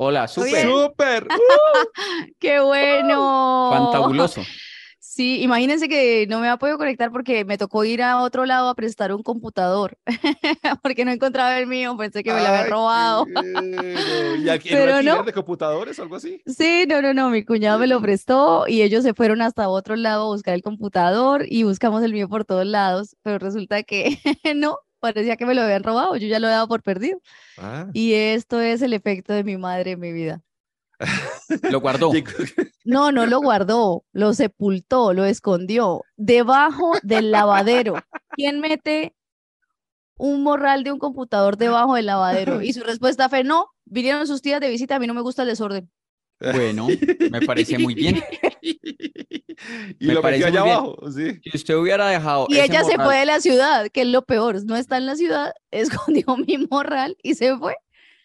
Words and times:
Hola, 0.00 0.28
súper. 0.28 0.62
¡Súper! 0.64 1.26
¡Qué 2.38 2.60
bueno! 2.60 3.70
Fantabuloso. 3.72 4.42
Sí, 5.00 5.42
imagínense 5.42 5.88
que 5.88 6.26
no 6.28 6.38
me 6.38 6.48
ha 6.48 6.58
podido 6.58 6.78
conectar 6.78 7.10
porque 7.10 7.44
me 7.44 7.58
tocó 7.58 7.82
ir 7.82 8.02
a 8.02 8.20
otro 8.20 8.46
lado 8.46 8.68
a 8.68 8.74
prestar 8.76 9.12
un 9.12 9.24
computador 9.24 9.96
porque 10.80 11.04
no 11.04 11.10
encontraba 11.10 11.58
el 11.58 11.66
mío, 11.66 11.96
pensé 11.96 12.22
que 12.22 12.32
me 12.32 12.40
lo 12.40 12.46
había 12.46 12.66
robado. 12.66 13.26
¿Y 13.26 14.48
aquí 14.48 14.68
en 14.68 14.76
Pero 14.76 15.02
no. 15.02 15.24
de 15.24 15.32
computadores 15.32 15.98
o 15.98 16.02
algo 16.02 16.16
así? 16.16 16.40
Sí, 16.46 16.84
no, 16.88 17.02
no, 17.02 17.14
no, 17.14 17.30
mi 17.30 17.44
cuñado 17.44 17.80
me 17.80 17.88
lo 17.88 18.00
prestó 18.00 18.68
y 18.68 18.82
ellos 18.82 19.02
se 19.02 19.12
fueron 19.14 19.42
hasta 19.42 19.68
otro 19.68 19.96
lado 19.96 20.24
a 20.24 20.26
buscar 20.26 20.54
el 20.54 20.62
computador 20.62 21.46
y 21.48 21.64
buscamos 21.64 22.04
el 22.04 22.12
mío 22.12 22.28
por 22.28 22.44
todos 22.44 22.66
lados, 22.66 23.16
pero 23.22 23.38
resulta 23.38 23.82
que 23.82 24.20
no, 24.54 24.78
parecía 25.00 25.36
que 25.36 25.46
me 25.46 25.54
lo 25.54 25.62
habían 25.62 25.82
robado, 25.82 26.16
yo 26.16 26.26
ya 26.28 26.38
lo 26.38 26.48
he 26.48 26.50
dado 26.50 26.68
por 26.68 26.82
perdido. 26.82 27.20
Ah. 27.56 27.88
Y 27.92 28.14
esto 28.14 28.60
es 28.60 28.82
el 28.82 28.92
efecto 28.92 29.32
de 29.32 29.44
mi 29.44 29.56
madre 29.56 29.92
en 29.92 30.00
mi 30.00 30.12
vida. 30.12 30.42
Lo 31.70 31.80
guardó. 31.80 32.10
No, 32.84 33.12
no 33.12 33.26
lo 33.26 33.40
guardó, 33.42 34.04
lo 34.12 34.32
sepultó, 34.32 35.12
lo 35.12 35.26
escondió 35.26 36.04
debajo 36.16 36.94
del 37.02 37.30
lavadero. 37.30 38.02
¿Quién 38.30 38.60
mete 38.60 39.14
un 40.16 40.42
morral 40.42 40.84
de 40.84 40.92
un 40.92 40.98
computador 40.98 41.58
debajo 41.58 41.96
del 41.96 42.06
lavadero? 42.06 42.62
Y 42.62 42.72
su 42.72 42.82
respuesta 42.82 43.28
fue 43.28 43.44
no, 43.44 43.66
vinieron 43.84 44.26
sus 44.26 44.40
tías 44.40 44.58
de 44.62 44.70
visita, 44.70 44.96
a 44.96 44.98
mí 44.98 45.06
no 45.06 45.12
me 45.12 45.20
gusta 45.20 45.42
el 45.42 45.48
desorden. 45.48 45.90
Bueno, 46.40 46.86
me 47.30 47.42
parece 47.42 47.78
muy 47.78 47.94
bien. 47.94 48.22
y 49.98 50.06
Me 50.06 50.14
lo 50.14 50.22
metió 50.22 50.46
allá 50.46 50.60
abajo, 50.60 50.96
sí. 51.10 51.40
Si 51.44 51.56
usted 51.56 51.74
hubiera 51.76 52.08
dejado 52.08 52.46
Y 52.48 52.58
ella 52.58 52.84
se 52.84 52.96
fue 52.96 53.16
de 53.18 53.26
la 53.26 53.40
ciudad, 53.40 53.88
que 53.92 54.02
es 54.02 54.06
lo 54.08 54.22
peor, 54.22 54.64
no 54.64 54.76
está 54.76 54.96
en 54.96 55.06
la 55.06 55.16
ciudad, 55.16 55.52
escondió 55.70 56.36
mi 56.36 56.66
morral 56.70 57.16
y 57.22 57.34
se 57.34 57.56
fue. 57.56 57.74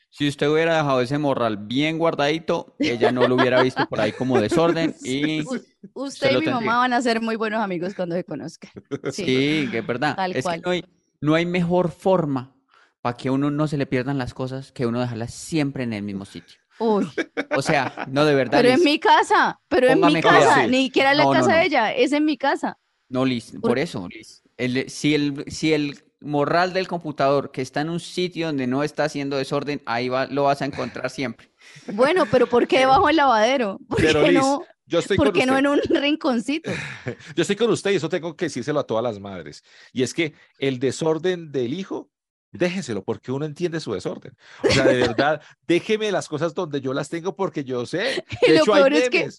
si 0.09 0.27
usted 0.27 0.47
hubiera 0.47 0.77
dejado 0.77 1.01
ese 1.01 1.17
morral 1.17 1.57
bien 1.57 1.97
guardadito, 1.97 2.75
ella 2.79 3.11
no 3.11 3.27
lo 3.27 3.35
hubiera 3.35 3.61
visto 3.63 3.87
por 3.87 3.99
ahí 3.99 4.11
como 4.11 4.39
desorden 4.39 4.93
y 5.03 5.41
U- 5.41 5.59
Usted 5.95 6.27
y 6.31 6.35
mi 6.35 6.45
tendría. 6.45 6.53
mamá 6.55 6.77
van 6.77 6.93
a 6.93 7.01
ser 7.01 7.19
muy 7.21 7.35
buenos 7.35 7.61
amigos 7.61 7.93
cuando 7.95 8.15
se 8.15 8.23
conozcan. 8.23 8.71
Sí. 9.11 9.25
sí, 9.25 9.67
que 9.71 9.79
es 9.79 9.87
verdad. 9.87 10.15
Tal 10.15 10.35
Es 10.35 10.45
que 10.45 10.57
no 10.59 10.69
hay, 10.71 10.83
no 11.19 11.33
hay 11.35 11.45
mejor 11.45 11.91
forma 11.91 12.55
para 13.01 13.17
que 13.17 13.29
uno 13.29 13.51
no 13.51 13.67
se 13.67 13.75
le 13.77 13.85
pierdan 13.85 14.17
las 14.17 14.33
cosas 14.33 14.71
que 14.71 14.85
uno 14.85 15.01
dejarlas 15.01 15.33
siempre 15.33 15.83
en 15.83 15.91
el 15.93 16.03
mismo 16.03 16.23
sitio. 16.25 16.59
Uy, 16.79 17.07
O 17.55 17.61
sea, 17.61 18.05
no 18.09 18.25
de 18.25 18.33
verdad. 18.35 18.59
pero 18.61 18.73
en 18.73 18.83
mi 18.83 18.99
casa, 18.99 19.59
pero 19.67 19.87
en 19.87 19.99
mi 19.99 20.21
cuidado. 20.21 20.39
casa, 20.39 20.63
Sí. 20.65 20.71
ni 20.71 20.83
siquiera 20.85 21.11
en 21.11 21.17
la 21.17 21.23
No, 21.25 21.31
casa 21.31 21.49
no. 21.51 21.55
de 21.57 21.65
ella, 21.65 21.93
es 21.93 22.11
en 22.11 22.25
mi 22.25 22.37
casa. 22.37 22.77
No, 23.09 23.25
Liz, 23.25 23.51
Por- 23.51 23.61
por 23.71 23.79
eso, 23.79 24.07
Liz. 24.09 24.41
El- 24.57 24.89
si 24.89 25.13
el, 25.15 25.45
si 25.47 25.73
el 25.73 26.03
morral 26.19 26.73
del 26.73 26.87
computador 26.87 27.51
que 27.51 27.61
está 27.61 27.81
en 27.81 27.89
un 27.89 27.99
sitio 27.99 28.47
donde 28.47 28.65
no 28.65 28.83
está 28.83 29.03
haciendo 29.03 29.37
desorden, 29.37 29.81
ahí 29.85 30.09
va, 30.09 30.25
lo 30.27 30.43
vas 30.43 30.61
a 30.61 30.65
encontrar 30.65 31.09
siempre. 31.09 31.51
Bueno, 31.93 32.25
pero 32.31 32.47
¿por 32.47 32.67
qué 32.67 32.79
debajo 32.79 33.07
del 33.07 33.17
lavadero? 33.17 33.77
¿Por 33.89 33.97
Pero 34.01 34.21
qué 34.23 34.31
Liz, 34.31 34.39
no, 34.41 34.63
yo 34.85 34.99
estoy 34.99 35.17
por 35.17 35.27
con 35.27 35.39
qué 35.39 35.45
no 35.45 35.57
en 35.57 35.67
un 35.67 35.79
rinconcito? 35.89 36.71
Yo 37.35 37.41
estoy 37.41 37.55
con 37.55 37.69
usted 37.71 37.91
y 37.91 37.95
eso 37.95 38.09
tengo 38.09 38.35
que 38.35 38.45
decírselo 38.45 38.79
a 38.79 38.87
todas 38.87 39.03
las 39.03 39.19
madres. 39.19 39.63
Y 39.91 40.03
es 40.03 40.13
que 40.13 40.33
el 40.59 40.79
desorden 40.79 41.51
del 41.51 41.73
hijo, 41.73 42.09
déjenselo 42.57 43.03
porque 43.03 43.31
uno 43.31 43.45
entiende 43.45 43.79
su 43.79 43.93
desorden. 43.93 44.37
O 44.63 44.71
sea, 44.71 44.85
de 44.85 44.95
verdad, 44.95 45.41
déjeme 45.67 46.11
las 46.11 46.27
cosas 46.27 46.53
donde 46.53 46.81
yo 46.81 46.93
las 46.93 47.09
tengo 47.09 47.35
porque 47.35 47.63
yo 47.63 47.85
sé. 47.85 48.23
Y 48.41 48.51
De 48.51 48.57
lo 48.57 48.61
hecho, 48.63 48.73
hay 48.73 48.83
peor 48.83 48.93
es 48.93 49.09
que. 49.09 49.29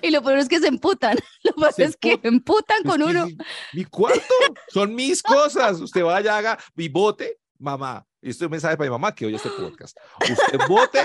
Y 0.00 0.10
lo 0.10 0.22
peor 0.22 0.38
es 0.38 0.48
que 0.48 0.60
se 0.60 0.68
emputan. 0.68 1.18
Lo 1.56 1.70
Se 1.72 1.84
es 1.84 1.96
que 1.96 2.12
emputan. 2.12 2.34
emputan 2.34 2.76
Es 2.84 2.88
con 2.88 2.98
que 2.98 3.04
uno. 3.04 3.26
Mi, 3.26 3.36
mi 3.72 3.84
cuarto 3.84 4.22
son 4.68 4.94
mis 4.94 5.22
cosas. 5.22 5.80
Usted 5.80 6.04
vaya, 6.04 6.36
haga 6.36 6.58
mi 6.74 6.88
bote, 6.88 7.38
mamá. 7.58 8.06
Y 8.20 8.30
esto 8.30 8.44
es 8.44 8.46
un 8.46 8.52
mensaje 8.52 8.76
para 8.76 8.88
mi 8.88 8.92
mamá 8.92 9.12
que 9.12 9.26
oye 9.26 9.36
este 9.36 9.50
podcast. 9.50 9.96
Usted 10.20 10.60
bote 10.68 11.02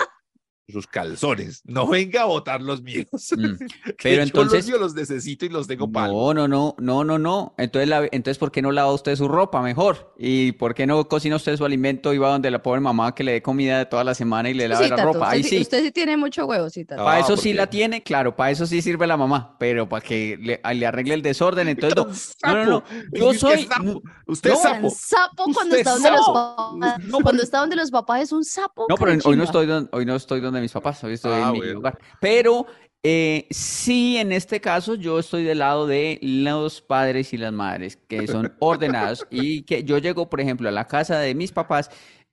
sus 0.67 0.85
calzones. 0.85 1.61
No 1.65 1.87
venga 1.87 2.23
a 2.23 2.25
botar 2.25 2.61
los 2.61 2.81
míos. 2.81 3.05
Mm. 3.35 3.55
Pero 4.03 4.15
yo 4.17 4.21
entonces- 4.23 4.59
los 4.59 4.67
míos 4.67 4.79
los 4.81 4.93
necesito 4.95 5.45
y 5.45 5.49
los 5.49 5.65
tengo 5.67 5.89
para. 5.91 6.07
No, 6.07 6.33
no, 6.33 6.47
no, 6.47 6.75
no, 6.77 7.03
no, 7.05 7.17
no. 7.17 7.55
Entonces, 7.57 7.87
la- 7.87 8.07
entonces, 8.11 8.37
¿por 8.37 8.51
qué 8.51 8.61
no 8.61 8.71
lava 8.71 8.91
usted 8.91 9.15
su 9.15 9.27
ropa 9.27 9.61
mejor? 9.61 10.13
¿Y 10.17 10.51
por 10.53 10.73
qué 10.75 10.85
no 10.85 11.07
cocina 11.07 11.37
usted 11.37 11.55
su 11.55 11.63
alimento 11.65 12.13
y 12.13 12.17
va 12.17 12.29
donde 12.29 12.51
la 12.51 12.61
pobre 12.61 12.81
mamá 12.81 13.15
que 13.15 13.23
le 13.23 13.31
dé 13.33 13.41
comida 13.41 13.77
de 13.79 13.85
toda 13.85 14.03
la 14.03 14.13
semana 14.13 14.49
y 14.49 14.53
le 14.53 14.67
lave 14.67 14.83
Sí, 14.85 14.89
la 14.89 14.95
Tato, 14.97 15.07
ropa? 15.13 15.19
usted, 15.27 15.31
Ahí 15.37 15.43
sí- 15.43 15.49
sí. 15.49 15.61
usted 15.61 15.83
sí 15.83 15.91
tiene 15.91 16.17
mucho 16.17 16.45
huevo, 16.45 16.69
sí, 16.69 16.83
Tato. 16.83 17.01
Ah, 17.01 17.05
Para 17.05 17.19
eso 17.21 17.37
sí 17.37 17.53
la 17.53 17.67
tiene, 17.69 18.03
claro, 18.03 18.35
para 18.35 18.51
eso 18.51 18.65
sí 18.65 18.81
sirve 18.81 19.07
la 19.07 19.15
mamá, 19.17 19.55
pero 19.59 19.87
para 19.87 20.05
que 20.05 20.37
le, 20.37 20.59
arregle 20.85 21.13
el 21.13 21.21
desorden, 21.21 21.67
entonces 21.69 21.95
no. 21.95 22.07
No, 22.57 22.65
no. 22.65 22.83
Yo 23.13 23.33
soy. 23.33 23.63
sapo. 23.65 24.01
Usted 24.25 24.49
no, 24.49 24.55
es 24.55 24.61
sapo. 24.61 24.89
sapo 24.89 25.43
cuando 25.53 25.75
Usted 25.75 25.77
está 25.79 25.91
es 25.95 26.01
donde 26.03 26.11
los 26.11 26.25
papás. 26.27 26.99
No, 27.05 27.19
cuando 27.19 27.43
está 27.43 27.59
donde 27.59 27.75
los 27.75 27.91
papás 27.91 28.21
es 28.21 28.31
un 28.31 28.43
sapo. 28.43 28.85
No, 28.89 28.95
pero 28.95 29.11
hoy 29.25 29.35
no 29.37 29.43
estoy 29.43 29.65
donde, 29.65 29.89
hoy 29.93 30.05
no 30.05 30.15
estoy 30.15 30.41
donde 30.41 30.56
mis 30.61 30.71
papás, 30.71 31.03
hoy 31.03 31.13
estoy 31.13 31.31
Ah, 31.33 31.51
en 31.53 31.59
mi 31.59 31.69
hogar. 31.71 31.97
Pero 32.19 32.65
eh, 33.03 33.47
sí, 33.49 34.17
en 34.17 34.31
este 34.31 34.59
caso, 34.59 34.95
yo 34.95 35.19
estoy 35.19 35.43
del 35.43 35.59
lado 35.59 35.87
de 35.87 36.19
los 36.21 36.81
padres 36.81 37.33
y 37.33 37.37
las 37.37 37.53
madres 37.53 37.97
que 38.07 38.27
son 38.27 38.53
ordenados 38.59 39.25
y 39.29 39.63
que 39.63 39.83
yo 39.83 39.97
llego, 39.97 40.29
por 40.29 40.41
ejemplo, 40.41 40.67
a 40.69 40.71
la 40.71 40.87
casa 40.87 41.19
de 41.19 41.33
mis 41.35 41.51
papás 41.51 41.89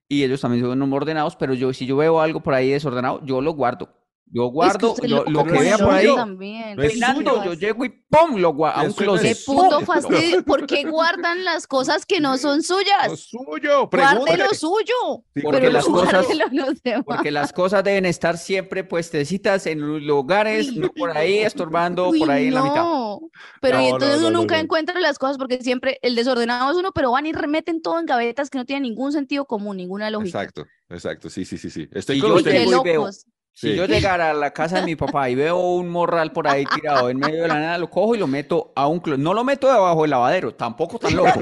y 0.08 0.22
ellos 0.24 0.40
también 0.40 0.64
son 0.64 0.92
ordenados, 0.92 1.36
pero 1.36 1.54
yo 1.54 1.72
si 1.72 1.86
yo 1.86 1.96
veo 1.96 2.20
algo 2.20 2.40
por 2.42 2.54
ahí 2.54 2.70
desordenado, 2.70 3.20
yo 3.24 3.40
lo 3.40 3.52
guardo. 3.52 4.03
Yo 4.26 4.46
Es 4.46 4.48
que 4.48 4.52
guardo 4.52 4.94
lo, 5.06 5.24
lo 5.26 5.44
que 5.44 5.52
vea 5.60 5.78
por 5.78 5.90
ahí. 5.90 6.06
odio 6.06 6.16
también. 6.16 6.76
No 6.76 6.82
es 6.82 6.92
suyo. 6.98 7.44
yo 7.44 7.52
llego 7.54 7.84
y 7.84 7.90
¡pum! 8.08 8.36
lo 8.38 8.52
guardo 8.52 8.80
a 8.80 8.82
un 8.84 8.92
closet. 8.92 9.36
Qué 9.38 9.42
puto 9.46 9.80
fastidio. 9.82 10.44
¿Por 10.44 10.66
qué 10.66 10.84
guardan 10.90 11.44
las 11.44 11.66
cosas 11.68 12.04
que 12.04 12.18
no 12.20 12.36
son 12.36 12.56
Lo 12.56 12.62
suyas? 12.64 13.20
suyo. 13.20 13.88
Guarde 13.88 14.36
lo 14.36 14.48
suyo. 14.54 15.24
Sí, 15.34 15.42
Porque 15.42 15.60
pero 15.60 15.72
las 15.72 15.84
cosas- 15.86 16.26
los 16.52 16.82
demás. 16.82 17.04
Porque 17.04 17.30
las 17.30 17.52
cosas 17.52 17.84
deben 17.84 18.06
estar 18.06 18.36
siempre 18.36 18.82
puestecitas 18.82 19.66
en 19.66 19.80
lu- 19.80 20.00
lugares, 20.00 20.74
no 20.74 20.88
por 20.90 21.16
ahí 21.16 21.38
estorbando, 21.38 22.08
Uy, 22.08 22.18
por 22.18 22.30
ahí 22.30 22.48
en 22.48 22.54
la 22.54 22.62
mitad. 22.62 22.76
no. 22.76 23.20
Pero 23.60 23.78
y 23.80 23.84
No, 23.84 23.88
no, 23.90 23.94
entonces 23.96 24.20
no, 24.20 24.26
uno 24.28 24.30
no, 24.32 24.38
nunca 24.40 24.56
no. 24.56 24.62
encuentra 24.62 24.98
las 25.00 25.18
cosas 25.18 25.38
porque 25.38 25.62
siempre 25.62 25.98
el 26.02 26.16
desordenado 26.16 26.72
es 26.72 26.76
uno, 26.76 26.90
pero 26.92 27.12
van 27.12 27.26
y 27.26 27.32
remeten 27.32 27.82
todo 27.82 28.00
en 28.00 28.06
gavetas 28.06 28.50
que 28.50 28.58
no 28.58 28.64
tienen 28.64 28.82
ningún 28.82 29.12
sentido 29.12 29.44
común, 29.44 29.76
ninguna 29.76 30.10
lógica. 30.10 30.40
Exacto, 30.42 30.66
exacto. 30.88 31.30
Sí, 31.30 31.44
sí, 31.44 31.56
sí, 31.56 31.70
sí. 31.70 31.88
Estoy 31.92 32.16
Y 32.18 32.20
con 32.20 32.30
yo 32.30 32.36
usted. 32.36 32.50
Qué 32.50 32.58
llego 32.66 32.80
y 32.80 32.84
veo- 32.84 33.10
Si 33.56 33.70
Sí. 33.70 33.76
yo 33.76 33.86
llegara 33.86 34.30
a 34.30 34.34
la 34.34 34.50
casa 34.50 34.80
de 34.80 34.86
mi 34.86 34.96
papá 34.96 35.30
y 35.30 35.36
veo 35.36 35.56
un 35.58 35.88
morral 35.88 36.32
por 36.32 36.48
ahí 36.48 36.64
tirado 36.74 37.08
en 37.08 37.18
medio 37.18 37.42
de 37.42 37.48
la 37.48 37.60
nada, 37.60 37.78
lo 37.78 37.88
cojo 37.88 38.16
y 38.16 38.18
lo 38.18 38.26
meto 38.26 38.72
a 38.74 38.88
un 38.88 38.98
closet. 38.98 39.22
No 39.22 39.32
lo 39.32 39.44
meto 39.44 39.72
debajo 39.72 40.02
del 40.02 40.10
lavadero, 40.10 40.54
tampoco 40.54 40.98
tan 40.98 41.14
loco, 41.14 41.40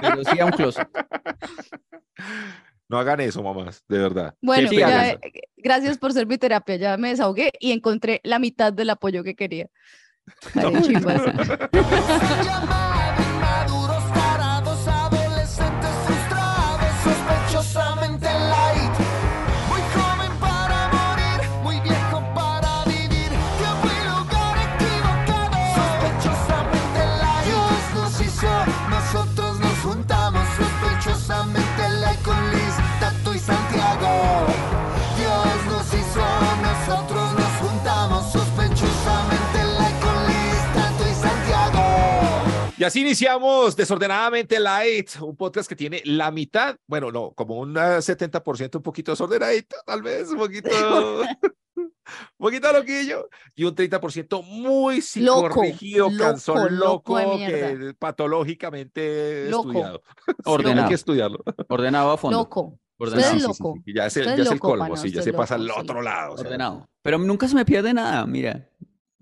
pero 0.00 0.24
sí 0.24 0.40
a 0.40 0.46
un 0.46 0.50
closet. 0.52 0.88
No 2.88 2.98
hagan 2.98 3.20
eso, 3.20 3.42
mamás, 3.42 3.84
de 3.88 3.98
verdad. 3.98 4.34
Bueno, 4.42 4.68
Sí, 4.68 4.76
ya, 4.76 5.10
eh, 5.10 5.18
gracias 5.56 5.96
por 5.96 6.12
ser 6.12 6.26
mi 6.26 6.38
terapia. 6.38 6.76
Ya 6.76 6.96
me 6.96 7.10
desahogué 7.10 7.52
y 7.60 7.70
encontré 7.72 8.20
la 8.24 8.38
mitad 8.38 8.72
del 8.72 8.90
apoyo 8.90 9.22
que 9.22 9.34
quería. 9.36 9.68
Y 42.82 42.84
así 42.84 43.02
iniciamos 43.02 43.76
Desordenadamente 43.76 44.58
Light, 44.58 45.10
un 45.20 45.36
podcast 45.36 45.68
que 45.68 45.76
tiene 45.76 46.02
la 46.04 46.32
mitad, 46.32 46.74
bueno, 46.88 47.12
no, 47.12 47.30
como 47.30 47.60
un 47.60 47.76
70% 47.76 48.74
un 48.74 48.82
poquito 48.82 49.12
desordenadito, 49.12 49.76
tal 49.86 50.02
vez, 50.02 50.30
un 50.30 50.38
poquito, 50.38 50.68
un 51.76 51.92
poquito 52.36 52.72
loquillo, 52.72 53.28
y 53.54 53.62
un 53.62 53.76
30% 53.76 54.42
muy 54.42 54.96
Loco, 55.14 55.48
psicorrigido, 55.48 56.10
loco, 56.10 56.24
cansón, 56.24 56.76
loco 56.76 57.20
loco, 57.20 57.36
que 57.38 57.94
patológicamente 57.96 59.48
Loco. 59.48 59.68
estudiado. 59.68 60.02
Ordenado. 60.44 60.82
hay 60.82 60.88
que 60.88 60.94
estudiarlo. 60.96 61.38
Ordenado 61.68 62.10
a 62.10 62.18
fondo. 62.18 62.38
Loco. 62.38 62.80
Ordenado. 62.98 63.36
Usted 63.36 63.36
es 63.36 63.42
Sí, 63.44 63.46
sí, 63.46 63.54
sí, 63.54 63.62
loco. 63.62 63.78
sí, 63.84 63.92
Ya 63.94 64.06
es 64.06 64.16
el, 64.16 64.22
Usted 64.22 64.32
es 64.32 64.38
ya 64.38 64.42
es 64.42 64.48
el 64.48 64.54
loco, 64.56 64.68
colmo, 64.70 64.84
pana, 64.86 64.96
sí, 64.96 65.12
ya 65.12 65.22
se 65.22 65.32
pasa 65.32 65.54
al 65.54 65.70
otro 65.70 66.02
lado. 66.02 66.32
o 66.32 66.36
sea, 66.36 66.46
Ordenado. 66.46 66.88
Pero 67.00 67.18
nunca 67.18 67.46
se 67.46 67.54
me 67.54 67.64
pierde 67.64 67.94
nada, 67.94 68.26
mira. 68.26 68.68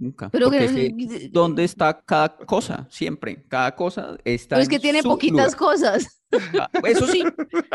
Nunca. 0.00 0.30
Pero 0.30 0.46
Porque 0.46 0.66
que- 0.96 1.08
sé 1.08 1.28
dónde 1.30 1.62
está 1.62 2.00
cada 2.00 2.34
cosa, 2.38 2.86
siempre. 2.90 3.44
Cada 3.48 3.76
cosa 3.76 4.16
está 4.24 4.56
Pero 4.56 4.62
es 4.62 4.66
en 4.68 4.70
que 4.70 4.78
tiene 4.80 5.02
su 5.02 5.08
poquitas 5.10 5.52
lugar. 5.52 5.56
cosas 5.56 6.16
Ah, 6.58 6.70
Eso 6.84 7.06
sí. 7.08 7.22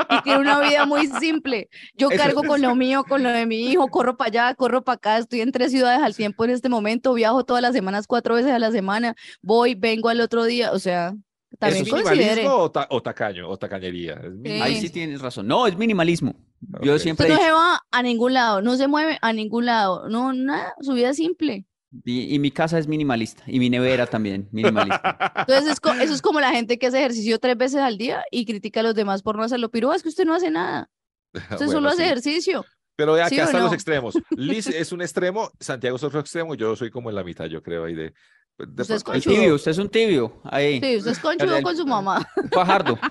y 0.09 0.21
tiene 0.23 0.39
una 0.39 0.59
vida 0.61 0.85
muy 0.85 1.07
simple. 1.19 1.69
Yo 1.97 2.09
Eso 2.09 2.17
cargo 2.23 2.41
es. 2.41 2.47
con 2.47 2.61
lo 2.61 2.73
mío, 2.73 3.03
con 3.03 3.21
lo 3.21 3.29
de 3.29 3.45
mi 3.45 3.69
hijo, 3.69 3.87
corro 3.89 4.15
para 4.17 4.29
allá, 4.29 4.55
corro 4.55 4.81
para 4.83 4.95
acá, 4.95 5.17
estoy 5.17 5.41
en 5.41 5.51
tres 5.51 5.71
ciudades 5.71 6.01
al 6.01 6.15
tiempo 6.15 6.45
en 6.45 6.51
este 6.51 6.67
momento, 6.69 7.13
viajo 7.13 7.43
todas 7.43 7.61
las 7.61 7.73
semanas, 7.73 8.07
cuatro 8.07 8.35
veces 8.35 8.51
a 8.51 8.59
la 8.59 8.71
semana, 8.71 9.13
voy, 9.41 9.75
vengo 9.75 10.07
al 10.09 10.21
otro 10.21 10.45
día, 10.45 10.71
o 10.71 10.79
sea, 10.79 11.13
¿Es 11.51 11.59
también 11.59 11.85
considere. 11.87 12.15
minimalismo 12.17 12.55
o, 12.55 12.71
ta- 12.71 12.87
o 12.89 13.01
tacaño 13.03 13.49
o 13.49 13.57
tacañería? 13.57 14.13
Es 14.13 14.31
Sí. 14.43 14.61
Ahí 14.61 14.75
sí 14.81 14.89
tienes 14.89 15.21
razón. 15.21 15.47
No, 15.47 15.67
es 15.67 15.77
minimalismo. 15.77 16.33
Yo 16.81 16.97
siempre 16.97 17.25
Usted 17.27 17.37
no 17.37 17.45
se 17.45 17.51
va 17.51 17.81
a 17.91 18.01
ningún 18.01 18.33
lado, 18.33 18.61
no 18.61 18.77
se 18.77 18.87
mueve 18.87 19.17
a 19.21 19.33
ningún 19.33 19.65
lado, 19.65 20.07
no, 20.09 20.31
nada, 20.33 20.73
su 20.81 20.93
vida 20.93 21.09
es 21.09 21.17
simple. 21.17 21.65
Y, 22.03 22.35
y 22.35 22.39
mi 22.39 22.51
casa 22.51 22.77
es 22.79 22.87
minimalista. 22.87 23.43
Y 23.47 23.59
mi 23.59 23.69
nevera 23.69 24.07
también, 24.07 24.47
minimalista. 24.51 25.33
Entonces, 25.35 25.77
es 25.83 26.01
eso 26.01 26.13
es 26.13 26.21
como 26.21 26.39
la 26.39 26.51
gente 26.51 26.77
que 26.77 26.87
hace 26.87 26.99
ejercicio 26.99 27.39
tres 27.39 27.57
veces 27.57 27.79
al 27.81 27.97
día 27.97 28.23
y 28.31 28.45
critica 28.45 28.81
a 28.81 28.83
los 28.83 28.95
demás 28.95 29.21
por 29.21 29.37
no 29.37 29.43
hacerlo. 29.43 29.69
Pero 29.69 29.93
es 29.93 30.03
que 30.03 30.09
usted 30.09 30.25
no 30.25 30.33
hace 30.35 30.51
nada, 30.51 30.89
usted 31.33 31.67
Bueno, 31.67 31.71
solo 31.71 31.89
hace 31.89 31.97
sí. 31.97 32.03
ejercicio. 32.03 32.65
Pero 32.97 33.13
vea 33.13 33.27
¿Sí 33.29 33.35
que 33.35 33.41
hasta 33.41 33.59
los 33.59 33.69
no? 33.69 33.73
extremos. 33.73 34.17
Liz 34.31 34.67
es 34.67 34.91
un 34.91 35.01
extremo, 35.01 35.51
Santiago 35.59 35.97
es 35.97 36.03
otro 36.03 36.19
extremo, 36.19 36.55
yo 36.55 36.75
soy 36.75 36.89
como 36.89 37.09
en 37.09 37.15
la 37.15 37.23
mitad, 37.23 37.45
yo 37.45 37.61
creo, 37.61 37.85
ahí 37.85 37.93
de... 37.93 38.13
de 38.57 38.81
Usted 38.81 38.95
es 38.95 39.03
pronto- 39.03 39.13
El 39.13 39.23
Conchudo. 39.23 39.33
tibio, 39.35 39.55
usted 39.55 39.71
es 39.71 39.77
un 39.77 39.89
tibio. 39.89 40.41
Ahí. 40.43 40.79
Sí, 40.79 40.97
usted 40.97 41.11
es 41.11 41.19
conchudo 41.19 41.57
el- 41.57 41.63
con 41.63 41.75
su 41.75 41.85
mamá. 41.85 42.25
Un 42.41 42.49
fajardo. 42.49 42.97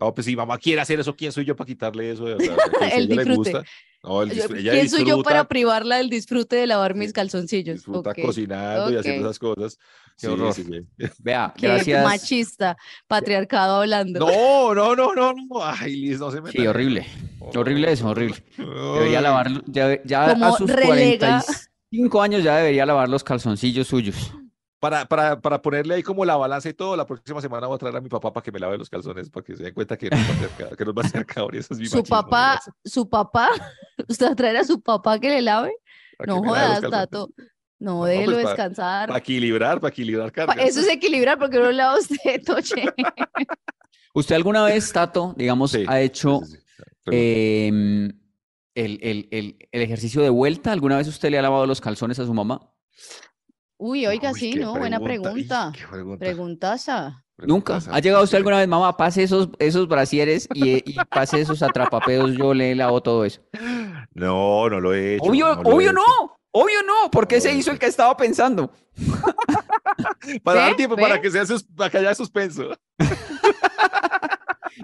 No, 0.00 0.12
pues 0.14 0.24
si 0.26 0.36
mamá 0.36 0.58
quiere 0.58 0.80
hacer 0.80 1.00
eso, 1.00 1.14
¿quién 1.14 1.32
soy 1.32 1.44
yo 1.44 1.56
para 1.56 1.66
quitarle 1.66 2.10
eso? 2.10 2.24
de 2.24 2.34
verdad? 2.34 2.56
Si 2.80 2.84
El 2.98 3.08
le 3.08 3.14
disfrute. 3.16 3.52
gusta, 3.52 3.64
no, 4.02 4.22
el 4.22 4.32
ella 4.32 4.72
¿Quién 4.72 4.90
soy 4.90 5.00
yo 5.00 5.22
para 5.22 5.36
disfruta, 5.40 5.48
privarla 5.48 5.96
del 5.96 6.10
disfrute 6.10 6.56
de 6.56 6.66
lavar 6.66 6.94
mis 6.94 7.12
calzoncillos? 7.12 7.76
disfruta 7.76 8.10
Ok. 8.10 8.18
cocinando 8.22 8.90
y 8.92 8.96
haciendo 8.96 9.28
esas 9.28 9.38
cosas. 9.38 9.78
Qué 10.18 10.26
Sí, 10.26 10.32
horror. 10.32 10.52
sí, 10.54 10.64
sí. 10.64 10.86
Vea, 11.20 11.54
Qué 11.56 11.68
gracias. 11.68 12.04
machista, 12.04 12.76
patriarcado 13.06 13.76
hablando. 13.80 14.20
No, 14.20 14.74
no, 14.74 14.94
no, 14.96 15.14
no, 15.14 15.32
no. 15.32 15.62
Ay, 15.64 15.96
Liz, 15.96 16.18
no 16.18 16.30
se 16.30 16.40
me 16.40 16.50
Sí, 16.50 16.66
horrible. 16.66 17.06
Horrible 17.40 17.92
eso, 17.92 18.08
horrible. 18.08 18.36
Debería 18.56 19.20
lavar, 19.20 19.50
ya, 19.66 20.02
ya 20.04 20.30
Como 20.34 20.46
a 20.46 20.56
sus 20.58 20.70
relega- 20.70 21.42
45 21.92 22.22
años 22.22 22.42
ya 22.42 22.56
debería 22.56 22.86
lavar 22.86 23.08
los 23.08 23.22
calzoncillos 23.22 23.86
suyos. 23.86 24.32
Para, 24.80 25.04
para, 25.06 25.40
para 25.40 25.62
ponerle 25.62 25.94
ahí 25.94 26.02
como 26.02 26.24
la 26.24 26.36
balanza 26.36 26.68
y 26.68 26.74
todo, 26.74 26.96
la 26.96 27.06
próxima 27.06 27.40
semana 27.40 27.66
voy 27.68 27.76
a 27.76 27.78
traer 27.78 27.96
a 27.96 28.00
mi 28.00 28.08
papá 28.08 28.32
para 28.32 28.42
que 28.42 28.50
me 28.50 28.58
lave 28.58 28.78
los 28.78 28.90
calzones, 28.90 29.30
para 29.30 29.44
que 29.44 29.54
se 29.54 29.62
den 29.62 29.74
cuenta 29.74 29.96
que 29.96 30.10
no 30.10 30.16
va 30.16 30.22
a 30.22 30.38
ser, 30.38 30.76
que 30.76 30.84
no 30.84 30.94
va 30.94 31.02
a. 31.02 31.56
Eso 31.56 31.74
es 31.74 31.78
mi 31.78 31.86
Su 31.86 31.98
machismo, 31.98 32.16
papá, 32.16 32.48
¿verdad? 32.54 32.74
su 32.84 33.08
papá, 33.08 33.48
¿usted 34.08 34.26
va 34.26 34.30
a 34.32 34.34
traer 34.34 34.56
a 34.56 34.64
su 34.64 34.80
papá 34.80 35.20
que 35.20 35.28
le 35.28 35.42
lave? 35.42 35.72
Para 36.18 36.32
No 36.32 36.42
jodas. 36.42 36.80
Tato. 36.80 37.28
No, 37.78 37.98
No, 37.98 38.04
déjelo 38.06 38.32
pues, 38.32 38.46
descansar. 38.46 39.08
Para 39.08 39.18
equilibrar, 39.18 39.78
para 39.78 39.92
equilibrar 39.92 40.32
cargas. 40.32 40.56
Eso 40.58 40.80
es 40.80 40.88
equilibrar 40.88 41.38
porque 41.38 41.58
no 41.58 41.70
lava 41.70 41.98
usted, 41.98 42.42
Toche. 42.44 42.82
¿Usted 44.14 44.34
alguna 44.34 44.64
vez, 44.64 44.92
Tato, 44.92 45.34
digamos, 45.36 45.70
Sí, 45.70 45.84
ha 45.86 46.00
hecho 46.00 46.40
sí, 46.44 46.56
sí, 46.56 46.82
sí. 47.10 48.21
El, 48.74 48.98
el- 49.02 49.28
el- 49.30 49.68
el 49.70 49.82
ejercicio 49.82 50.22
de 50.22 50.30
vuelta? 50.30 50.72
¿Alguna 50.72 50.96
vez 50.96 51.06
usted 51.08 51.30
le 51.30 51.38
ha 51.38 51.42
lavado 51.42 51.66
los 51.66 51.80
calzones 51.80 52.18
a 52.18 52.26
su 52.26 52.32
mamá? 52.34 52.60
Uy, 53.76 54.06
oiga, 54.06 54.30
Uy, 54.32 54.38
sí, 54.38 54.54
¿no? 54.54 54.74
Buena 54.76 55.00
pregunta. 55.00 55.72
Preguntaza. 56.18 57.24
Nunca. 57.38 57.80
¿Ha 57.90 57.98
llegado 57.98 58.22
usted 58.22 58.36
alguna 58.38 58.58
vez, 58.58 58.68
mamá, 58.68 58.96
pase 58.96 59.24
esos, 59.24 59.48
esos 59.58 59.88
brasieres 59.88 60.48
y, 60.54 60.76
y 60.88 60.96
pase 61.10 61.40
esos 61.40 61.62
atrapapedos, 61.62 62.36
yo 62.36 62.54
le 62.54 62.74
lavo 62.76 63.02
todo 63.02 63.24
eso? 63.24 63.40
No, 64.14 64.68
no 64.70 64.80
lo 64.80 64.94
he 64.94 65.16
hecho. 65.16 65.24
Obvio, 65.24 65.56
no 65.56 65.62
he 65.70 65.74
obvio 65.74 65.90
hecho. 65.90 65.92
no, 65.94 66.38
obvio 66.52 66.82
no, 66.86 67.10
porque 67.10 67.36
No 67.36 67.40
se 67.42 67.54
hizo 67.54 67.72
el 67.72 67.78
que 67.80 67.86
estaba 67.86 68.16
pensando. 68.16 68.70
Para 70.44 70.60
dar 70.60 70.70
¿Ve? 70.70 70.76
tiempo, 70.76 70.96
para 70.96 71.20
que, 71.20 71.30
sea 71.30 71.44
sus, 71.44 71.64
para 71.64 71.90
que 71.90 71.98
haya 71.98 72.14
suspenso. 72.14 72.70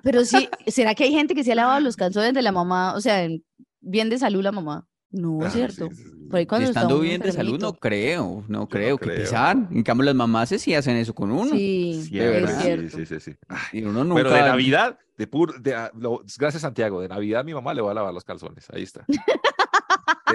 Pero 0.02 0.24
sí, 0.24 0.48
¿será 0.66 0.94
que 0.94 1.04
hay 1.04 1.12
gente 1.12 1.34
que 1.34 1.44
se 1.44 1.52
ha 1.52 1.54
lavado 1.54 1.80
los 1.80 1.96
calzones 1.96 2.34
de 2.34 2.42
la 2.42 2.50
mamá? 2.52 2.94
O 2.94 3.00
sea, 3.00 3.22
en- 3.24 3.44
bien 3.88 4.08
de 4.10 4.18
salud 4.18 4.42
la 4.42 4.52
mamá. 4.52 4.86
No, 5.10 5.38
Ah, 5.42 5.46
es 5.46 5.52
sí, 5.54 5.58
cierto. 5.60 5.88
sí, 5.90 6.02
sí. 6.02 6.10
Por 6.28 6.38
ahí 6.38 6.44
cuando 6.46 6.68
está 6.68 6.80
Estando 6.80 7.00
bien 7.00 7.22
de 7.22 7.32
salud, 7.32 7.58
no 7.58 7.72
creo, 7.72 8.44
no 8.46 8.68
creo 8.68 8.98
que 8.98 9.06
creo. 9.06 9.16
pesar. 9.16 9.56
En 9.70 9.82
cambio, 9.82 10.04
las 10.04 10.14
mamás 10.14 10.50
sí 10.50 10.74
hacen 10.74 10.96
eso 10.98 11.14
con 11.14 11.30
uno. 11.32 11.50
Sí, 11.52 12.02
Siempre, 12.08 12.30
verdad. 12.42 12.50
es 12.50 12.56
sí, 12.56 12.62
cierto. 12.62 12.96
sí, 12.98 13.06
sí, 13.06 13.20
sí. 13.20 13.36
Ay, 13.48 13.80
Y 13.80 13.84
uno 13.84 14.04
nunca. 14.04 14.22
Pero 14.22 14.34
de 14.34 14.42
Navidad, 14.42 14.98
de 15.16 15.26
pur, 15.26 15.60
de, 15.62 15.74
ah, 15.74 15.90
lo- 15.98 16.22
gracias 16.38 16.60
Santiago, 16.60 17.00
de 17.00 17.08
Navidad 17.08 17.42
mi 17.44 17.54
mamá 17.54 17.72
le 17.72 17.80
va 17.80 17.92
a 17.92 17.94
lavar 17.94 18.12
los 18.12 18.22
calzones. 18.24 18.66
Ahí 18.70 18.82
está. 18.82 19.06
De 19.08 19.16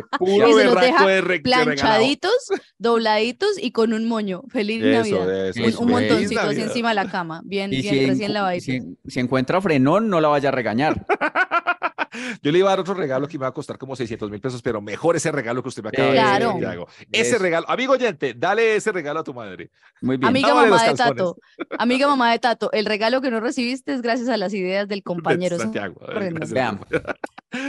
puro 0.17 0.49
Y 0.49 0.53
se 0.53 0.63
los 0.65 0.81
deja 0.81 1.05
de, 1.07 1.21
re- 1.21 1.33
de. 1.35 1.39
Planchaditos, 1.41 2.33
dobladitos 2.79 3.59
y 3.61 3.71
con 3.71 3.93
un 3.93 4.05
moño. 4.07 4.41
Feliz 4.49 4.81
Eso, 4.83 4.97
Navidad. 5.17 5.47
eso, 5.49 5.59
Un- 5.61 5.65
eso. 5.69 5.79
Un, 5.81 5.89
Feliz 5.93 6.09
montoncito 6.09 6.41
así 6.41 6.61
encima 6.61 6.89
de 6.89 6.95
la 6.95 7.11
cama. 7.11 7.41
Bien, 7.45 7.71
Y 7.71 7.81
bien, 7.83 7.93
si, 7.93 8.05
recién 8.07 8.31
encu- 8.31 8.33
lavadito. 8.33 8.63
si, 8.65 8.81
si 9.07 9.19
encuentra 9.19 9.61
frenón, 9.61 10.09
no 10.09 10.19
la 10.19 10.29
vaya 10.29 10.49
a 10.49 10.51
regañar. 10.51 11.05
Yo 12.41 12.51
le 12.51 12.59
iba 12.59 12.69
a 12.69 12.71
dar 12.71 12.79
otro 12.79 12.93
regalo 12.93 13.27
que 13.27 13.37
me 13.37 13.43
va 13.43 13.49
a 13.49 13.53
costar 13.53 13.77
como 13.77 13.95
600 13.95 14.29
mil 14.29 14.39
pesos, 14.39 14.61
pero 14.61 14.81
mejor 14.81 15.15
ese 15.15 15.31
regalo 15.31 15.61
que 15.63 15.69
usted 15.69 15.83
me 15.83 15.89
acaba 15.89 16.09
de 16.09 16.13
decir. 16.15 16.41
Santiago. 16.43 16.87
Ese 17.11 17.37
regalo, 17.37 17.69
amigo 17.69 17.93
oyente, 17.93 18.33
dale 18.35 18.75
ese 18.75 18.91
regalo 18.91 19.19
a 19.21 19.23
tu 19.23 19.33
madre. 19.33 19.71
Muy 20.01 20.17
bien. 20.17 20.27
Amiga 20.29 20.53
mamá 20.53 20.83
de. 20.83 20.93
Tato, 20.93 21.37
amiga 21.79 22.07
mamá 22.07 22.31
de 22.31 22.39
Tato, 22.39 22.71
el 22.71 22.85
regalo 22.85 23.21
que 23.21 23.31
no 23.31 23.39
recibiste 23.39 23.93
es 23.93 24.01
gracias 24.01 24.29
a 24.29 24.37
las 24.37 24.53
ideas 24.53 24.87
del 24.87 24.99
De 24.99 25.03
compañero. 25.03 25.55
Eso- 25.55 25.63
Santiago. 25.63 25.99
Vean. 26.49 26.79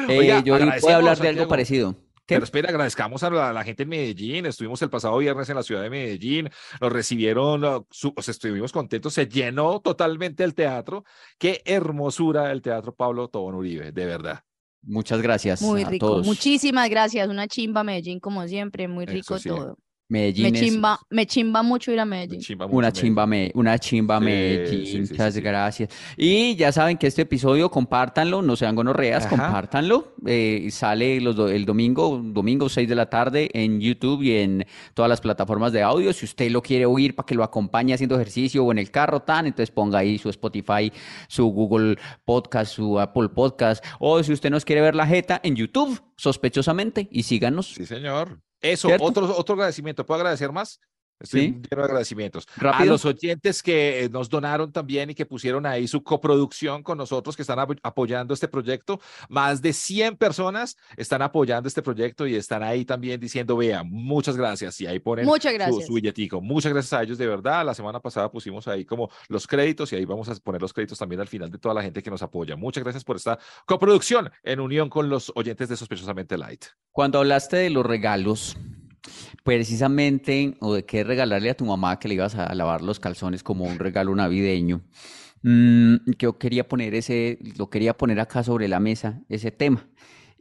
Eh, 0.09 0.19
Oiga, 0.19 0.41
yo 0.41 0.55
voy 0.55 0.63
a 0.63 0.65
agradecemos, 0.65 0.95
hablar 0.95 1.19
de 1.19 1.29
algo 1.29 1.41
Santiago. 1.43 1.49
parecido. 1.49 1.95
¿Qué? 2.27 2.37
Pero 2.37 2.45
espera, 2.45 2.69
agradezcamos 2.71 3.23
a 3.23 3.31
la, 3.31 3.51
a 3.51 3.53
la 3.53 3.65
gente 3.65 3.83
en 3.83 3.91
Medellín. 3.91 4.47
Estuvimos 4.47 4.81
el 4.83 4.89
pasado 4.91 5.19
viernes 5.19 5.49
en 5.51 5.57
la 5.57 5.63
ciudad 5.63 5.83
de 5.83 5.91
Medellín. 5.91 6.49
Nos 6.81 6.93
recibieron, 6.93 7.63
uh, 7.65 7.87
su- 7.91 8.15
o 8.17 8.23
sea, 8.23 8.33
estuvimos 8.33 8.73
contentos. 8.73 9.13
Se 9.13 9.27
llenó 9.29 9.81
totalmente 9.81 10.43
el 10.43 10.55
teatro. 10.55 11.05
Qué 11.39 11.61
hermosura 11.67 12.51
el 12.51 12.63
teatro 12.63 12.95
Pablo 12.95 13.29
Tobón 13.29 13.57
Uribe, 13.57 13.93
de 13.93 14.07
verdad. 14.07 14.41
Muchas 14.87 15.21
gracias 15.23 15.63
Muy 15.63 15.83
a 15.83 15.89
rico. 15.89 16.07
todos. 16.07 16.27
Muchísimas 16.27 16.89
gracias. 16.91 17.29
Una 17.29 17.47
chimba 17.47 17.85
Medellín, 17.85 18.21
como 18.21 18.47
siempre. 18.49 18.89
Muy 18.89 19.07
rico 19.07 19.39
sí. 19.39 19.49
todo. 19.49 19.79
Medellín 20.09 20.53
Me 20.53 20.59
es 20.59 20.65
chimba, 20.65 21.01
me 21.11 21.27
chimba 21.27 21.63
mucho 21.63 21.91
ir 21.91 21.99
a 21.99 22.05
Medellín. 22.05 22.41
Chimba 22.41 22.67
una 22.67 22.89
Medellín. 22.89 23.03
chimba, 23.03 23.27
me, 23.27 23.51
una 23.55 23.79
chimba 23.79 24.19
Sí, 24.19 24.25
Medellín. 24.25 24.87
sí, 24.87 24.93
sí, 24.93 24.99
Muchas 25.13 25.33
sí, 25.35 25.41
sí. 25.41 25.45
gracias. 25.45 25.89
Y 26.17 26.57
ya 26.57 26.73
saben 26.73 26.99
que 26.99 27.07
este 27.07 27.23
episodio, 27.23 27.71
compártanlo, 27.71 28.43
no 28.43 28.55
sean 28.55 28.75
gonorreas, 28.77 29.25
Ajá. 29.27 29.31
compártanlo. 29.37 30.15
Eh, 30.27 30.69
sale 30.71 31.21
los 31.23 31.37
do- 31.37 31.49
el 31.49 31.65
domingo, 31.65 32.21
domingo 32.23 32.69
6 32.69 32.89
de 32.89 32.95
la 32.95 33.09
tarde 33.09 33.49
en 33.55 33.81
YouTube 33.81 34.23
y 34.23 34.33
en 34.37 34.67
todas 34.93 35.09
las 35.09 35.21
plataformas 35.23 35.73
de 35.73 35.83
audio. 35.83 36.13
Si 36.13 36.27
usted 36.27 36.51
lo 36.51 36.61
quiere 36.63 36.85
oír 36.87 37.15
para 37.15 37.27
que 37.27 37.35
lo 37.35 37.43
acompañe 37.43 37.95
haciendo 37.95 38.15
ejercicio 38.17 38.63
o 38.65 38.73
en 38.73 38.79
el 38.79 38.91
carro, 38.91 39.21
tan, 39.21 39.47
entonces 39.47 39.71
ponga 39.71 40.01
ahí 40.01 40.19
su 40.19 40.29
Spotify, 40.29 40.93
su 41.29 41.47
Google 41.47 41.97
Podcast, 42.27 42.75
su 42.75 43.01
Apple 43.01 43.31
Podcast. 43.31 43.83
O 44.01 44.23
si 44.23 44.33
usted 44.33 44.51
nos 44.51 44.65
quiere 44.67 44.83
ver 44.83 44.95
la 44.95 45.07
jeta 45.07 45.41
en 45.43 45.57
YouTube, 45.57 46.01
sospechosamente, 46.17 47.09
y 47.11 47.23
síganos. 47.23 47.73
Sí, 47.75 47.87
señor. 47.87 48.41
Eso, 48.61 48.89
¿Cierto? 48.89 49.05
otro, 49.05 49.37
otro 49.37 49.55
agradecimiento. 49.55 50.07
¿Puedo 50.07 50.21
agradecer 50.21 50.53
más? 50.53 50.81
Estoy 51.21 51.41
Sí. 51.41 51.47
lleno 51.47 51.63
de 51.71 51.83
agradecimientos. 51.85 52.47
A 52.57 52.61
Rápido. 52.61 52.93
los 52.93 53.05
oyentes 53.05 53.63
que 53.63 54.05
eh, 54.05 54.09
nos 54.09 54.29
donaron 54.29 54.73
también 54.73 55.11
y 55.11 55.15
que 55.15 55.25
pusieron 55.27 55.65
ahí 55.67 55.87
su 55.89 56.03
coproducción 56.03 56.83
con 56.83 56.99
nosotros, 56.99 57.37
que 57.37 57.43
están 57.43 57.59
apo- 57.59 57.79
apoyando 57.83 58.35
este 58.35 58.49
proyecto. 58.49 59.01
Más 59.29 59.63
de 59.63 59.73
100 59.73 60.17
personas 60.17 60.77
están 60.97 61.23
apoyando 61.23 61.69
este 61.69 61.83
proyecto 61.83 62.27
y 62.27 62.35
están 62.35 62.63
ahí 62.63 62.85
también 62.85 63.21
diciendo, 63.21 63.57
vea, 63.57 63.83
muchas 63.85 64.37
gracias. 64.37 64.81
Y 64.81 64.87
ahí 64.87 64.99
ponen 64.99 65.25
su- 65.27 65.81
su, 65.87 65.95
billetico. 65.95 66.41
Muchas 66.41 66.73
gracias 66.73 66.93
a 66.93 67.03
ellos, 67.03 67.17
de 67.19 67.27
verdad. 67.27 67.65
La 67.65 67.75
semana 67.75 68.01
pasada 68.01 68.31
pusimos 68.31 68.67
ahí 68.69 68.85
como 68.85 69.09
los 69.29 69.47
créditos 69.47 69.93
y 69.93 69.97
ahí 69.97 70.05
vamos 70.05 70.29
a 70.29 70.35
poner 70.37 70.61
los 70.61 70.73
créditos 70.73 70.99
también 70.99 71.21
al 71.21 71.29
final 71.29 71.51
de 71.51 71.59
toda 71.59 71.75
la 71.75 71.83
gente 71.83 72.03
que 72.03 72.11
nos 72.11 72.23
apoya. 72.23 72.57
Muchas 72.57 72.83
gracias 72.83 73.05
por 73.05 73.17
esta 73.17 73.39
coproducción 73.67 74.31
en 74.43 74.61
unión 74.61 74.89
con 74.91 75.09
los 75.09 75.33
oyentes 75.35 75.69
de 75.69 75.77
Sospechosamente 75.77 76.37
Light. 76.37 76.65
Cuando 76.91 77.19
hablaste 77.19 77.57
de 77.57 77.71
los 77.71 77.85
regalos, 77.87 78.57
precisamente, 79.45 80.57
o 80.61 80.75
de 80.75 80.85
qué 80.85 81.05
regalarle 81.05 81.51
a 81.51 81.57
tu 81.57 81.65
mamá 81.65 81.99
que 81.99 82.09
le 82.09 82.15
ibas 82.15 82.35
a 82.37 82.55
lavar 82.55 82.83
los 82.83 83.01
calzones 83.01 83.43
como 83.43 83.65
un 83.67 83.79
regalo 83.79 84.15
navideño, 84.15 84.83
mm, 85.43 85.97
yo 86.19 86.39
quería 86.39 86.69
poner 86.69 86.95
ese, 86.95 87.39
lo 87.59 87.71
quería 87.71 87.97
poner 87.97 88.21
acá 88.21 88.43
sobre 88.43 88.69
la 88.69 88.81
mesa, 88.81 89.23
ese 89.29 89.51
tema. 89.51 89.89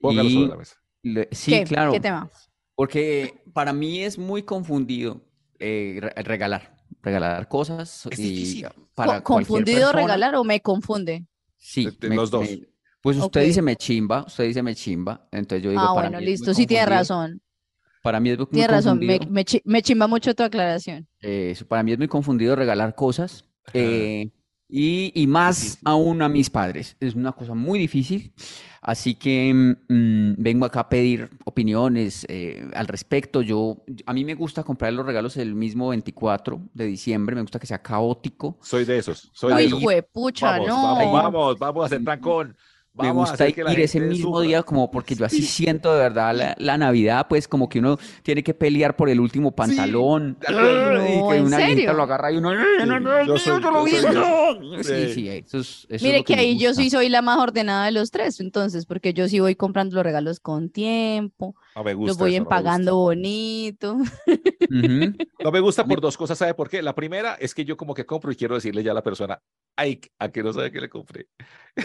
Póngalo 0.01 0.29
Y 0.29 0.33
sobre 0.35 0.49
la 0.49 0.57
mesa. 0.57 0.75
le- 1.03 1.29
sí, 1.31 1.51
¿Qué? 1.51 1.65
claro, 1.65 1.93
¿Qué 1.93 1.99
tema? 1.99 2.29
porque 2.75 3.43
para 3.53 3.73
mí 3.73 4.01
es 4.03 4.17
muy 4.17 4.43
confundido 4.43 5.21
eh, 5.59 5.99
re- 6.01 6.23
regalar. 6.23 6.75
regalar 7.01 7.47
cosas 7.49 8.07
Es 8.09 8.19
y 8.19 8.63
para 8.95 9.21
¿Confundido 9.23 9.79
persona. 9.79 10.01
regalar 10.01 10.35
o 10.35 10.43
me 10.43 10.61
confunde? 10.61 11.25
Sí, 11.57 11.85
De- 11.85 11.91
de 11.91 12.09
me- 12.09 12.15
los 12.15 12.31
dos. 12.31 12.47
me- 12.49 12.67
pues 13.01 13.17
usted 13.17 13.43
dice 13.45 13.61
me 13.61 13.75
chimba, 13.75 14.23
usted 14.27 14.45
dice 14.45 14.63
me 14.63 14.75
chimba, 14.75 15.27
entonces 15.31 15.63
yo 15.63 15.71
digo 15.71 15.81
Ah, 15.81 15.93
para 15.93 16.09
bueno, 16.09 16.19
mí 16.19 16.25
listo, 16.25 16.53
sí 16.53 16.65
tiene 16.65 16.85
razón. 16.85 17.41
Para 18.03 18.19
mí 18.19 18.29
es 18.31 18.37
muy 18.37 18.47
Tiene 18.47 18.67
razón, 18.67 18.99
me, 18.99 19.07
confundido, 19.07 19.31
me, 19.33 19.45
chi- 19.45 19.61
me 19.63 19.81
chimba 19.81 20.07
mucho 20.07 20.35
tu 20.35 20.43
aclaración. 20.43 21.07
eso, 21.21 21.65
para 21.65 21.83
mí 21.83 21.93
es 21.93 21.97
muy 21.97 22.09
confundido 22.09 22.53
regalar 22.55 22.93
cosas 22.95 23.45
eh, 23.73 24.29
y, 24.67 25.13
y 25.15 25.25
más 25.25 25.55
Difícil. 25.61 25.79
aún 25.85 26.21
a 26.21 26.27
mis 26.27 26.49
padres. 26.49 26.97
Es 26.99 27.15
una 27.15 27.31
cosa 27.31 27.53
muy 27.53 27.79
difícil, 27.79 28.33
así 28.81 29.15
que 29.15 29.53
mm, 29.87 30.33
vengo 30.37 30.65
acá 30.65 30.81
a 30.81 30.89
pedir 30.89 31.29
opiniones 31.45 32.25
eh, 32.27 32.67
al 32.73 32.87
respecto. 32.87 33.41
Yo, 33.41 33.85
a 34.05 34.11
mí 34.13 34.25
me 34.25 34.35
gusta 34.35 34.63
comprar 34.63 34.91
los 34.91 35.05
regalos 35.05 35.37
el 35.37 35.55
mismo 35.55 35.87
24 35.87 36.59
de 36.73 36.85
diciembre, 36.85 37.35
me 37.35 37.41
gusta 37.41 37.57
que 37.57 37.67
sea 37.67 37.81
caótico. 37.81 38.57
Soy 38.61 38.83
de 38.83 38.97
esos, 38.97 39.31
soy 39.33 39.53
de 39.53 39.59
Ahí- 39.59 39.67
esos. 39.67 39.81
Pucha, 40.11 40.51
Vamos, 40.59 40.67
no. 40.67 40.83
vamos, 40.83 41.13
vamos, 41.13 41.59
vamos 41.59 41.83
a 41.83 41.85
hacer 41.85 42.03
trancón. 42.03 42.57
Me 42.95 43.07
Vamos 43.07 43.29
gusta 43.31 43.47
ir 43.49 43.79
ese 43.79 43.99
mismo 43.99 44.35
sufra. 44.37 44.47
día 44.47 44.61
como 44.61 44.91
porque 44.91 45.15
yo 45.15 45.25
así 45.25 45.41
siento 45.41 45.91
de 45.93 45.99
verdad 45.99 46.35
la, 46.35 46.55
la 46.59 46.77
Navidad, 46.77 47.25
pues 47.27 47.47
como 47.47 47.67
que 47.67 47.79
uno 47.79 47.97
tiene 48.21 48.43
que 48.43 48.53
pelear 48.53 48.95
por 48.95 49.09
el 49.09 49.19
último 49.19 49.51
pantalón 49.51 50.37
y 50.39 50.45
que 50.45 51.37
¿en 51.37 51.45
una 51.45 51.93
lo 51.93 52.03
agarra 52.03 52.31
y 52.31 52.37
uno. 52.37 52.51
Sí, 54.83 55.13
Sí. 55.13 55.27
eso 55.29 55.57
es, 55.59 55.67
eso 55.67 55.87
es 55.89 56.03
Mire 56.03 56.19
lo 56.19 56.23
que 56.23 56.35
ahí 56.35 56.59
yo 56.59 56.75
sí 56.75 56.91
soy 56.91 57.09
la 57.09 57.23
más 57.23 57.39
ordenada 57.39 57.85
de 57.85 57.93
los 57.93 58.11
tres, 58.11 58.39
entonces, 58.39 58.85
porque 58.85 59.13
yo 59.15 59.27
sí 59.27 59.39
voy 59.39 59.55
comprando 59.55 59.95
los 59.95 60.03
regalos 60.03 60.39
con 60.39 60.69
tiempo, 60.69 61.55
No 61.75 61.83
me 61.83 61.91
los 61.93 61.99
gusta 61.99 62.23
voy 62.23 62.35
eso, 62.35 62.43
no 62.43 62.49
me 62.49 62.55
gusta. 62.55 62.57
empagando 62.59 62.95
bonito. 62.97 63.97
No 65.43 65.51
me 65.51 65.59
gusta 65.61 65.83
por 65.85 65.99
dos 65.99 66.15
cosas, 66.15 66.37
¿sabe 66.37 66.53
por 66.53 66.69
qué? 66.69 66.81
La 66.83 66.93
primera 66.93 67.33
es 67.35 67.55
que 67.55 67.65
yo 67.65 67.75
como 67.75 67.93
que 67.93 68.05
compro 68.05 68.31
y 68.31 68.35
quiero 68.35 68.53
decirle 68.55 68.83
ya 68.83 68.91
a 68.91 68.95
la 68.95 69.03
persona, 69.03 69.41
ay, 69.75 69.99
a 70.19 70.29
que 70.29 70.43
no 70.43 70.53
sabe 70.53 70.71
que 70.71 70.79
le 70.81 70.89
compré. 70.89 71.27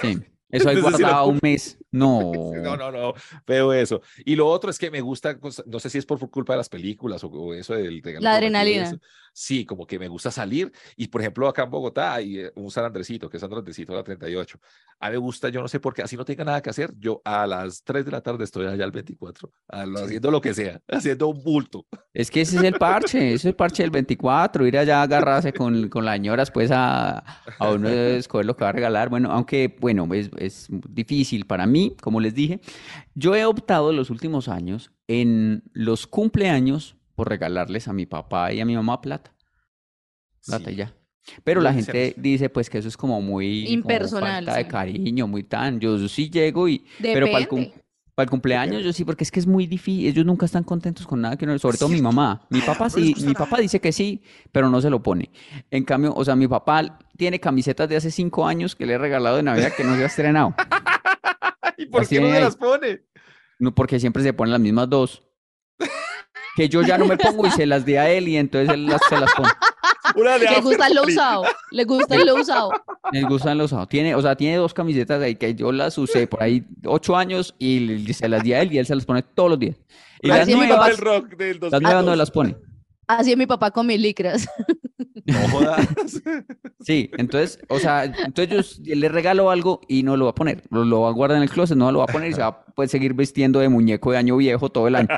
Sí. 0.03 0.19
Eso 0.51 0.69
ahí 0.69 0.81
guardado 0.81 1.27
un 1.27 1.39
mes. 1.43 1.79
No. 1.91 2.53
No, 2.55 2.77
no, 2.77 2.93
no, 2.93 3.15
veo 3.47 3.73
eso. 3.73 4.03
Y 4.27 4.37
lo 4.37 4.47
otro 4.47 4.69
es 4.69 4.79
que 4.79 4.91
me 4.91 5.01
gusta, 5.01 5.39
no 5.65 5.81
sé 5.81 5.89
si 5.89 5.97
es 5.97 6.05
por 6.05 6.19
culpa 6.31 6.53
de 6.53 6.59
las 6.59 6.69
películas 6.69 7.25
o, 7.25 7.29
o 7.29 7.55
eso 7.55 7.73
del 7.73 8.03
regalo 8.03 8.25
La 8.25 8.35
adrenalina. 8.35 9.01
Sí, 9.41 9.65
como 9.65 9.87
que 9.87 10.01
me 10.01 10.09
gusta 10.09 10.33
salir. 10.33 10.73
Y 10.97 11.07
por 11.07 11.21
ejemplo, 11.21 11.47
acá 11.47 11.63
en 11.63 11.71
Bogotá 11.71 12.15
hay 12.15 12.41
eh, 12.41 12.53
un 12.57 12.73
San 12.73 12.85
Andresito, 12.85 13.31
que 13.31 13.37
es 13.37 13.41
San 13.41 13.53
Andresito 13.55 13.95
la 13.95 14.03
38. 14.03 14.59
A 14.99 15.07
mí 15.07 15.13
me 15.13 15.19
gusta, 15.19 15.49
yo 15.49 15.63
no 15.63 15.69
sé 15.69 15.79
por 15.79 15.95
qué, 15.95 16.03
así 16.03 16.17
no 16.17 16.25
tenga 16.25 16.43
nada 16.45 16.61
que 16.61 16.71
hacer. 16.71 16.93
Yo 16.99 17.23
a 17.25 17.47
las 17.47 17.85
3 17.85 18.05
de 18.05 18.11
la 18.11 18.21
tarde 18.21 18.43
estoy 18.43 18.67
allá 18.67 18.83
al 18.85 18.91
24, 18.91 19.49
a 19.69 19.87
lo- 19.87 20.01
haciendo 20.01 20.33
lo 20.33 20.41
que 20.41 20.55
sea, 20.55 20.81
haciendo 20.89 21.29
un 21.29 21.41
bulto. 21.45 21.87
Es 22.13 22.33
que 22.33 22.41
ese 22.41 22.57
es 22.57 22.65
el 22.65 22.75
parche, 22.75 23.19
ese 23.29 23.35
es 23.37 23.45
el 23.45 23.55
parche 23.55 23.85
del 23.85 23.93
24, 23.93 24.67
ir 24.67 24.77
allá 24.77 24.99
a 24.99 25.03
agarrarse 25.03 25.53
con, 25.53 25.89
con 25.89 26.05
las 26.05 26.17
señoras, 26.17 26.51
pues 26.51 26.73
a, 26.73 27.19
a 27.19 27.71
uno 27.71 27.89
escoger 27.89 28.45
lo 28.45 28.57
que 28.57 28.65
va 28.65 28.71
a 28.71 28.73
regalar. 28.73 29.09
Bueno, 29.09 29.31
aunque, 29.31 29.77
bueno, 29.81 30.09
es, 30.15 30.31
es 30.39 30.67
difícil 30.69 31.47
para 31.47 31.65
mí, 31.65 31.95
como 32.03 32.19
les 32.19 32.35
dije. 32.35 32.61
Yo 33.15 33.37
he 33.37 33.45
optado 33.45 33.93
los 33.93 34.11
últimos 34.11 34.49
años 34.49 34.91
en 35.07 35.63
los 35.75 36.09
cumpleaños 36.09 36.97
por 37.19 37.29
regalarles 37.29 37.89
a 37.89 37.93
mi 37.93 38.07
papá 38.07 38.53
y 38.53 38.61
a 38.61 38.65
mi 38.65 38.77
mamá 38.77 39.01
plata, 39.01 39.35
plata 40.47 40.71
y 40.71 40.77
ya. 40.77 40.95
Pero 41.43 41.61
la 41.61 41.75
gente 41.75 42.15
dice 42.17 42.49
pues 42.49 42.71
que 42.71 42.79
eso 42.79 42.87
es 42.87 42.97
como 42.97 43.21
muy 43.21 43.65
como 43.65 43.73
Impersonal, 43.75 44.45
falta 44.45 44.57
de 44.57 44.69
cariño, 44.69 45.27
muy 45.27 45.43
tan. 45.43 45.81
Yo, 45.81 45.97
yo 45.99 46.09
sí 46.09 46.31
llego 46.31 46.69
y, 46.69 46.87
pero 47.03 47.27
para 47.27 47.39
el, 47.41 47.49
cum- 47.49 47.59
Depende. 47.59 47.85
para 48.15 48.25
el 48.25 48.31
cumpleaños 48.31 48.85
yo 48.85 48.93
sí, 48.93 49.05
porque 49.05 49.25
es 49.25 49.33
que 49.33 49.41
es 49.41 49.49
muy 49.49 49.67
difícil. 49.67 50.07
Ellos 50.07 50.25
nunca 50.25 50.47
están 50.47 50.63
contentos 50.63 51.09
con 51.09 51.21
nada 51.21 51.37
que 51.37 51.45
uno, 51.45 51.59
sobre 51.59 51.77
todo 51.77 51.89
mi 51.89 52.01
mamá. 52.01 52.47
Mi 52.51 52.61
papá 52.61 52.85
no 52.85 52.91
sí, 52.91 53.17
mi 53.27 53.35
papá 53.35 53.59
dice 53.59 53.81
que 53.81 53.91
sí, 53.91 54.23
pero 54.53 54.71
no 54.71 54.81
se 54.81 54.89
lo 54.91 55.03
pone. 55.03 55.29
En 55.73 55.83
cambio, 55.83 56.15
o 56.15 56.25
sea, 56.25 56.37
mi 56.37 56.47
papá 56.47 57.01
tiene 57.17 57.41
camisetas 57.41 57.89
de 57.89 57.97
hace 57.97 58.13
cinco 58.13 58.47
años 58.47 58.77
que 58.77 58.87
le 58.87 58.93
he 58.93 58.99
regalado 58.99 59.39
de 59.39 59.43
Navidad 59.43 59.73
que 59.77 59.83
no 59.83 59.97
se 59.97 60.05
ha 60.05 60.07
estrenado. 60.07 60.55
¿Y 61.79 61.87
por 61.87 62.07
qué 62.07 62.21
no 62.21 62.29
ahí. 62.29 62.41
las 62.41 62.55
pone? 62.57 63.01
No, 63.59 63.75
porque 63.75 63.99
siempre 63.99 64.23
se 64.23 64.33
ponen 64.33 64.53
las 64.53 64.61
mismas 64.61 64.89
dos. 64.89 65.25
Que 66.59 66.69
yo 66.69 66.83
ya 66.83 66.99
no 66.99 67.05
me 67.05 67.17
pongo 67.17 67.47
y 67.47 67.53
se 67.53 67.67
las 67.67 67.85
di 67.87 67.95
a 67.95 68.11
él 68.11 68.27
y 68.27 68.37
entonces 68.37 68.75
él 68.75 68.87
las, 68.87 69.01
se 69.09 69.17
las 69.17 69.33
pone. 69.33 69.49
Una 70.17 70.39
de 70.39 70.51
Le 70.51 70.61
gusta 70.61 70.89
lo 70.89 71.05
usado, 71.05 71.45
le 71.71 71.85
gusta 71.85 72.17
lo 72.17 72.35
usado. 72.35 72.71
Les 73.13 73.25
gustan 73.27 73.57
los 73.59 73.67
usados. 73.67 73.89
Tiene, 73.89 74.17
o 74.17 74.21
sea, 74.21 74.35
tiene 74.35 74.57
dos 74.57 74.75
camisetas 74.75 75.23
ahí 75.23 75.37
que 75.37 75.55
yo 75.55 75.71
las 75.71 75.97
usé 75.99 76.27
por 76.27 76.43
ahí 76.43 76.65
ocho 76.85 77.17
años 77.17 77.55
y 77.61 78.13
se 78.13 78.29
las 78.29 78.43
di 78.43 78.55
a 78.55 78.63
él 78.63 78.73
y 78.73 78.79
él 78.79 78.87
se 78.87 78.97
las 78.97 79.05
pone 79.05 79.23
todos 79.23 79.51
los 79.51 79.59
días. 79.61 79.77
Y 80.21 80.27
La 80.27 80.39
las 80.39 80.49
nuevas, 80.49 80.89
del 80.89 80.99
rock 80.99 81.37
del 81.37 81.61
las 81.61 81.81
nuevas 81.81 82.05
no 82.05 82.17
2002. 82.17 82.19
las 82.19 82.31
pone. 82.33 82.57
Así 83.07 83.31
es 83.31 83.39
mi 83.39 83.47
papá 83.47 83.71
con 83.71 83.87
mis 83.87 84.01
licras. 84.01 84.49
No 85.27 85.49
jodas. 85.51 85.87
Sí, 86.81 87.11
entonces, 87.19 87.59
o 87.69 87.79
sea, 87.79 88.05
entonces 88.05 88.81
yo 88.83 88.95
le 88.95 89.09
regalo 89.09 89.51
algo 89.51 89.81
y 89.89 90.03
no 90.03 90.17
lo 90.17 90.25
va 90.25 90.31
a 90.31 90.35
poner. 90.35 90.63
Lo, 90.71 90.85
lo 90.85 91.03
va 91.03 91.11
a 91.11 91.13
guardar 91.13 91.37
en 91.37 91.43
el 91.43 91.51
closet, 91.51 91.77
no 91.77 91.93
lo 91.93 91.99
va 91.99 92.05
a 92.05 92.09
poner 92.09 92.31
y 92.31 92.35
se 92.35 92.41
va 92.41 92.47
a 92.49 92.65
poder 92.65 92.89
seguir 92.89 93.15
vistiendo 93.15 93.61
de 93.61 93.69
muñeco 93.69 94.11
de 94.13 94.19
año 94.19 94.37
viejo 94.37 94.71
todo 94.71 94.89
el 94.89 94.95
año. 94.97 95.09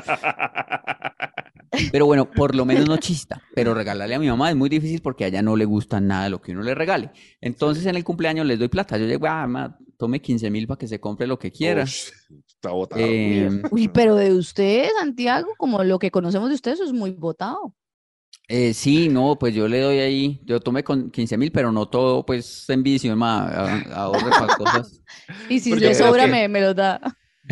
Pero 1.91 2.05
bueno, 2.05 2.29
por 2.29 2.55
lo 2.55 2.65
menos 2.65 2.87
no 2.87 2.97
chista. 2.97 3.41
Pero 3.55 3.73
regalarle 3.73 4.15
a 4.15 4.19
mi 4.19 4.27
mamá 4.27 4.49
es 4.49 4.55
muy 4.55 4.69
difícil 4.69 5.01
porque 5.01 5.23
a 5.25 5.27
ella 5.27 5.41
no 5.41 5.55
le 5.55 5.65
gusta 5.65 5.99
nada 6.01 6.25
de 6.25 6.29
lo 6.29 6.41
que 6.41 6.51
uno 6.51 6.61
le 6.63 6.75
regale. 6.75 7.11
Entonces 7.39 7.85
en 7.85 7.95
el 7.95 8.03
cumpleaños 8.03 8.45
les 8.45 8.59
doy 8.59 8.67
plata. 8.67 8.97
Yo 8.97 9.05
llego, 9.05 9.27
ah, 9.27 9.47
ma, 9.47 9.77
tome 9.97 10.21
15 10.21 10.49
mil 10.49 10.67
para 10.67 10.77
que 10.77 10.87
se 10.87 10.99
compre 10.99 11.27
lo 11.27 11.39
que 11.39 11.51
quiera. 11.51 11.83
Ush, 11.83 12.09
está 12.47 12.71
botado. 12.71 13.01
Eh, 13.01 13.49
Uy, 13.71 13.87
pero 13.87 14.15
de 14.15 14.33
usted, 14.33 14.89
Santiago, 14.99 15.49
como 15.57 15.83
lo 15.83 15.97
que 15.99 16.11
conocemos 16.11 16.49
de 16.49 16.55
usted, 16.55 16.73
eso 16.73 16.83
es 16.83 16.91
muy 16.93 17.11
votado. 17.11 17.73
Eh, 18.47 18.73
sí, 18.73 19.07
no, 19.07 19.37
pues 19.39 19.55
yo 19.55 19.67
le 19.69 19.79
doy 19.79 19.99
ahí, 19.99 20.41
yo 20.43 20.59
tomé 20.59 20.83
con 20.83 21.09
15 21.09 21.37
mil, 21.37 21.53
pero 21.53 21.71
no 21.71 21.87
todo, 21.87 22.25
pues 22.25 22.69
en 22.69 22.83
vicio, 22.83 23.15
ma, 23.15 23.47
a- 23.47 23.81
ahorre 24.03 24.29
para 24.29 24.55
cosas. 24.57 25.01
Y 25.49 25.59
si 25.61 25.69
Porque 25.69 25.85
le 25.87 25.95
sobra, 25.95 26.25
que- 26.25 26.31
me, 26.31 26.47
me 26.49 26.59
lo 26.61 26.73
da. 26.73 26.99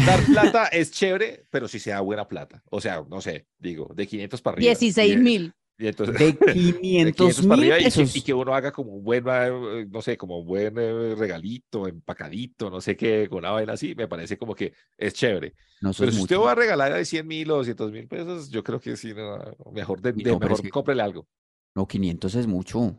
Dar 0.05 0.23
plata 0.25 0.65
es 0.67 0.91
chévere, 0.91 1.45
pero 1.49 1.67
si 1.67 1.79
sea 1.79 2.01
buena 2.01 2.27
plata. 2.27 2.61
O 2.69 2.79
sea, 2.81 3.03
no 3.09 3.21
sé, 3.21 3.47
digo, 3.57 3.91
de 3.95 4.07
500 4.07 4.41
para 4.41 4.55
arriba. 4.55 4.69
16 4.69 5.13
Y- 5.13 5.17
mil. 5.17 5.53
Y 5.81 5.87
entonces, 5.87 6.17
De 6.19 6.33
de 6.53 6.53
500 6.53 7.35
para 7.47 7.61
mil 7.61 7.71
arriba 7.71 7.79
y 7.87 7.91
que, 7.91 8.17
y 8.19 8.21
que 8.21 8.33
uno 8.33 8.53
haga 8.53 8.71
como 8.73 8.91
un 8.91 9.01
buen, 9.03 9.23
eh, 9.29 9.85
no 9.89 10.01
sé, 10.01 10.17
como 10.17 10.39
un 10.39 10.45
buen 10.45 10.73
eh, 10.77 11.15
regalito, 11.15 11.87
empacadito, 11.87 12.69
no 12.69 12.81
sé 12.81 12.97
qué, 12.97 13.27
con 13.29 13.39
una 13.39 13.51
vaina 13.51 13.73
así, 13.73 13.95
me 13.95 14.05
parece 14.09 14.37
como 14.37 14.53
que 14.53 14.73
es 14.97 15.13
chévere. 15.13 15.53
No, 15.79 15.91
Pero 15.97 16.09
es 16.09 16.15
si 16.17 16.21
usted 16.23 16.37
va 16.37 16.51
a 16.51 16.55
regalar 16.55 16.93
de 16.93 17.05
100 17.05 17.25
mil 17.25 17.49
o 17.51 17.57
200 17.57 17.93
mil 17.93 18.07
pesos, 18.09 18.49
yo 18.49 18.61
creo 18.61 18.81
que 18.81 18.97
sí, 18.97 19.13
no, 19.13 19.39
mejor, 19.71 20.01
de, 20.01 20.11
de 20.11 20.23
no, 20.31 20.37
mejor 20.39 20.61
que- 20.61 20.69
cómprele 20.69 21.01
algo. 21.01 21.25
No, 21.73 21.87
500 21.87 22.35
es 22.35 22.45
mucho. 22.47 22.97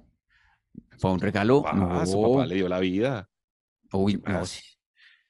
Para 1.03 1.13
un 1.15 1.21
regalo, 1.21 1.63
Ah, 1.67 2.07
su 2.07 2.23
papá 2.23 2.47
le 2.47 2.55
dio 2.55 2.69
la 2.69 2.79
vida. 2.81 3.29
Uy, 3.93 4.23
¿Qué 4.23 4.33
no. 4.33 4.43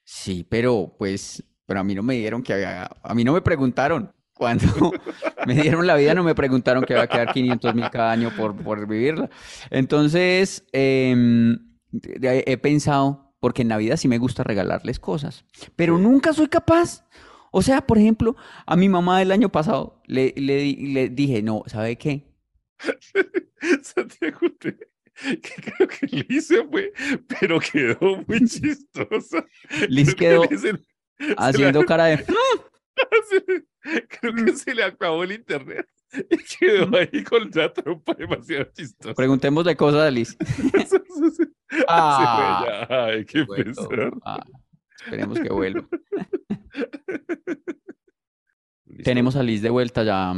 Sí, 0.04 0.46
pero 0.48 0.94
pues, 0.98 1.42
pero 1.70 1.78
a 1.78 1.84
mí 1.84 1.94
no 1.94 2.02
me 2.02 2.16
dieron 2.16 2.42
que 2.42 2.52
había, 2.52 2.90
a 3.00 3.14
mí 3.14 3.22
no 3.22 3.32
me 3.32 3.42
preguntaron. 3.42 4.12
Cuando 4.34 4.64
me 5.46 5.54
dieron 5.54 5.86
la 5.86 5.94
vida, 5.94 6.14
no 6.16 6.24
me 6.24 6.34
preguntaron 6.34 6.82
que 6.82 6.94
iba 6.94 7.02
a 7.02 7.06
quedar 7.06 7.32
500 7.32 7.74
mil 7.76 7.88
cada 7.90 8.10
año 8.10 8.32
por, 8.36 8.56
por 8.56 8.88
vivirla. 8.88 9.30
Entonces, 9.70 10.64
em, 10.72 11.56
he 12.02 12.56
pensado, 12.56 13.36
porque 13.38 13.62
en 13.62 13.68
Navidad 13.68 13.98
sí 13.98 14.08
me 14.08 14.18
gusta 14.18 14.42
regalarles 14.42 14.98
cosas, 14.98 15.44
pero 15.76 15.96
nunca 15.96 16.32
soy 16.32 16.48
capaz. 16.48 17.04
O 17.52 17.62
sea, 17.62 17.82
por 17.86 17.98
ejemplo, 17.98 18.34
a 18.66 18.74
mi 18.74 18.88
mamá 18.88 19.20
del 19.20 19.30
año 19.30 19.48
pasado 19.50 20.02
le, 20.06 20.34
le, 20.36 20.56
di- 20.56 20.92
le 20.92 21.08
dije, 21.08 21.40
no, 21.40 21.62
¿sabe 21.66 21.94
qué? 21.98 22.34
Santiago, 23.82 24.40
te- 24.58 24.76
que 25.42 25.50
creo 25.62 25.86
que 25.88 26.06
Liz 26.06 26.46
se 26.48 26.64
fue, 26.64 26.92
pero 27.40 27.60
quedó 27.60 28.24
muy 28.26 28.40
chistosa. 28.48 29.44
Liz 29.88 30.14
que 30.16 30.24
quedó 30.24 30.44
Liz 30.50 30.64
Haciendo 31.36 31.84
cara 31.84 32.06
de... 32.06 32.24
creo 34.08 34.34
que 34.34 34.52
se 34.56 34.74
le 34.74 34.84
acabó 34.84 35.24
el 35.24 35.32
internet 35.32 35.86
y 36.30 36.36
quedó 36.58 36.96
ahí 36.96 37.22
con 37.24 37.50
la 37.54 37.72
trompa 37.72 38.14
demasiado 38.14 38.64
chistosa. 38.74 39.14
Preguntémosle 39.14 39.76
cosas 39.76 40.02
a 40.06 40.10
Liz. 40.10 40.36
Ah. 41.88 42.86
Ay, 42.88 43.24
qué 43.24 43.42
Bueno, 43.44 43.64
pesar. 43.64 44.12
ah, 44.24 44.44
esperemos 44.98 45.38
que 45.40 45.48
vuelva. 45.50 45.86
Tenemos 49.04 49.36
a 49.36 49.42
Liz 49.42 49.62
de 49.62 49.70
vuelta 49.70 50.02
ya. 50.02 50.32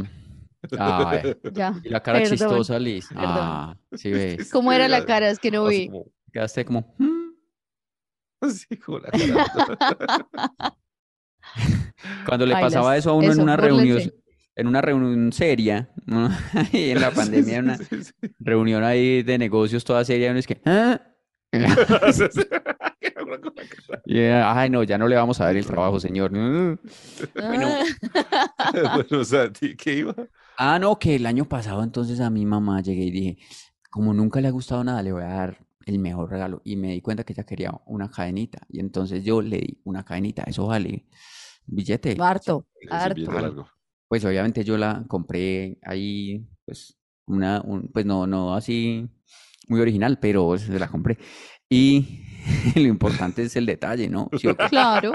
Ay, 0.79 1.35
Ya. 1.53 1.73
y 1.83 1.89
la 1.89 2.01
cara 2.01 2.19
Perdón, 2.19 2.37
chistosa, 2.37 2.79
Liz. 2.79 3.09
Ah, 3.15 3.75
sí 3.93 4.11
ves. 4.11 4.49
¿Cómo 4.51 4.71
era 4.71 4.87
la 4.87 5.05
cara? 5.05 5.29
Es 5.29 5.39
que 5.39 5.51
no 5.51 5.65
vi. 5.65 5.89
Quedaste 6.31 6.65
como. 6.65 6.95
"Mm". 6.97 7.22
Así 8.43 8.77
como 8.77 8.99
la 8.99 9.09
cara. 9.11 10.75
Cuando 12.25 12.45
le 12.45 12.53
Bailas. 12.53 12.73
pasaba 12.73 12.97
eso 12.97 13.11
a 13.11 13.13
uno 13.13 13.31
en 13.31 13.39
una 13.41 13.55
reunión, 13.57 14.01
en 14.55 14.67
una 14.67 14.81
reunión 14.81 15.31
seria, 15.31 15.89
¿no? 16.05 16.29
Y 16.71 16.89
en 16.91 17.01
la 17.01 17.11
pandemia, 17.11 17.57
en 17.57 17.63
una 17.65 17.77
Sí, 17.77 17.85
sí, 17.89 18.03
sí. 18.03 18.13
reunión 18.39 18.83
ahí 18.83 19.23
de 19.23 19.37
negocios 19.37 19.83
toda 19.83 20.03
seria, 20.05 20.31
uno 20.31 20.39
es 20.39 20.47
que. 20.47 20.61
"Ah". 20.65 20.99
Sí, 22.11 22.23
sí. 22.31 22.41
Con 23.15 23.29
la 23.29 23.39
cara. 23.39 24.01
Y, 24.05 24.17
eh, 24.19 24.33
ay, 24.33 24.69
no, 24.71 24.81
ya 24.83 24.97
no 24.97 25.07
le 25.07 25.15
vamos 25.15 25.39
a 25.39 25.45
dar 25.45 25.55
el 25.55 25.65
trabajo, 25.65 25.99
señor. 25.99 26.31
Ah, 26.35 26.75
Bueno, 27.35 29.23
Santi, 29.25 29.75
¿qué 29.75 29.93
iba? 29.97 30.15
Ah, 30.57 30.79
no, 30.79 30.97
que 30.97 31.15
el 31.15 31.25
año 31.25 31.45
pasado 31.45 31.83
entonces 31.83 32.19
a 32.19 32.29
mi 32.29 32.45
mamá 32.45 32.81
llegué 32.81 33.03
y 33.03 33.11
dije, 33.11 33.37
como 33.91 34.13
nunca 34.13 34.41
le 34.41 34.47
ha 34.47 34.51
gustado 34.51 34.83
nada, 34.83 35.01
le 35.03 35.11
voy 35.11 35.23
a 35.23 35.27
dar 35.27 35.57
el 35.85 35.99
mejor 35.99 36.29
regalo. 36.31 36.61
Y 36.63 36.75
me 36.75 36.91
di 36.93 37.01
cuenta 37.01 37.23
que 37.23 37.33
ella 37.33 37.43
quería 37.45 37.71
una 37.85 38.09
cadenita. 38.09 38.59
Y 38.69 38.79
entonces 38.79 39.23
yo 39.23 39.41
le 39.41 39.57
di 39.59 39.81
una 39.85 40.03
cadenita. 40.03 40.43
Eso 40.43 40.67
vale 40.67 41.05
billete. 41.65 42.15
Harto, 42.19 42.65
harto. 42.89 43.67
Pues 44.07 44.23
obviamente 44.25 44.63
yo 44.63 44.77
la 44.77 45.03
compré 45.07 45.79
ahí, 45.83 46.45
pues, 46.65 46.97
una, 47.25 47.61
un- 47.61 47.87
pues 47.91 48.05
no, 48.05 48.27
no 48.27 48.53
así 48.53 49.07
muy 49.67 49.79
original, 49.81 50.19
pero 50.19 50.57
se 50.57 50.77
la 50.77 50.87
compré. 50.87 51.17
Y 51.69 52.19
lo 52.75 52.81
importante 52.87 53.43
es 53.43 53.55
el 53.55 53.65
detalle, 53.65 54.09
¿no? 54.09 54.29
Sí? 54.39 54.49
Claro. 54.69 55.13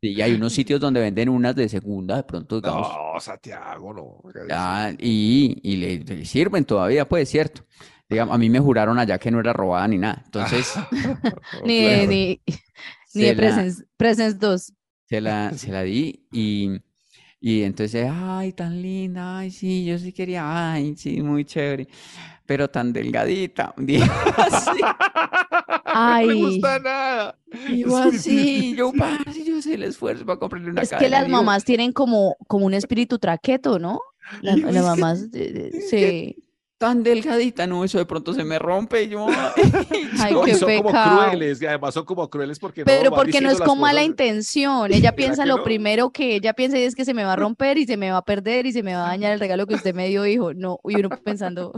Sí, 0.00 0.20
hay 0.20 0.34
unos 0.34 0.52
sitios 0.52 0.78
donde 0.78 1.00
venden 1.00 1.28
unas 1.28 1.56
de 1.56 1.68
segunda, 1.68 2.16
de 2.16 2.22
pronto, 2.24 2.60
digamos, 2.60 2.86
No, 2.86 3.18
Santiago, 3.20 3.94
no. 3.94 4.22
Ah, 4.50 4.92
y, 4.98 5.58
y 5.62 5.76
le, 5.76 5.98
le 6.00 6.24
sirven 6.24 6.64
todavía, 6.64 7.08
pues, 7.08 7.28
cierto. 7.30 7.62
Digamos, 8.08 8.34
a 8.34 8.38
mí 8.38 8.48
me 8.50 8.60
juraron 8.60 8.98
allá 8.98 9.18
que 9.18 9.30
no 9.30 9.40
era 9.40 9.52
robada 9.52 9.86
ni 9.88 9.98
nada. 9.98 10.22
Entonces, 10.24 10.74
Ni 11.64 11.82
de, 11.82 12.06
ni, 12.06 12.40
ni 13.14 13.22
de 13.24 13.34
la, 13.34 13.36
Presence, 13.36 13.84
Presence 13.96 14.38
2. 14.38 14.72
se 15.08 15.20
la, 15.20 15.52
se 15.52 15.70
la 15.72 15.82
di 15.82 16.26
y, 16.32 16.70
y 17.40 17.62
entonces, 17.62 18.08
ay, 18.12 18.52
tan 18.52 18.80
linda, 18.80 19.38
ay, 19.38 19.50
sí, 19.50 19.84
yo 19.84 19.98
sí 19.98 20.12
quería, 20.12 20.72
ay, 20.72 20.96
sí, 20.96 21.20
muy 21.22 21.44
chévere, 21.44 21.88
pero 22.46 22.68
tan 22.68 22.92
delgadita. 22.92 23.74
Así, 24.38 24.80
No 24.80 26.26
me 26.26 26.34
Ay. 26.34 26.40
gusta 26.42 26.78
nada. 26.78 27.38
digo 27.68 27.96
así, 27.96 28.74
yo, 28.76 28.92
parce, 28.92 29.44
yo 29.44 29.56
hice 29.58 29.74
el 29.74 29.82
esfuerzo 29.84 30.24
para 30.26 30.38
comprarle 30.38 30.70
una 30.70 30.82
Es 30.82 30.90
que 30.90 30.96
cadena. 30.96 31.10
las 31.18 31.26
digo, 31.26 31.36
mamás 31.38 31.64
tienen 31.64 31.92
como, 31.92 32.36
como 32.46 32.66
un 32.66 32.74
espíritu 32.74 33.18
traqueto, 33.18 33.78
¿no? 33.78 34.00
La- 34.42 34.56
Las 34.56 34.72
que- 34.72 34.80
mamás, 34.80 35.28
sí. 35.88 36.36
Tan 36.78 37.02
delgadita, 37.02 37.66
no, 37.66 37.84
eso 37.84 37.96
de 37.96 38.04
pronto 38.04 38.34
se 38.34 38.44
me 38.44 38.58
rompe 38.58 39.04
y 39.04 39.08
yo, 39.08 39.26
Ay, 40.20 40.34
No, 40.34 40.42
y 40.42 40.50
qué 40.50 40.54
son 40.56 40.76
como 40.76 40.90
crueles, 40.90 41.62
y 41.62 41.66
además 41.66 41.94
son 41.94 42.04
como 42.04 42.28
crueles 42.28 42.58
porque 42.58 42.82
no 42.82 42.84
Pero 42.84 43.10
van 43.10 43.20
porque 43.20 43.40
no 43.40 43.50
es 43.50 43.60
con 43.60 43.80
mala 43.80 44.02
intención. 44.02 44.92
Ella 44.92 45.16
piensa 45.16 45.46
lo 45.46 45.58
no? 45.58 45.62
primero 45.64 46.10
que 46.10 46.36
ella 46.36 46.52
piensa 46.52 46.78
es 46.78 46.94
que 46.94 47.04
se 47.04 47.14
me 47.14 47.24
va 47.24 47.32
a 47.32 47.36
romper 47.36 47.78
y 47.78 47.86
se 47.86 47.96
me 47.96 48.10
va 48.10 48.18
a 48.18 48.24
perder 48.24 48.66
y 48.66 48.72
se 48.72 48.82
me 48.82 48.94
va 48.94 49.06
a 49.06 49.08
dañar 49.08 49.32
el 49.32 49.40
regalo 49.40 49.66
que 49.66 49.74
usted 49.74 49.94
me 49.94 50.08
dio, 50.08 50.26
hijo. 50.26 50.52
No, 50.52 50.78
y 50.84 50.96
uno 50.96 51.08
pensando, 51.08 51.72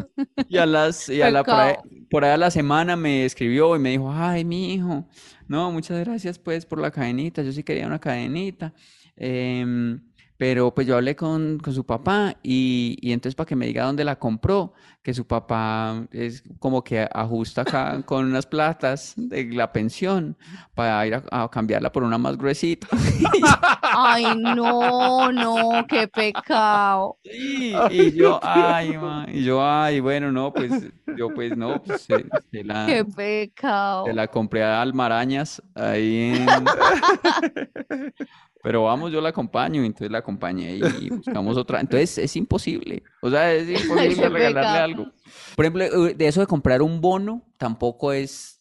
Y 0.48 0.56
a 0.58 0.66
las, 0.66 1.08
y 1.08 1.22
a 1.22 1.30
la, 1.30 1.44
por 1.44 1.54
ahí, 1.54 1.74
por 2.10 2.24
ahí 2.24 2.32
a 2.32 2.36
la 2.36 2.50
semana 2.50 2.96
me 2.96 3.24
escribió 3.24 3.76
y 3.76 3.78
me 3.78 3.90
dijo, 3.90 4.10
ay, 4.12 4.44
mi 4.44 4.74
hijo, 4.74 5.06
no, 5.46 5.70
muchas 5.70 6.04
gracias 6.04 6.38
pues 6.38 6.66
por 6.66 6.80
la 6.80 6.90
cadenita, 6.90 7.42
yo 7.42 7.52
sí 7.52 7.62
quería 7.62 7.86
una 7.86 8.00
cadenita, 8.00 8.74
em, 9.16 10.00
pero 10.38 10.72
pues 10.72 10.86
yo 10.86 10.94
hablé 10.94 11.16
con, 11.16 11.58
con 11.58 11.74
su 11.74 11.84
papá 11.84 12.36
y, 12.42 12.96
y 13.00 13.12
entonces 13.12 13.34
para 13.34 13.46
que 13.46 13.56
me 13.56 13.66
diga 13.66 13.84
dónde 13.84 14.04
la 14.04 14.18
compró, 14.18 14.72
que 15.02 15.12
su 15.12 15.26
papá 15.26 16.06
es 16.12 16.44
como 16.60 16.84
que 16.84 17.08
ajusta 17.12 17.62
acá 17.62 18.02
con 18.04 18.26
unas 18.26 18.46
platas 18.46 19.14
de 19.16 19.44
la 19.52 19.72
pensión 19.72 20.36
para 20.74 21.06
ir 21.06 21.14
a, 21.14 21.24
a 21.30 21.50
cambiarla 21.50 21.90
por 21.90 22.04
una 22.04 22.18
más 22.18 22.36
gruesita. 22.36 22.86
ay, 23.82 24.26
no, 24.36 25.32
no, 25.32 25.86
qué 25.88 26.06
pecado. 26.06 27.18
Y, 27.24 27.74
y 27.90 28.12
yo, 28.12 28.38
ay, 28.42 28.96
ma, 28.96 29.26
y 29.28 29.42
yo, 29.42 29.64
ay, 29.64 29.98
bueno, 30.00 30.30
no, 30.30 30.52
pues 30.52 30.70
yo 31.16 31.34
pues 31.34 31.56
no, 31.56 31.82
pues 31.82 32.02
se, 32.02 32.26
se 32.50 32.64
la... 32.64 32.86
Qué 32.86 33.04
pecado. 33.04 34.06
Se 34.06 34.12
la 34.12 34.28
compré 34.28 34.62
a 34.62 34.80
Almarañas 34.82 35.60
ahí 35.74 36.34
en... 36.36 36.46
Pero 38.62 38.84
vamos, 38.84 39.12
yo 39.12 39.20
la 39.20 39.28
acompaño, 39.28 39.82
y 39.82 39.86
entonces 39.86 40.10
la 40.10 40.18
acompañé 40.18 40.76
y 40.76 41.10
buscamos 41.10 41.56
otra. 41.56 41.80
Entonces 41.80 42.18
es 42.18 42.36
imposible. 42.36 43.02
O 43.22 43.30
sea, 43.30 43.52
es 43.52 43.68
imposible 43.82 44.28
regalarle 44.28 44.78
algo. 44.78 45.12
Por 45.54 45.64
ejemplo, 45.64 45.84
eh, 45.84 46.14
de 46.14 46.26
eso 46.26 46.40
de 46.40 46.46
comprar 46.46 46.82
un 46.82 47.00
bono, 47.00 47.42
tampoco 47.56 48.12
es... 48.12 48.60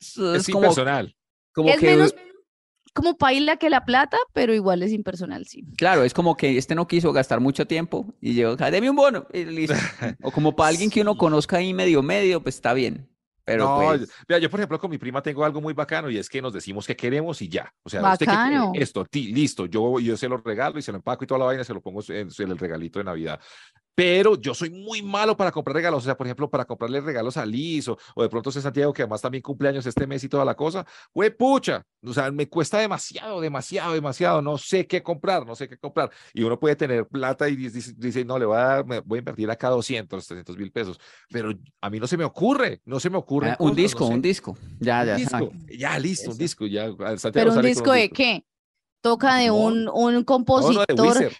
Es, 0.00 0.16
Es 0.18 0.46
como, 0.46 0.64
impersonal. 0.64 1.16
como 1.52 1.68
Es 1.68 1.78
que... 1.78 1.86
menos 1.86 2.14
como 2.98 3.16
paila 3.16 3.56
que 3.58 3.70
la 3.70 3.84
plata, 3.84 4.16
pero 4.32 4.52
igual 4.52 4.82
es 4.82 4.92
impersonal, 4.92 5.46
sí. 5.46 5.64
Claro, 5.76 6.02
es 6.02 6.12
como 6.12 6.36
que 6.36 6.58
este 6.58 6.74
no 6.74 6.88
quiso 6.88 7.12
gastar 7.12 7.38
mucho 7.38 7.64
tiempo 7.64 8.12
y 8.20 8.32
llegó 8.32 8.56
deme 8.56 8.90
un 8.90 8.96
bono, 8.96 9.26
y 9.32 9.44
listo. 9.44 9.74
O 10.22 10.32
como 10.32 10.56
para 10.56 10.70
alguien 10.70 10.90
que 10.90 11.02
uno 11.02 11.16
conozca 11.16 11.58
ahí 11.58 11.72
medio 11.72 12.02
medio, 12.02 12.42
pues 12.42 12.56
está 12.56 12.74
bien. 12.74 13.07
Pero 13.48 13.64
no, 13.64 13.86
pues... 13.86 14.10
mira, 14.28 14.38
yo 14.38 14.50
por 14.50 14.60
ejemplo 14.60 14.78
con 14.78 14.90
mi 14.90 14.98
prima 14.98 15.22
tengo 15.22 15.44
algo 15.44 15.60
muy 15.60 15.72
bacano 15.72 16.10
y 16.10 16.18
es 16.18 16.28
que 16.28 16.42
nos 16.42 16.52
decimos 16.52 16.86
que 16.86 16.94
queremos 16.94 17.40
y 17.40 17.48
ya. 17.48 17.72
O 17.82 17.88
sea, 17.88 18.12
usted 18.12 18.26
esto, 18.74 19.04
ti, 19.06 19.32
listo, 19.32 19.66
yo, 19.66 19.98
yo 20.00 20.16
se 20.16 20.28
lo 20.28 20.36
regalo 20.36 20.78
y 20.78 20.82
se 20.82 20.92
lo 20.92 20.98
empaco 20.98 21.24
y 21.24 21.26
toda 21.26 21.38
la 21.38 21.46
vaina, 21.46 21.64
se 21.64 21.72
lo 21.72 21.80
pongo 21.80 22.02
en, 22.08 22.28
en 22.36 22.50
el 22.50 22.58
regalito 22.58 22.98
de 22.98 23.06
Navidad. 23.06 23.40
Pero 23.98 24.40
yo 24.40 24.54
soy 24.54 24.70
muy 24.70 25.02
malo 25.02 25.36
para 25.36 25.50
comprar 25.50 25.74
regalos. 25.74 26.04
O 26.04 26.06
sea, 26.06 26.16
por 26.16 26.24
ejemplo, 26.24 26.48
para 26.48 26.64
comprarle 26.64 27.00
regalos 27.00 27.36
a 27.36 27.44
Liz 27.44 27.88
o, 27.88 27.98
o 28.14 28.22
de 28.22 28.28
pronto 28.28 28.50
a 28.50 28.52
Santiago, 28.52 28.92
que 28.92 29.02
además 29.02 29.20
también 29.20 29.42
cumpleaños 29.42 29.84
este 29.86 30.06
mes 30.06 30.22
y 30.22 30.28
toda 30.28 30.44
la 30.44 30.54
cosa. 30.54 30.86
Güey, 31.12 31.36
pucha. 31.36 31.84
O 32.04 32.12
sea, 32.12 32.30
me 32.30 32.48
cuesta 32.48 32.78
demasiado, 32.78 33.40
demasiado, 33.40 33.94
demasiado. 33.94 34.40
No 34.40 34.56
sé 34.56 34.86
qué 34.86 35.02
comprar, 35.02 35.44
no 35.44 35.56
sé 35.56 35.68
qué 35.68 35.76
comprar. 35.76 36.12
Y 36.32 36.44
uno 36.44 36.60
puede 36.60 36.76
tener 36.76 37.08
plata 37.08 37.48
y 37.48 37.56
dice, 37.56 37.92
dice, 37.96 38.24
no, 38.24 38.38
le 38.38 38.44
voy 38.44 38.56
a 38.56 38.60
dar, 38.60 38.86
me 38.86 39.00
voy 39.00 39.16
a 39.16 39.18
invertir 39.18 39.50
acá 39.50 39.68
200, 39.68 40.24
300 40.24 40.56
mil 40.56 40.70
pesos. 40.70 41.00
Pero 41.28 41.52
a 41.80 41.90
mí 41.90 41.98
no 41.98 42.06
se 42.06 42.16
me 42.16 42.22
ocurre, 42.22 42.80
no 42.84 43.00
se 43.00 43.10
me 43.10 43.18
ocurre. 43.18 43.50
ah, 43.50 43.56
un 43.58 43.74
disco, 43.74 44.06
un 44.06 44.22
disco. 44.22 44.56
Ya, 44.78 45.04
ya. 45.04 45.14
Un 45.14 45.18
disco. 45.18 45.52
Ya, 45.76 45.98
listo, 45.98 46.30
un 46.30 46.38
disco. 46.38 46.66
Ya, 46.66 46.86
Santiago 47.16 47.32
Pero 47.32 47.52
un 47.54 47.62
disco 47.62 47.90
de 47.90 48.10
qué? 48.10 48.44
Toca 49.00 49.36
de 49.36 49.46
No, 49.46 49.54
un, 49.56 49.88
un 49.88 50.24
compositor 50.24 50.86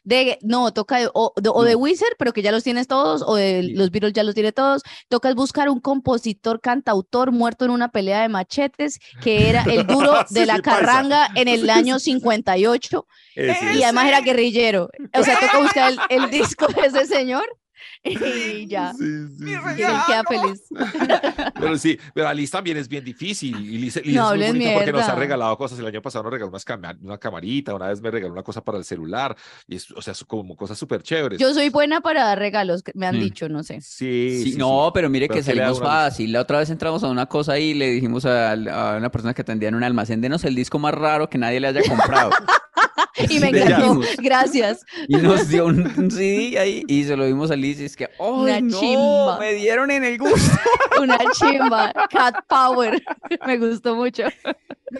de, 0.04 0.38
no, 0.42 0.72
toca 0.72 0.98
de, 0.98 1.10
o, 1.12 1.32
de, 1.36 1.50
o 1.52 1.64
de. 1.64 1.74
Weezer, 1.74 2.08
pero 2.18 2.32
que 2.32 2.42
ya 2.42 2.52
los 2.52 2.62
tienes 2.62 2.86
todos, 2.86 3.22
o 3.26 3.34
de 3.34 3.62
Sí. 3.62 3.72
los 3.74 3.90
Beatles 3.90 4.12
ya 4.12 4.22
los 4.22 4.34
tiene 4.34 4.52
todos. 4.52 4.82
Toca 5.08 5.28
es 5.28 5.34
buscar 5.34 5.68
un 5.68 5.80
compositor, 5.80 6.60
cantautor 6.60 7.32
muerto 7.32 7.64
en 7.64 7.72
una 7.72 7.88
pelea 7.90 8.22
de 8.22 8.28
machetes, 8.28 8.98
que 9.20 9.48
era 9.48 9.62
el 9.64 9.86
duro 9.86 10.12
Sí, 10.28 10.34
de 10.34 10.46
la 10.46 10.56
sí, 10.56 10.62
carranga 10.62 11.28
en 11.34 11.48
el 11.48 11.68
año 11.70 11.98
sí. 11.98 12.12
58, 12.12 13.06
Ese 13.34 13.74
y 13.74 13.82
además 13.82 14.06
era 14.06 14.20
guerrillero. 14.20 14.88
O 15.18 15.22
sea, 15.22 15.38
toca 15.40 15.58
buscar 15.60 15.92
el, 15.92 15.98
el 16.10 16.30
disco 16.30 16.66
de 16.68 16.86
ese 16.86 17.06
señor 17.06 17.44
y 18.02 18.66
ya. 18.66 18.92
Sí, 18.92 19.04
sí, 19.04 19.36
sí. 19.38 19.44
Y 19.50 19.82
él 19.82 19.92
queda 20.06 20.24
feliz. 20.24 20.62
Pero 21.60 21.76
sí, 21.78 21.98
pero 22.14 22.28
a 22.28 22.34
Liz 22.34 22.50
también 22.50 22.76
es 22.76 22.88
bien 22.88 23.04
difícil. 23.04 23.56
Y 23.58 23.78
Liz, 23.78 23.96
Liz 24.04 24.14
No 24.14 24.32
es 24.32 24.38
muy 24.38 24.42
hables 24.42 24.48
bonita 24.52 24.74
porque 24.74 24.92
nos 24.92 25.08
ha 25.08 25.14
regalado 25.14 25.56
cosas. 25.56 25.78
El 25.78 25.86
año 25.86 26.00
pasado 26.02 26.22
nos 26.24 26.32
regaló 26.32 26.50
unas 26.50 26.64
una 27.02 27.18
camarita, 27.18 27.74
una 27.74 27.88
vez 27.88 28.00
me 28.00 28.10
regaló 28.10 28.32
una 28.32 28.42
cosa 28.42 28.62
para 28.62 28.78
el 28.78 28.84
celular. 28.84 29.36
Y 29.66 29.76
es, 29.76 29.90
o 29.90 30.00
sea, 30.02 30.14
como 30.26 30.56
cosas 30.56 30.78
súper 30.78 31.02
chéveres. 31.02 31.38
Yo 31.38 31.52
soy 31.54 31.68
buena 31.70 32.00
para 32.00 32.24
dar 32.24 32.38
regalos, 32.38 32.82
me 32.94 33.06
han 33.06 33.16
Mm. 33.16 33.20
dicho, 33.20 33.48
no 33.48 33.62
sé. 33.62 33.80
Sí, 33.80 34.42
Sí, 34.44 34.52
sí, 34.52 34.58
no, 34.58 34.86
sí. 34.86 34.90
pero 34.94 35.10
mire 35.10 35.26
Pero 35.28 35.40
que 35.40 35.44
¿qué 35.46 35.54
le 35.54 35.60
da 35.60 35.68
salimos 35.68 35.88
fácil. 35.88 36.32
La 36.32 36.40
otra 36.42 36.58
vez 36.58 36.70
entramos 36.70 37.02
a 37.04 37.08
una 37.08 37.26
cosa 37.26 37.52
ahí 37.52 37.70
y 37.70 37.74
le 37.74 37.90
dijimos 37.90 38.24
a, 38.24 38.52
a 38.52 38.96
una 38.96 39.10
persona 39.10 39.34
que 39.34 39.42
atendía 39.42 39.68
en 39.68 39.74
un 39.74 39.84
almacén, 39.84 40.20
denos 40.20 40.44
el 40.44 40.54
disco 40.54 40.78
más 40.78 40.94
raro 40.94 41.28
que 41.28 41.38
nadie 41.38 41.60
le 41.60 41.68
haya 41.68 41.82
comprado. 41.88 42.30
Y 43.28 43.40
me 43.40 43.48
encantó. 43.48 44.00
Gracias. 44.18 44.84
Y 45.08 45.16
nos 45.16 45.48
dio 45.48 45.66
un, 45.66 45.80
un 45.96 46.10
CD 46.10 46.58
ahí 46.58 46.84
y 46.86 47.04
se 47.04 47.16
lo 47.16 47.24
dimos 47.26 47.50
a 47.50 47.56
Liz 47.56 47.80
y 47.80 47.84
es 47.84 47.96
que, 47.96 48.04
¡ay, 48.04 48.10
Una 48.18 48.60
no! 48.60 48.80
chimba. 48.80 49.38
Me 49.38 49.54
dieron 49.54 49.90
en 49.90 50.04
el 50.04 50.18
gusto. 50.18 50.58
Una 51.00 51.18
chimba. 51.38 51.92
Cat 52.10 52.36
Power. 52.48 53.02
Me 53.46 53.58
gustó 53.58 53.94
mucho. 53.94 54.24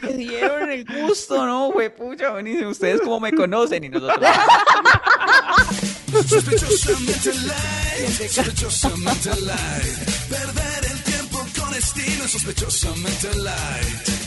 Me 0.02 0.12
dieron 0.12 0.62
en 0.70 0.70
el 0.70 1.06
gusto, 1.06 1.44
¿no? 1.46 1.70
Fue 1.72 1.90
pucha, 1.90 2.30
buenísimo. 2.30 2.70
Ustedes 2.70 3.00
como 3.00 3.20
me 3.20 3.32
conocen 3.32 3.84
y 3.84 3.88
nosotros. 3.88 4.28
Sospechosamente 6.26 7.32
light, 7.46 8.30
sospechosamente 8.30 9.30
light. 9.42 9.98
Perder 10.28 10.92
el 10.92 11.02
tiempo 11.04 11.38
con 11.58 11.74
estilo, 11.74 12.26
sospechosamente 12.28 13.34
light. 13.37 14.17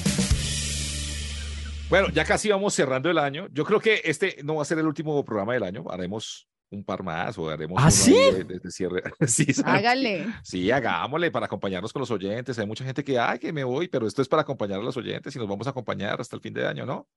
Bueno, 1.92 2.08
ya 2.14 2.24
casi 2.24 2.50
vamos 2.50 2.74
cerrando 2.74 3.10
el 3.10 3.18
año. 3.18 3.48
Yo 3.52 3.66
creo 3.66 3.80
que 3.82 4.00
este 4.06 4.38
no 4.44 4.56
va 4.56 4.62
a 4.62 4.66
ser 4.66 4.80
el 4.80 4.88
último 4.88 5.24
programa 5.26 5.54
del 5.54 5.64
año. 5.64 5.84
Haremos 5.90 6.48
un 6.70 6.86
par 6.86 7.04
más 7.04 7.38
o 7.38 7.50
haremos 7.50 7.78
¿Ah, 7.84 7.92
sí? 7.92 8.14
de, 8.14 8.46
de- 8.46 8.60
de 8.60 8.72
cierre. 8.72 9.04
sí. 9.28 9.46
Hágale. 9.66 10.26
Sí, 10.42 10.72
hagámosle 10.72 11.32
para 11.32 11.48
acompañarnos 11.48 11.92
con 11.92 12.00
los 12.00 12.10
oyentes. 12.12 12.58
Hay 12.60 12.66
mucha 12.66 12.86
gente 12.86 13.04
que, 13.04 13.20
ay, 13.20 13.40
que 13.40 13.52
me 13.52 13.66
voy, 13.66 13.90
pero 13.90 14.08
esto 14.08 14.22
es 14.22 14.30
para 14.30 14.44
acompañar 14.44 14.80
a 14.80 14.84
los 14.84 14.96
oyentes 14.96 15.36
y 15.36 15.40
nos 15.40 15.50
vamos 15.50 15.68
a 15.68 15.72
acompañar 15.72 16.22
hasta 16.22 16.34
el 16.38 16.42
fin 16.42 16.54
de 16.54 16.66
año, 16.66 16.86
¿no? 16.86 17.10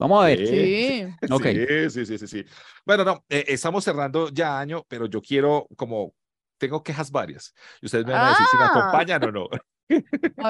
Vamos 0.00 0.20
a 0.24 0.26
ver. 0.26 0.46
Sí. 0.46 1.06
Sí, 1.28 1.90
sí, 1.90 2.06
sí, 2.06 2.18
sí, 2.18 2.26
sí. 2.26 2.44
Bueno, 2.84 3.04
no, 3.04 3.24
eh, 3.28 3.44
estamos 3.46 3.84
cerrando 3.84 4.30
ya 4.30 4.58
año, 4.58 4.84
pero 4.88 5.06
yo 5.06 5.22
quiero 5.22 5.68
como, 5.76 6.12
tengo 6.58 6.82
quejas 6.82 7.12
varias. 7.12 7.54
Y 7.80 7.86
ustedes 7.86 8.04
me 8.04 8.12
van 8.14 8.26
a 8.26 8.28
decir 8.30 8.46
si 8.50 8.56
me 8.56 8.64
Ah. 8.64 8.70
acompañan 8.74 9.24
o 9.24 9.30
no. 9.32 9.48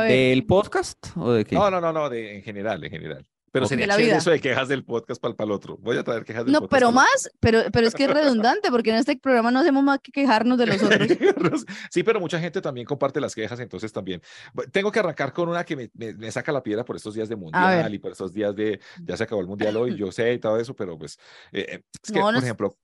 ¿Del 0.08 0.46
podcast 0.46 0.98
o 1.16 1.32
de 1.32 1.44
qué? 1.44 1.54
No, 1.54 1.70
no, 1.70 1.80
no, 1.82 1.92
no, 1.92 2.08
de, 2.08 2.36
en 2.36 2.42
general, 2.42 2.82
en 2.82 2.90
general. 2.90 3.26
Pero 3.52 3.64
Ok. 3.64 3.70
sería 3.70 3.86
la 3.86 3.96
vida. 3.96 4.16
eso 4.18 4.30
de 4.30 4.40
quejas 4.40 4.68
del 4.68 4.84
podcast 4.84 5.20
para 5.20 5.34
el 5.38 5.50
otro. 5.52 5.76
Voy 5.78 5.96
a 5.96 6.04
traer 6.04 6.24
quejas 6.24 6.44
del 6.44 6.52
No, 6.52 6.60
podcast. 6.60 6.72
pero 6.80 6.86
pa'l 6.88 6.94
más, 6.94 7.30
pero, 7.40 7.60
pero 7.72 7.86
es 7.86 7.94
que 7.94 8.04
es 8.04 8.10
redundante, 8.10 8.70
porque 8.70 8.90
en 8.90 8.96
este 8.96 9.16
programa 9.16 9.50
no 9.50 9.60
hacemos 9.60 9.82
más 9.82 9.98
que 10.00 10.12
quejarnos 10.12 10.58
de 10.58 10.66
los 10.66 10.82
otros. 10.82 11.64
Sí, 11.90 12.02
pero 12.02 12.20
mucha 12.20 12.38
gente 12.40 12.60
también 12.60 12.86
comparte 12.86 13.20
las 13.20 13.34
quejas, 13.34 13.58
entonces 13.60 13.92
también. 13.92 14.20
Tengo 14.72 14.92
que 14.92 15.00
arrancar 15.00 15.32
con 15.32 15.48
una 15.48 15.64
que 15.64 15.76
me, 15.76 15.90
me- 15.94 16.14
me 16.14 16.30
saca 16.30 16.52
la 16.52 16.62
piedra 16.62 16.84
por 16.84 16.96
estos 16.96 17.14
días 17.14 17.28
de 17.28 17.36
mundial 17.36 17.94
y 17.94 17.98
por 17.98 18.12
estos 18.12 18.32
días 18.32 18.54
de, 18.54 18.80
ya 19.02 19.16
se 19.16 19.24
acabó 19.24 19.40
el 19.40 19.46
mundial 19.46 19.76
hoy, 19.76 19.96
yo 19.98 20.12
sé 20.12 20.32
y 20.34 20.38
todo 20.38 20.58
eso, 20.58 20.74
pero 20.76 20.98
pues, 20.98 21.18
eh, 21.52 21.66
eh, 21.68 21.82
es 22.04 22.12
que, 22.12 22.18
No, 22.18 22.24
por 22.26 22.32
no 22.32 22.38
es- 22.38 22.44
ejemplo, 22.44 22.76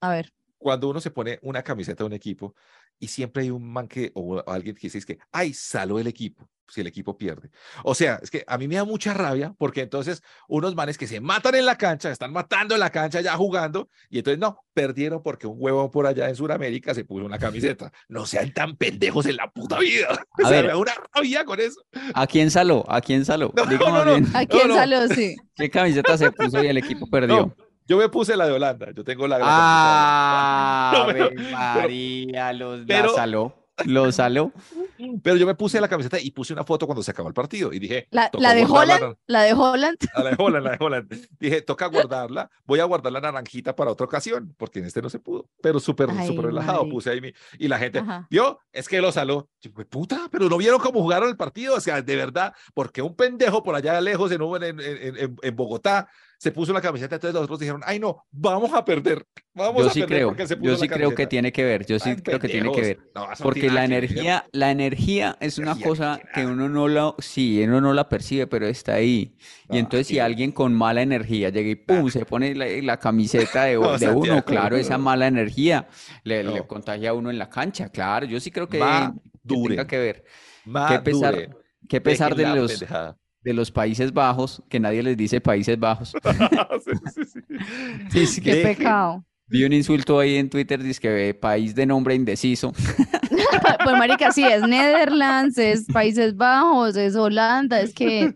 A 0.00 0.10
ver. 0.10 0.32
Cuando 0.66 0.88
uno 0.88 1.00
se 1.00 1.12
pone 1.12 1.38
una 1.42 1.62
camiseta 1.62 2.02
de 2.02 2.08
un 2.08 2.12
equipo 2.12 2.56
y 2.98 3.06
siempre 3.06 3.44
hay 3.44 3.50
un 3.50 3.72
man 3.72 3.86
que, 3.86 4.10
o 4.14 4.42
alguien 4.50 4.74
que 4.74 4.88
dice 4.88 4.98
es 4.98 5.06
que, 5.06 5.16
ay, 5.30 5.54
saló 5.54 6.00
el 6.00 6.08
equipo, 6.08 6.50
si 6.66 6.80
el 6.80 6.88
equipo 6.88 7.16
pierde. 7.16 7.50
O 7.84 7.94
sea, 7.94 8.18
es 8.20 8.32
que 8.32 8.42
a 8.48 8.58
mí 8.58 8.66
me 8.66 8.74
da 8.74 8.82
mucha 8.82 9.14
rabia 9.14 9.54
porque 9.58 9.82
entonces 9.82 10.24
unos 10.48 10.74
manes 10.74 10.98
que 10.98 11.06
se 11.06 11.20
matan 11.20 11.54
en 11.54 11.66
la 11.66 11.78
cancha, 11.78 12.10
están 12.10 12.32
matando 12.32 12.74
en 12.74 12.80
la 12.80 12.90
cancha 12.90 13.20
ya 13.20 13.36
jugando, 13.36 13.88
y 14.10 14.18
entonces 14.18 14.40
no, 14.40 14.64
perdieron 14.74 15.22
porque 15.22 15.46
un 15.46 15.54
huevo 15.56 15.88
por 15.88 16.04
allá 16.04 16.28
en 16.28 16.34
Sudamérica 16.34 16.94
se 16.96 17.04
puso 17.04 17.24
una 17.24 17.38
camiseta. 17.38 17.92
No 18.08 18.26
sean 18.26 18.52
tan 18.52 18.74
pendejos 18.76 19.26
en 19.26 19.36
la 19.36 19.48
puta 19.48 19.78
vida. 19.78 20.08
O 20.42 20.46
A 20.46 20.48
sea, 20.48 20.56
ver. 20.56 20.64
me 20.64 20.70
da 20.72 20.78
una 20.78 20.94
rabia 21.14 21.44
con 21.44 21.60
eso. 21.60 21.80
¿A 22.12 22.26
quién 22.26 22.50
saló? 22.50 22.84
¿A 22.88 23.00
quién 23.00 23.24
saló? 23.24 23.52
No, 23.56 23.64
no, 23.64 24.04
no. 24.18 24.26
¿A 24.36 24.44
quién? 24.46 24.68
Sí. 25.14 25.36
¿Qué 25.54 25.70
camiseta 25.70 26.18
se 26.18 26.32
puso 26.32 26.60
y 26.62 26.66
el 26.66 26.76
equipo 26.76 27.08
perdió? 27.08 27.54
Yo 27.86 27.96
me 27.98 28.08
puse 28.08 28.36
la 28.36 28.46
de 28.46 28.52
Holanda, 28.52 28.88
yo 28.94 29.04
tengo 29.04 29.26
la, 29.28 29.38
la 29.38 29.44
Ah, 29.48 30.92
No, 30.98 31.06
pero- 31.06 31.30
María, 31.52 32.52
los 32.52 32.80
la 32.80 32.86
pero- 32.86 33.14
saló. 33.14 33.62
Lo 33.84 34.10
saló. 34.10 34.52
camiseta. 34.54 35.20
Pero 35.22 35.36
yo 35.36 35.44
me 35.46 35.54
puse 35.54 35.78
la 35.82 35.86
camiseta 35.88 36.18
y 36.18 36.30
puse 36.30 36.54
una 36.54 36.64
foto 36.64 36.86
cuando 36.86 37.02
se 37.02 37.10
acabó 37.10 37.28
el 37.28 37.34
partido 37.34 37.74
y 37.74 37.78
dije, 37.78 38.08
La, 38.10 38.30
la 38.32 38.54
de 38.54 38.64
Holland, 38.64 39.16
la 39.26 39.42
de 39.42 39.52
Holland. 39.52 39.98
a 40.14 40.22
la 40.22 40.30
de 40.30 40.36
Holland, 40.38 40.64
la 40.64 40.70
de 40.70 40.76
Holland. 40.80 41.28
Dije, 41.38 41.60
toca 41.60 41.84
guardarla, 41.88 42.50
voy 42.64 42.80
a 42.80 42.84
guardar 42.84 43.12
la 43.12 43.20
naranjita 43.20 43.76
para 43.76 43.90
otra 43.90 44.06
ocasión, 44.06 44.54
porque 44.56 44.78
en 44.78 44.86
este 44.86 45.02
no 45.02 45.10
se 45.10 45.18
pudo. 45.18 45.50
Pero 45.60 45.78
súper, 45.78 46.08
súper 46.26 46.46
relajado 46.46 46.78
marica. 46.78 46.90
puse 46.94 47.10
ahí 47.10 47.20
mi, 47.20 47.34
y 47.58 47.68
la 47.68 47.78
gente, 47.78 47.98
Ajá. 47.98 48.26
vio, 48.30 48.60
es 48.72 48.88
que 48.88 48.98
lo 49.02 49.12
saló. 49.12 49.50
Yo, 49.60 49.70
"Güey, 49.72 49.86
puta, 49.86 50.26
pero 50.32 50.48
no 50.48 50.56
vieron 50.56 50.80
cómo 50.80 51.02
jugaron 51.02 51.28
el 51.28 51.36
partido, 51.36 51.74
o 51.74 51.80
sea, 51.80 52.00
de 52.00 52.16
verdad, 52.16 52.54
porque 52.72 53.02
un 53.02 53.14
pendejo 53.14 53.62
por 53.62 53.74
allá 53.74 54.00
lejos 54.00 54.32
en, 54.32 54.40
en, 54.42 54.80
en- 54.80 55.36
en 55.42 55.54
Bogotá 55.56 56.08
se 56.38 56.52
puso 56.52 56.72
la 56.72 56.80
camiseta, 56.80 57.16
entonces 57.16 57.34
los 57.34 57.44
otros 57.44 57.58
dijeron, 57.60 57.82
ay 57.84 57.98
no, 57.98 58.26
vamos 58.30 58.72
a 58.74 58.84
perder, 58.84 59.24
vamos 59.54 59.84
Yo 59.84 59.88
a 59.88 59.94
sí 59.94 60.04
perder 60.04 60.06
creo, 60.06 60.24
porque 60.24 60.46
se 60.46 60.56
puso 60.56 60.70
yo 60.70 60.78
la 60.78 60.78
sí 60.78 60.88
creo 60.88 61.12
que 61.14 61.26
camiseta". 61.26 61.26
tiene 61.26 61.52
que 61.52 61.64
ver, 61.64 61.84
yo 61.86 61.98
sí 61.98 62.14
Ay, 62.14 62.22
creo 62.22 62.38
que 62.38 62.48
tiene 62.48 62.70
que 62.70 62.82
ver. 62.82 62.98
pendejos. 62.98 63.10
No, 63.14 63.26
no 63.28 63.34
Porque 63.40 63.68
la 63.70 63.84
energía, 63.84 64.48
la 64.52 64.70
energía 64.70 65.36
es 65.40 65.58
una 65.58 65.78
Energía, 65.78 65.78
cosa 65.78 66.30
que 66.32 66.46
uno 66.46 66.68
no 66.70 66.88
la, 66.88 67.14
sí, 67.18 67.62
uno 67.62 67.80
no 67.82 67.92
la 67.92 68.08
percibe, 68.08 68.46
pero 68.46 68.66
está 68.66 68.94
ahí. 68.94 69.36
Y 69.68 69.76
No, 69.76 69.78
entonces 69.78 70.06
si 70.06 70.18
alguien 70.18 70.52
con 70.52 70.72
mala 70.74 71.02
energía 71.02 71.50
llega 71.50 71.68
y 71.68 71.74
pum, 71.74 72.08
se 72.08 72.24
pone 72.24 72.54
la, 72.54 72.66
la 72.82 72.98
camiseta 72.98 73.64
de, 73.64 73.76
No, 73.80 73.98
de 73.98 74.08
Santiago, 74.08 74.42
uno, 74.42 74.44
claro, 74.46 74.76
esa 74.76 74.96
no. 74.96 74.98
mala 74.98 75.26
energía 75.26 75.88
le, 76.24 76.42
le 76.44 76.62
No. 76.62 76.66
contagia 76.66 77.10
a 77.10 77.12
uno 77.14 77.30
en 77.30 77.38
la 77.38 77.50
cancha, 77.50 77.90
claro, 77.90 78.24
yo 78.26 78.40
sí 78.40 78.50
creo 78.50 78.68
que, 78.70 79.14
que 79.46 79.58
tenga 79.58 79.86
que 79.86 79.98
ver. 79.98 80.24
Qué 80.84 80.98
Maduren. 81.00 81.00
pesar, 81.00 81.56
qué 81.88 82.00
pesar 82.00 82.34
de 82.36 82.46
la 82.46 82.56
los, 82.56 82.66
pendejada. 82.66 83.18
De 83.46 83.54
los 83.54 83.70
Países 83.70 84.12
Bajos, 84.12 84.60
que 84.68 84.80
nadie 84.80 85.04
les 85.04 85.16
dice 85.16 85.40
Países 85.40 85.78
Bajos. 85.78 86.12
Sí, 86.84 86.92
sí, 87.14 87.24
sí. 87.32 87.40
Sí, 88.10 88.26
sí, 88.26 88.40
Qué 88.40 88.56
pecado. 88.56 89.24
Vi 89.48 89.62
un 89.64 89.72
insulto 89.72 90.18
ahí 90.18 90.34
en 90.34 90.50
Twitter, 90.50 90.82
dice 90.82 91.00
que 91.00 91.32
país 91.32 91.72
de 91.76 91.86
nombre 91.86 92.14
indeciso. 92.14 92.72
Pues, 93.82 93.96
marica, 93.98 94.32
sí, 94.32 94.42
es 94.44 94.62
Netherlands, 94.62 95.58
es 95.58 95.84
Países 95.92 96.36
Bajos, 96.36 96.96
es 96.96 97.14
Holanda, 97.16 97.80
es 97.80 97.94
que 97.94 98.32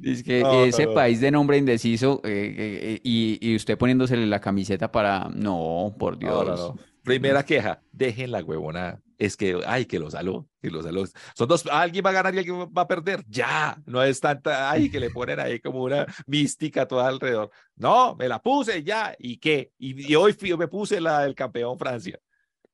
Dice 0.00 0.22
que 0.24 0.40
No, 0.40 0.64
ese 0.64 0.86
no. 0.86 0.94
país 0.94 1.20
de 1.20 1.30
nombre 1.30 1.56
indeciso 1.58 2.20
eh, 2.24 2.30
eh, 2.30 2.78
eh, 2.94 3.00
y, 3.02 3.38
y 3.40 3.56
usted 3.56 3.76
poniéndosele 3.78 4.26
la 4.26 4.40
camiseta 4.40 4.90
para... 4.90 5.28
No, 5.34 5.94
por 5.98 6.20
No, 6.22 6.30
no, 6.30 6.44
Dios. 6.44 6.60
no. 6.60 6.76
Primera 7.02 7.44
queja, 7.44 7.80
dejen 7.92 8.30
la 8.32 8.42
huevona. 8.42 9.00
Es 9.18 9.36
que, 9.36 9.60
ay, 9.66 9.84
que 9.86 9.98
lo 9.98 10.10
saló, 10.10 10.48
que 10.62 10.70
lo 10.70 10.80
saló. 10.82 11.04
Son 11.34 11.48
dos, 11.48 11.66
alguien 11.70 12.04
va 12.06 12.10
a 12.10 12.12
ganar 12.12 12.34
y 12.34 12.38
alguien 12.38 12.60
va 12.76 12.82
a 12.82 12.86
perder. 12.88 13.24
Ya, 13.28 13.76
no 13.84 14.02
es 14.02 14.20
tanta, 14.20 14.70
ay, 14.70 14.88
que 14.90 15.00
le 15.00 15.10
ponen 15.10 15.40
ahí 15.40 15.58
como 15.60 15.82
una 15.82 16.06
mística 16.26 16.86
toda 16.86 17.08
alrededor. 17.08 17.50
No, 17.76 18.14
me 18.14 18.28
la 18.28 18.40
puse 18.40 18.82
ya, 18.84 19.14
¿y 19.18 19.38
qué? 19.38 19.72
Y, 19.78 20.10
y 20.12 20.14
hoy 20.14 20.32
fui- 20.34 20.56
me 20.56 20.68
puse 20.68 21.00
la 21.00 21.20
del 21.22 21.34
campeón 21.34 21.76
Francia. 21.78 22.18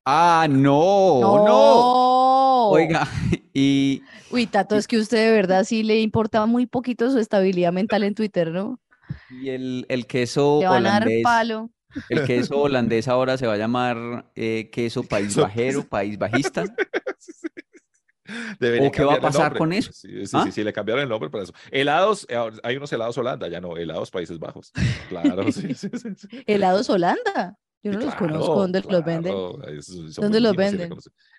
Ah, 0.05 0.47
no, 0.51 1.21
no. 1.21 1.45
no. 1.47 2.69
Oiga, 2.71 3.09
y 3.55 4.03
Uy, 4.31 4.47
Tato, 4.47 4.77
es 4.77 4.87
que 4.87 4.99
usted 4.99 5.27
de 5.27 5.33
verdad 5.33 5.65
sí 5.65 5.83
le 5.83 6.01
importa 6.01 6.45
muy 6.47 6.67
poquito 6.67 7.11
su 7.11 7.19
estabilidad 7.19 7.73
mental 7.73 8.03
en 8.05 8.15
Twitter, 8.15 8.51
¿no? 8.51 8.81
y 9.31 9.49
el, 9.51 9.87
el 9.89 10.07
queso 10.07 10.59
Te 10.61 10.67
van 10.69 10.87
a 10.87 11.01
dar 11.01 11.09
palo. 11.23 11.71
El 12.09 12.25
queso 12.25 12.61
holandés 12.61 13.09
ahora 13.09 13.37
se 13.37 13.47
va 13.47 13.55
a 13.55 13.57
llamar 13.57 14.31
eh, 14.35 14.71
queso 14.71 15.03
país 15.09 15.37
bajero, 15.37 15.85
país 15.85 16.19
bajista. 16.19 16.65
¿O 18.81 18.91
qué 18.91 19.05
va 19.05 19.15
a 19.15 19.21
pasar 19.21 19.57
con 19.57 19.73
eso? 19.73 19.93
Sí, 19.93 20.27
sí, 20.27 20.37
¿Ah? 20.37 20.45
sí, 20.47 20.53
sí, 20.53 20.65
le 20.65 20.73
cambiaron 20.73 21.03
el 21.03 21.09
nombre 21.09 21.29
para 21.29 21.45
eso. 21.45 21.53
Helados, 21.71 22.27
eh, 22.31 22.39
hay 22.63 22.77
unos 22.77 22.91
helados 22.93 23.19
Holanda, 23.19 23.49
ya 23.49 23.61
no, 23.61 23.77
helados 23.77 24.11
Países 24.11 24.39
Bajos. 24.39 24.73
Claro, 25.11 25.53
sí, 25.53 25.75
sí, 25.75 25.89
sí, 25.93 26.09
sí. 26.17 26.29
Helados 26.47 26.89
Holanda. 26.89 27.59
Yo 27.83 27.93
no 27.93 28.01
los 28.01 28.15
conozco. 28.15 28.55
¿Dónde 28.55 28.81
los 28.81 29.05
venden? 29.05 29.35
¿Dónde 30.17 30.41
los 30.41 30.57
venden? 30.57 30.95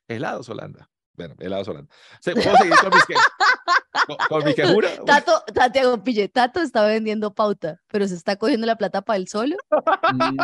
Helados 0.07 0.47
Holanda. 0.47 0.87
Bueno, 1.17 1.35
helados 1.39 1.67
Holanda. 1.67 1.93
Se- 2.19 2.33
¿Puedo 2.33 2.55
seguir 2.57 2.75
con, 2.75 2.89
mis 2.93 3.05
que- 3.05 3.13
con, 4.07 4.17
con 4.29 4.43
mi 4.45 4.53
quejura? 4.53 4.89
Tato, 5.05 5.43
Santiago 5.53 6.03
Pille, 6.03 6.27
Tato 6.27 6.59
está 6.61 6.83
vendiendo 6.85 7.33
pauta, 7.33 7.79
pero 7.87 8.07
se 8.07 8.15
está 8.15 8.35
cogiendo 8.35 8.67
la 8.67 8.75
plata 8.75 9.01
para 9.01 9.17
él 9.17 9.27
solo. 9.27 9.55
Mm, 10.13 10.37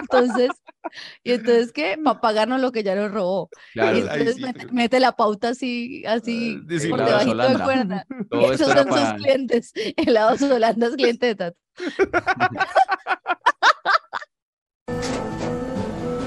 Entonces, 0.00 0.50
¿y 1.24 1.32
entonces 1.32 1.72
qué? 1.72 1.98
Para 2.02 2.20
pagarnos 2.20 2.60
lo 2.60 2.72
que 2.72 2.82
ya 2.82 2.94
nos 2.94 3.10
robó. 3.10 3.50
claro, 3.72 3.96
Y 3.96 4.00
entonces 4.02 4.36
sí, 4.36 4.42
mete, 4.42 4.58
pero- 4.60 4.72
mete 4.72 5.00
la 5.00 5.12
pauta 5.12 5.48
así, 5.48 6.04
así, 6.06 6.60
sí, 6.78 6.88
por 6.88 7.00
helados 7.00 7.24
debajito 7.24 7.36
de 7.36 7.54
Holanda. 7.54 7.64
cuerda. 7.64 8.06
todo 8.30 8.52
Esos 8.52 8.72
son 8.72 8.88
para... 8.88 9.10
sus 9.10 9.14
clientes. 9.22 9.72
Helados 9.96 10.42
Holanda 10.42 10.86
es 10.86 10.94
cliente 10.94 11.26
de 11.26 11.34
Tato. 11.34 11.58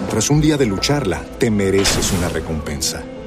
Tras 0.10 0.30
un 0.30 0.42
día 0.42 0.58
de 0.58 0.66
lucharla, 0.66 1.22
te 1.40 1.50
mereces 1.50 2.12
una 2.12 2.28
recompensa, 2.30 3.02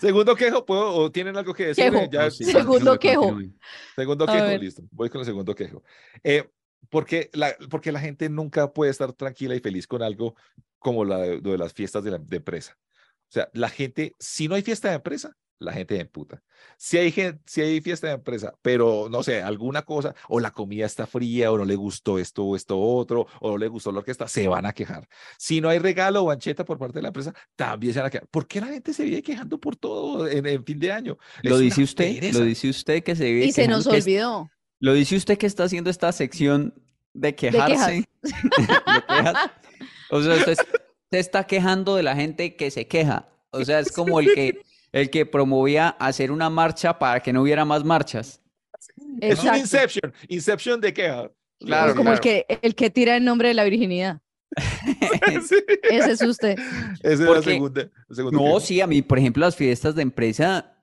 Segundo 0.00 0.34
quejo, 0.34 0.64
¿puedo, 0.64 0.94
o 0.94 1.10
tienen 1.10 1.36
algo 1.36 1.54
que 1.54 1.66
decir? 1.66 1.90
Quejo. 1.90 2.08
Ya, 2.10 2.30
Sí, 2.30 2.44
Segundo 2.44 2.98
quejo. 2.98 3.38
Segundo 3.96 4.24
A 4.24 4.32
quejo, 4.32 4.44
ver. 4.46 4.60
listo. 4.60 4.82
Voy 4.90 5.08
con 5.10 5.20
el 5.20 5.26
segundo 5.26 5.54
quejo. 5.54 5.82
Eh, 6.22 6.48
porque, 6.90 7.30
la, 7.32 7.54
porque 7.70 7.92
la 7.92 8.00
gente 8.00 8.28
nunca 8.28 8.72
puede 8.72 8.90
estar 8.90 9.12
tranquila 9.12 9.54
y 9.54 9.60
feliz 9.60 9.86
con 9.86 10.02
algo 10.02 10.36
como 10.78 11.04
la 11.04 11.18
de, 11.18 11.40
lo 11.40 11.52
de 11.52 11.58
las 11.58 11.72
fiestas 11.72 12.04
de, 12.04 12.12
la, 12.12 12.18
de 12.18 12.36
empresa. 12.36 12.76
O 13.28 13.30
sea, 13.32 13.50
la 13.52 13.68
gente, 13.68 14.14
si 14.18 14.48
no 14.48 14.54
hay 14.54 14.62
fiesta 14.62 14.88
de 14.88 14.94
empresa, 14.94 15.36
la 15.58 15.72
gente 15.72 15.96
se 15.96 16.02
emputa. 16.02 16.42
Si 16.80 16.96
hay, 16.96 17.10
gen- 17.10 17.40
si 17.44 17.60
hay 17.60 17.80
fiesta 17.80 18.06
de 18.06 18.12
empresa, 18.14 18.54
pero 18.62 19.08
no 19.10 19.24
sé, 19.24 19.42
alguna 19.42 19.82
cosa, 19.82 20.14
o 20.28 20.38
la 20.38 20.52
comida 20.52 20.86
está 20.86 21.08
fría, 21.08 21.50
o 21.50 21.58
no 21.58 21.64
le 21.64 21.74
gustó 21.74 22.20
esto 22.20 22.44
o 22.44 22.54
esto 22.54 22.78
otro, 22.78 23.26
o 23.40 23.50
no 23.50 23.58
le 23.58 23.66
gustó 23.66 23.90
la 23.90 23.98
orquesta, 23.98 24.28
se 24.28 24.46
van 24.46 24.64
a 24.64 24.72
quejar. 24.72 25.08
Si 25.38 25.60
no 25.60 25.68
hay 25.68 25.80
regalo 25.80 26.22
o 26.22 26.30
ancheta 26.30 26.64
por 26.64 26.78
parte 26.78 26.98
de 26.98 27.02
la 27.02 27.08
empresa, 27.08 27.34
también 27.56 27.92
se 27.94 27.98
van 27.98 28.06
a 28.06 28.10
quejar. 28.10 28.28
¿Por 28.28 28.46
qué 28.46 28.60
la 28.60 28.68
gente 28.68 28.92
se 28.94 29.02
vive 29.02 29.22
quejando 29.24 29.58
por 29.58 29.74
todo 29.74 30.28
en, 30.28 30.46
en 30.46 30.64
fin 30.64 30.78
de 30.78 30.92
año? 30.92 31.18
Lo 31.42 31.56
Es 31.56 31.62
dice 31.62 31.82
usted, 31.82 32.14
pereza. 32.14 32.38
lo 32.38 32.44
dice 32.44 32.68
usted 32.68 33.02
que 33.02 33.16
se 33.16 33.24
vive 33.24 33.46
Y 33.46 33.50
se 33.52 33.66
nos 33.66 33.84
es- 33.88 34.04
olvidó. 34.04 34.48
Lo 34.78 34.94
dice 34.94 35.16
usted 35.16 35.36
que 35.36 35.46
está 35.46 35.64
haciendo 35.64 35.90
esta 35.90 36.12
sección 36.12 36.72
de 37.12 37.34
quejarse. 37.34 38.04
de 38.22 38.32
quejas. 39.08 39.50
O 40.10 40.22
sea, 40.22 40.34
usted 40.36 40.56
se 41.10 41.18
está 41.18 41.44
quejando 41.44 41.96
de 41.96 42.04
la 42.04 42.14
gente 42.14 42.54
que 42.54 42.70
se 42.70 42.86
queja. 42.86 43.28
O 43.50 43.64
sea, 43.64 43.80
es 43.80 43.90
como 43.90 44.20
el 44.20 44.32
que, 44.34 44.60
el 44.92 45.10
que 45.10 45.26
promovía 45.26 45.88
hacer 45.88 46.30
una 46.30 46.50
marcha 46.50 46.98
para 46.98 47.20
que 47.20 47.32
no 47.32 47.42
hubiera 47.42 47.64
más 47.64 47.84
marchas. 47.84 48.40
Es 49.20 49.42
un. 49.42 49.54
Inception, 49.54 50.12
Inception 50.28 50.80
de 50.80 50.92
queja. 50.92 51.30
Claro, 51.60 51.94
como 51.94 52.12
el 52.12 52.20
que, 52.20 52.46
el 52.62 52.74
que 52.74 52.88
tira 52.90 53.16
el 53.16 53.24
nombre 53.24 53.48
de 53.48 53.54
la 53.54 53.64
virginidad. 53.64 54.20
Sí, 55.46 55.56
Ese 55.90 56.12
es 56.12 56.22
usted. 56.22 56.58
Esa 57.02 57.12
es 57.12 57.20
la 57.20 57.42
segunda. 57.42 57.82
el 57.82 58.16
segundo 58.16 58.38
No, 58.38 58.60
sí, 58.60 58.80
a 58.80 58.86
mí, 58.86 59.02
por 59.02 59.18
ejemplo, 59.18 59.44
las 59.44 59.54
fiestas 59.54 59.94
de 59.94 60.02
empresa, 60.02 60.78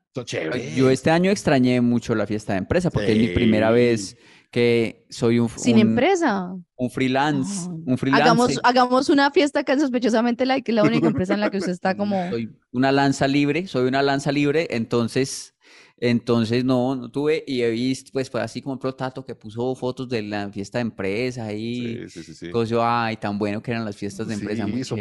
yo 0.75 0.89
este 0.89 1.09
año 1.09 1.31
extrañé 1.31 1.81
mucho 1.81 2.15
la 2.15 2.25
fiesta 2.27 2.53
de 2.53 2.59
empresa 2.59 2.89
porque 2.89 3.11
es 3.11 3.17
mi 3.17 3.27
primera 3.29 3.71
vez. 3.71 4.17
Que 4.51 5.05
soy 5.09 5.39
un, 5.39 5.49
Sin 5.49 5.75
un- 5.75 5.81
empresa. 5.81 6.53
un 6.77 6.89
freelance, 6.89 7.67
Ay. 7.69 7.83
un 7.85 7.97
freelance. 7.97 8.23
Hagamos, 8.23 8.59
hagamos 8.63 9.09
una 9.09 9.31
fiesta 9.31 9.61
acá 9.61 9.73
en 9.73 9.79
Sospechosamente 9.81 10.45
que 10.63 10.71
es 10.71 10.75
la 10.75 10.83
única 10.83 11.07
empresa 11.07 11.33
en 11.33 11.39
la 11.41 11.49
que 11.49 11.57
usted 11.57 11.71
está 11.71 11.95
como... 11.97 12.29
Soy 12.29 12.55
una 12.71 12.91
lanza 12.91 13.27
libre, 13.27 13.67
soy 13.67 13.87
una 13.87 14.01
lanza 14.01 14.31
libre, 14.31 14.67
entonces 14.71 15.54
Entonces, 15.97 16.65
no, 16.65 16.95
no 16.95 17.09
tuve, 17.09 17.43
y 17.47 17.61
he 17.61 17.69
visto, 17.69 18.11
pues 18.11 18.29
fue 18.29 18.41
así 18.41 18.61
como 18.61 18.77
el 18.83 18.95
Tato 18.95 19.23
que 19.23 19.33
puso 19.33 19.73
fotos 19.75 20.09
de 20.09 20.21
la 20.23 20.49
fiesta 20.51 20.77
de 20.77 20.83
empresa 20.83 21.45
ahí. 21.45 21.99
Sí, 22.05 22.09
sí, 22.09 22.23
sí, 22.23 22.33
sí. 22.33 22.45
Entonces 22.47 22.69
yo, 22.69 22.83
ay, 22.83 23.15
tan 23.15 23.39
bueno 23.39 23.61
que 23.61 23.71
eran 23.71 23.85
las 23.85 23.95
fiestas 23.95 24.27
de 24.27 24.33
empresa, 24.33 24.67
muy 24.67 24.83
son 24.83 24.99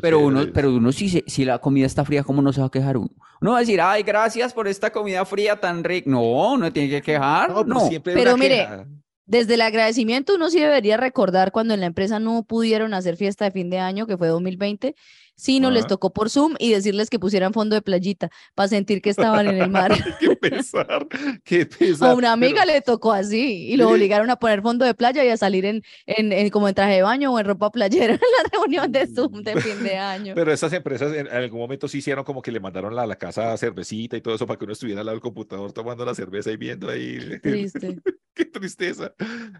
Pero 0.00 0.20
uno, 0.20 0.46
pero 0.54 0.74
uno 0.74 0.90
si, 0.92 1.08
se- 1.08 1.24
si 1.26 1.44
la 1.44 1.58
comida 1.58 1.86
está 1.86 2.04
fría, 2.04 2.22
¿cómo 2.24 2.40
no 2.40 2.52
se 2.52 2.60
va 2.60 2.68
a 2.68 2.70
quejar 2.70 2.96
uno? 2.96 3.10
Uno 3.42 3.50
va 3.52 3.58
a 3.58 3.60
decir, 3.60 3.80
ay, 3.80 4.02
gracias 4.02 4.54
por 4.54 4.66
esta 4.66 4.90
comida 4.90 5.24
fría 5.26 5.60
tan 5.60 5.84
rica. 5.84 6.08
No, 6.10 6.56
no 6.56 6.72
tiene 6.72 6.88
que 6.88 7.02
quejar, 7.02 7.50
No, 7.50 7.64
pero 7.64 7.80
siempre 7.88 8.36
mire, 8.36 8.58
queja. 8.58 8.86
Desde 9.26 9.54
el 9.54 9.60
agradecimiento 9.60 10.34
uno 10.36 10.50
sí 10.50 10.60
debería 10.60 10.96
recordar 10.96 11.50
cuando 11.52 11.74
en 11.74 11.80
la 11.80 11.86
empresa 11.86 12.18
no 12.20 12.44
pudieron 12.44 12.94
hacer 12.94 13.16
fiesta 13.16 13.44
de 13.44 13.50
fin 13.50 13.70
de 13.70 13.78
año, 13.80 14.06
que 14.06 14.16
fue 14.16 14.28
2020, 14.28 14.94
sino 15.34 15.70
les 15.70 15.80
Ajá. 15.82 15.88
tocó 15.88 16.12
por 16.14 16.30
Zoom 16.30 16.54
y 16.58 16.70
decirles 16.72 17.10
que 17.10 17.18
pusieran 17.18 17.52
fondo 17.52 17.74
de 17.74 17.82
playita 17.82 18.30
para 18.54 18.68
sentir 18.68 19.02
que 19.02 19.10
estaban 19.10 19.46
en 19.48 19.60
el 19.60 19.68
mar. 19.68 19.92
Qué 20.20 20.34
pesar, 20.36 21.06
qué 21.44 21.62
A 21.62 21.66
pesar. 21.78 22.14
una 22.16 22.32
amiga 22.32 22.62
pero- 22.62 22.72
le 22.74 22.80
tocó 22.80 23.12
así 23.12 23.66
y 23.68 23.76
lo 23.76 23.90
obligaron 23.90 24.30
a 24.30 24.36
poner 24.36 24.62
fondo 24.62 24.84
de 24.86 24.94
playa 24.94 25.24
y 25.24 25.28
a 25.28 25.36
salir 25.36 25.66
en, 25.66 25.82
en, 26.06 26.32
en 26.32 26.48
como 26.50 26.68
en 26.68 26.74
traje 26.74 26.94
de 26.94 27.02
baño 27.02 27.32
o 27.34 27.38
en 27.38 27.44
ropa 27.46 27.70
playera 27.70 28.14
en 28.14 28.20
la 28.20 28.48
reunión 28.58 28.90
de 28.92 29.06
Zoom 29.08 29.42
de 29.42 29.60
fin 29.60 29.82
de 29.82 29.96
año. 29.98 30.32
Pero 30.36 30.52
esas 30.52 30.72
empresas 30.72 31.12
en, 31.12 31.26
en 31.26 31.32
algún 31.34 31.58
momento 31.60 31.86
sí 31.88 31.98
hicieron 31.98 32.24
como 32.24 32.40
que 32.40 32.50
le 32.52 32.60
mandaron 32.60 32.96
a 32.98 33.04
la 33.06 33.16
casa 33.16 33.56
cervecita 33.58 34.16
y 34.16 34.20
todo 34.22 34.36
eso 34.36 34.46
para 34.46 34.56
que 34.58 34.64
uno 34.64 34.72
estuviera 34.72 35.00
al 35.00 35.06
lado 35.06 35.16
del 35.16 35.22
computador 35.22 35.72
tomando 35.72 36.04
la 36.04 36.14
cerveza 36.14 36.50
y 36.52 36.56
viendo 36.56 36.88
ahí. 36.88 37.18
Triste. 37.42 37.98
Qué 38.44 38.44
tristeza. 38.44 39.14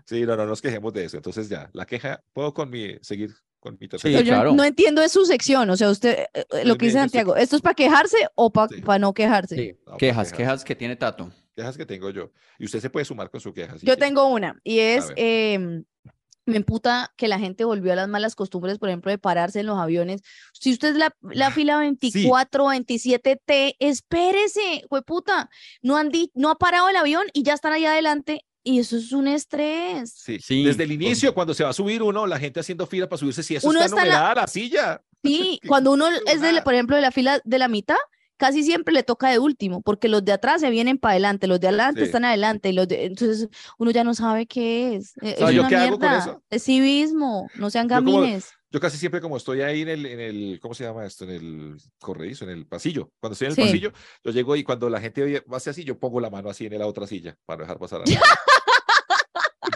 Sí, 0.05 0.23
no, 0.23 0.37
no 0.37 0.47
nos 0.47 0.61
quejemos 0.63 0.93
de 0.93 1.05
eso. 1.07 1.17
Entonces 1.17 1.49
ya, 1.49 1.71
la 1.73 1.87
queja, 1.87 2.23
puedo 2.33 2.53
con 2.55 2.69
mi, 2.71 2.97
seguir 3.01 3.35
con 3.59 3.77
mi 3.81 3.87
Sí, 3.87 3.97
Pero 4.03 4.21
yo 4.21 4.25
claro. 4.35 4.53
no 4.55 4.63
entiendo 4.65 5.03
es 5.03 5.11
su 5.13 5.25
sección, 5.25 5.69
o 5.71 5.77
sea, 5.77 5.91
usted, 5.91 6.19
eh, 6.19 6.29
eh, 6.35 6.45
lo 6.65 6.75
Muy 6.75 6.79
que 6.79 6.87
dice 6.87 6.99
Santiago, 6.99 7.35
¿esto 7.37 7.57
es 7.57 7.63
para 7.63 7.75
quejarse 7.75 8.17
o 8.35 8.53
para 8.53 8.69
Sí. 8.69 8.83
no 9.01 9.15
quejarse? 9.15 9.57
Sí, 9.57 9.73
No, 9.87 9.97
quejas, 9.97 10.29
quejarse. 10.29 10.37
quejas 10.37 10.65
que 10.65 10.77
tiene 10.77 10.95
Tato. 10.97 11.33
Quejas 11.57 11.77
que 11.79 11.87
tengo 11.87 12.11
yo. 12.11 12.31
Y 12.59 12.67
usted 12.67 12.81
se 12.81 12.91
puede 12.91 13.07
sumar 13.07 13.31
con 13.31 13.41
su 13.41 13.53
queja. 13.55 13.73
si 13.79 13.87
Yo 13.87 13.95
quiere. 13.95 14.01
tengo 14.01 14.27
una, 14.29 14.61
y 14.63 14.79
es, 14.81 15.11
em, 15.17 15.85
me 16.45 16.57
emputa 16.59 17.13
que 17.17 17.27
la 17.27 17.39
gente 17.41 17.65
volvió 17.65 17.93
a 17.93 17.97
las 17.97 18.09
malas 18.09 18.37
costumbres, 18.37 18.79
por 18.79 18.89
ejemplo, 18.91 19.11
de 19.11 19.19
pararse 19.19 19.61
en 19.61 19.67
los 19.67 19.79
aviones. 19.79 20.21
Si 20.53 20.71
usted 20.71 20.91
es 20.91 20.97
la, 20.97 21.11
la 21.23 21.51
fila 21.51 21.79
24, 22.59 22.67
27T, 22.67 23.75
espérese, 23.81 24.85
puta, 25.07 25.51
no 25.83 25.97
han 25.97 26.11
di- 26.11 26.31
no 26.35 26.51
ha 26.51 26.55
parado 26.59 26.89
el 26.89 26.97
avión 26.97 27.27
y 27.33 27.43
ya 27.43 27.55
están 27.55 27.73
allá 27.73 27.91
adelante, 27.91 28.45
y 28.67 28.81
eso 28.81 28.97
es 28.97 29.13
un 29.13 29.29
estrés. 29.29 30.13
Sí. 30.15 30.39
Sí, 30.41 30.65
Desde 30.65 30.83
el 30.85 30.93
inicio, 30.93 31.33
cuando 31.33 31.55
se 31.55 31.65
va 31.65 31.71
a 31.71 31.73
subir 31.73 32.03
uno, 32.03 32.27
la 32.27 32.39
gente 32.39 32.61
haciendo 32.61 32.87
fila 32.87 33.09
para 33.09 33.19
subirse, 33.19 33.43
si 33.43 33.57
eso 33.57 33.69
Uno 33.69 33.79
está 33.81 33.87
está 33.87 34.05
la- 34.05 34.13
numerada 34.13 34.35
la 34.43 34.47
silla. 34.47 35.03
Sí, 35.25 35.61
cuando 35.67 35.93
uno 35.93 36.07
es, 36.27 36.41
de, 36.41 36.53
la- 36.53 36.65
por 36.65 36.75
ejemplo, 36.75 36.97
de 36.97 37.03
la 37.03 37.11
fila 37.13 37.41
de 37.45 37.59
la 37.59 37.69
mitad, 37.69 37.97
casi 38.37 38.63
siempre 38.63 38.93
le 38.93 39.03
toca 39.03 39.31
de 39.31 39.39
último, 39.39 39.81
porque 39.83 40.09
los 40.09 40.25
de 40.25 40.33
atrás 40.33 40.61
se 40.61 40.69
vienen 40.71 40.99
para 40.99 41.13
adelante, 41.13 41.47
los 41.47 41.59
de 41.59 41.69
adelante 41.69 42.01
Sí. 42.01 42.07
están 42.07 42.25
adelante, 42.25 42.69
y 42.69 42.73
los 42.73 42.87
de- 42.87 43.07
entonces 43.07 43.49
uno 43.79 43.91
ya 43.93 44.05
no 44.05 44.13
sabe 44.15 44.47
qué 44.47 44.97
es. 44.97 45.13
¿Sabe 45.13 45.31
es 45.33 45.39
yo 45.55 45.61
una 45.61 45.69
qué 45.69 45.77
hago 45.77 45.99
con 45.99 46.01
mierda, 46.01 46.19
eso? 46.19 46.43
Es 46.51 46.63
civismo, 46.65 47.49
no 47.55 47.71
sean 47.71 47.89
Yo 47.89 47.97
como- 47.97 48.21
gamines. 48.21 48.51
Yo 48.73 48.81
casi 48.81 48.99
siempre 48.99 49.21
como 49.23 49.39
estoy 49.39 49.63
ahí 49.63 49.83
en 49.83 49.89
el, 49.89 50.05
en 50.05 50.21
el, 50.21 50.59
¿cómo 50.61 50.75
se 50.75 50.85
llama 50.85 51.07
esto? 51.07 51.25
En 51.25 51.31
el 51.31 51.77
corredizo, 51.99 52.45
en 52.45 52.51
el 52.51 52.67
pasillo. 52.67 53.11
Cuando 53.21 53.33
estoy 53.33 53.47
en 53.47 53.51
el 53.53 53.55
Sí. 53.57 53.63
pasillo, 53.63 53.93
yo 54.23 54.33
llego 54.33 54.55
y 54.57 54.65
cuando 54.65 54.91
la 54.91 55.01
gente 55.01 55.43
hace 55.53 55.71
así, 55.71 55.85
yo 55.85 55.99
pongo 55.99 56.21
la 56.21 56.29
mano 56.29 56.51
así 56.51 56.67
en 56.67 56.77
la 56.79 56.87
otra 56.87 57.07
silla 57.07 57.39
para 57.47 57.59
no 57.59 57.63
dejar 57.63 57.79
pasar 57.79 58.01
a 58.03 58.05
nadie. 58.21 58.21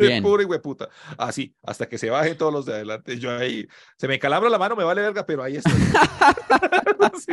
Bien. 0.08 0.22
pura 0.22 0.46
hueputa. 0.46 0.88
Así, 1.18 1.54
hasta 1.62 1.88
que 1.88 1.98
se 1.98 2.10
bajen 2.10 2.36
todos 2.36 2.52
los 2.52 2.66
de 2.66 2.74
adelante. 2.74 3.18
Yo 3.18 3.30
ahí, 3.36 3.66
se 3.96 4.08
me 4.08 4.18
calabra 4.18 4.48
la 4.50 4.58
mano, 4.58 4.76
me 4.76 4.84
vale 4.84 5.02
verga, 5.02 5.24
pero 5.26 5.42
ahí 5.42 5.56
estoy. 5.56 5.72
Sí. 7.18 7.32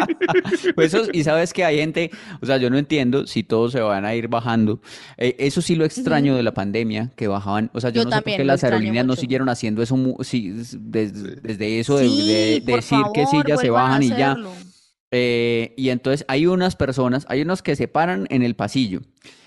Pues 0.73 0.93
eso, 0.93 1.09
y 1.11 1.23
sabes 1.23 1.53
que 1.53 1.63
hay 1.63 1.77
gente, 1.77 2.09
o 2.41 2.45
sea, 2.45 2.57
yo 2.57 2.69
no 2.69 2.77
entiendo 2.77 3.27
si 3.27 3.43
todos 3.43 3.71
se 3.73 3.79
van 3.81 4.05
a 4.05 4.15
ir 4.15 4.27
bajando. 4.27 4.81
Eh, 5.17 5.35
eso 5.39 5.61
sí 5.61 5.75
lo 5.75 5.85
extraño 5.85 6.35
de 6.35 6.43
la 6.43 6.53
pandemia, 6.53 7.11
que 7.15 7.27
bajaban, 7.27 7.69
o 7.73 7.81
sea, 7.81 7.89
yo 7.89 8.03
Yo 8.03 8.09
no 8.09 8.15
sé 8.15 8.21
por 8.21 8.35
qué 8.35 8.43
las 8.45 8.63
aerolíneas 8.63 9.05
no 9.05 9.15
siguieron 9.15 9.49
haciendo 9.49 9.81
eso 9.81 9.97
sí, 10.21 10.53
s- 10.59 10.77
des- 10.79 11.11
Sí. 11.17 11.35
desde 11.41 11.79
eso 11.79 11.97
de, 11.97 12.61
decir 12.65 12.99
que 13.13 13.25
sí, 13.27 13.37
ya 13.47 13.57
se 13.57 13.69
bajan 13.69 14.03
y 14.03 14.09
ya. 14.09 14.37
Eh, 15.11 15.73
y 15.77 15.89
entonces 15.89 16.25
hay 16.27 16.47
unas 16.47 16.75
personas, 16.75 17.25
hay 17.29 17.41
unos 17.41 17.61
que 17.61 17.75
se 17.77 17.87
paran 17.87 18.27
en 18.29 18.43
el 18.43 18.55
pasillo 18.57 18.99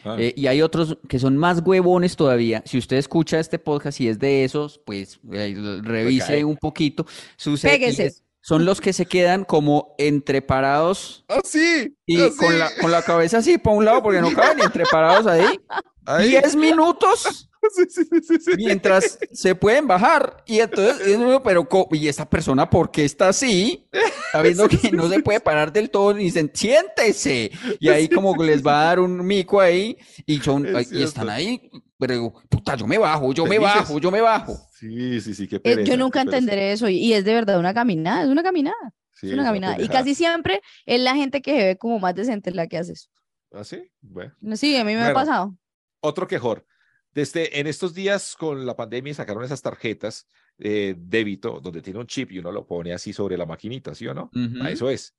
Ah, 0.05 0.17
eh, 0.19 0.33
y 0.35 0.47
hay 0.47 0.63
otros 0.63 0.97
que 1.09 1.19
son 1.19 1.37
más 1.37 1.61
huevones 1.63 2.17
todavía. 2.17 2.63
Si 2.65 2.79
usted 2.79 2.97
escucha 2.97 3.39
este 3.39 3.59
podcast 3.59 4.01
y 4.01 4.09
es 4.09 4.19
de 4.19 4.45
esos, 4.45 4.79
pues 4.87 5.21
eh, 5.31 5.55
revise 5.83 6.43
un 6.45 6.57
poquito. 6.57 7.05
Sucede, 7.37 7.75
y 7.77 7.79
Péguese. 7.81 8.07
es- 8.07 8.23
son 8.43 8.65
los 8.65 8.81
que 8.81 8.95
se 8.95 9.05
quedan 9.05 9.45
como 9.45 9.95
entre 9.99 10.41
parados 10.41 11.27
Así. 11.29 11.95
y 12.07 12.19
así. 12.23 12.37
con 12.39 12.59
la, 12.59 12.71
con 12.81 12.91
la 12.91 13.03
cabeza 13.03 13.37
así 13.37 13.59
para 13.59 13.77
un 13.77 13.85
lado 13.85 14.03
porque 14.03 14.23
no 14.23 14.33
caben 14.33 14.57
ni 14.57 14.65
entre 14.65 14.85
parados 14.87 15.27
ahí. 15.27 15.61
Ahí. 16.07 16.31
10 16.31 16.57
minutos 16.57 17.50
Sí, 17.77 17.85
sí, 17.91 18.05
sí, 18.05 18.21
sí, 18.23 18.39
sí. 18.41 18.51
mientras 18.57 19.19
se 19.33 19.55
pueden 19.55 19.87
bajar. 19.87 20.43
Y 20.47 20.61
entonces, 20.61 21.19
pero, 21.45 21.69
¿y 21.93 22.09
esta 22.09 22.29
persona 22.29 22.69
por 22.69 22.91
qué 22.91 23.05
está 23.05 23.29
así? 23.29 23.89
Sabiendo 24.33 24.69
que 24.69 24.91
no 24.93 25.09
se 25.09 25.21
puede 25.21 25.41
parar 25.41 25.73
del 25.73 25.91
todo 25.91 26.19
y 26.19 26.25
dicen, 26.25 26.51
siéntese. 26.55 27.51
Y 27.79 27.89
ahí 27.91 28.09
como 28.09 28.35
les 28.43 28.65
va 28.67 28.81
a 28.83 28.85
dar 28.87 29.01
un 29.01 29.25
mico 29.27 29.61
ahí 29.61 29.97
y 30.27 30.41
son, 30.41 30.67
Es 30.67 30.91
y 30.91 31.03
están 31.03 31.29
ahí, 31.29 31.71
pero 31.99 32.15
digo, 32.15 32.43
puta, 32.49 32.77
yo 32.77 32.87
me 32.87 32.99
bajo, 32.99 33.33
yo 33.33 33.47
me 33.47 33.57
Felices. 33.57 33.75
bajo, 33.75 33.99
yo 34.01 34.11
me 34.11 34.21
bajo. 34.21 34.57
Sí, 34.69 35.21
sí, 35.21 35.35
sí, 35.35 35.47
qué 35.49 35.57
Eh, 35.57 35.61
pereza, 35.61 35.83
yo 35.83 35.97
qué 35.97 35.99
nunca 35.99 36.21
pereza. 36.21 36.39
entenderé 36.39 36.73
eso 36.73 36.89
y, 36.89 36.97
y 36.99 37.13
es 37.15 37.25
de 37.25 37.35
verdad 37.35 37.59
una 37.59 37.75
caminada, 37.75 38.23
es 38.25 38.29
una 38.29 38.43
caminada, 38.43 38.77
Sí, 39.13 39.29
es 39.29 39.33
una 39.33 39.43
una 39.43 39.45
caminada. 39.45 39.77
Y 39.81 39.89
casi 39.89 40.15
siempre 40.15 40.61
es 40.87 41.01
la 41.01 41.15
gente 41.15 41.43
que 41.43 41.53
se 41.59 41.67
ve 41.67 41.77
como 41.79 41.99
más 41.99 42.15
decente 42.15 42.51
la 42.53 42.67
que 42.69 42.79
hace 42.79 42.93
eso. 42.93 43.09
¿Ah, 43.53 43.65
sí? 43.65 43.91
Bueno. 44.01 44.35
Sí, 44.57 44.77
a 44.77 44.85
mí 44.85 44.95
me 44.95 45.03
ha 45.03 45.11
Bueno. 45.11 45.15
pasado. 45.15 45.57
Otro 46.01 46.27
quejor. 46.27 46.67
Desde 47.13 47.59
en 47.61 47.67
estos 47.67 47.93
días 47.95 48.37
con 48.37 48.65
la 48.67 48.77
pandemia 48.77 49.15
sacaron 49.15 49.43
esas 49.45 49.63
tarjetas 49.63 50.27
eh, 50.59 50.95
débito 50.99 51.61
donde 51.61 51.83
tiene 51.83 51.99
un 51.99 52.07
chip 52.07 52.31
y 52.33 52.39
uno 52.39 52.53
lo 52.53 52.67
pone 52.67 52.93
así 52.93 53.13
sobre 53.13 53.37
la 53.37 53.47
maquinita, 53.47 53.95
¿sí 53.95 54.07
o 54.07 54.15
no? 54.15 54.31
Ujú. 54.35 54.63
A 54.63 54.71
eso 54.71 54.89
es. 54.91 55.15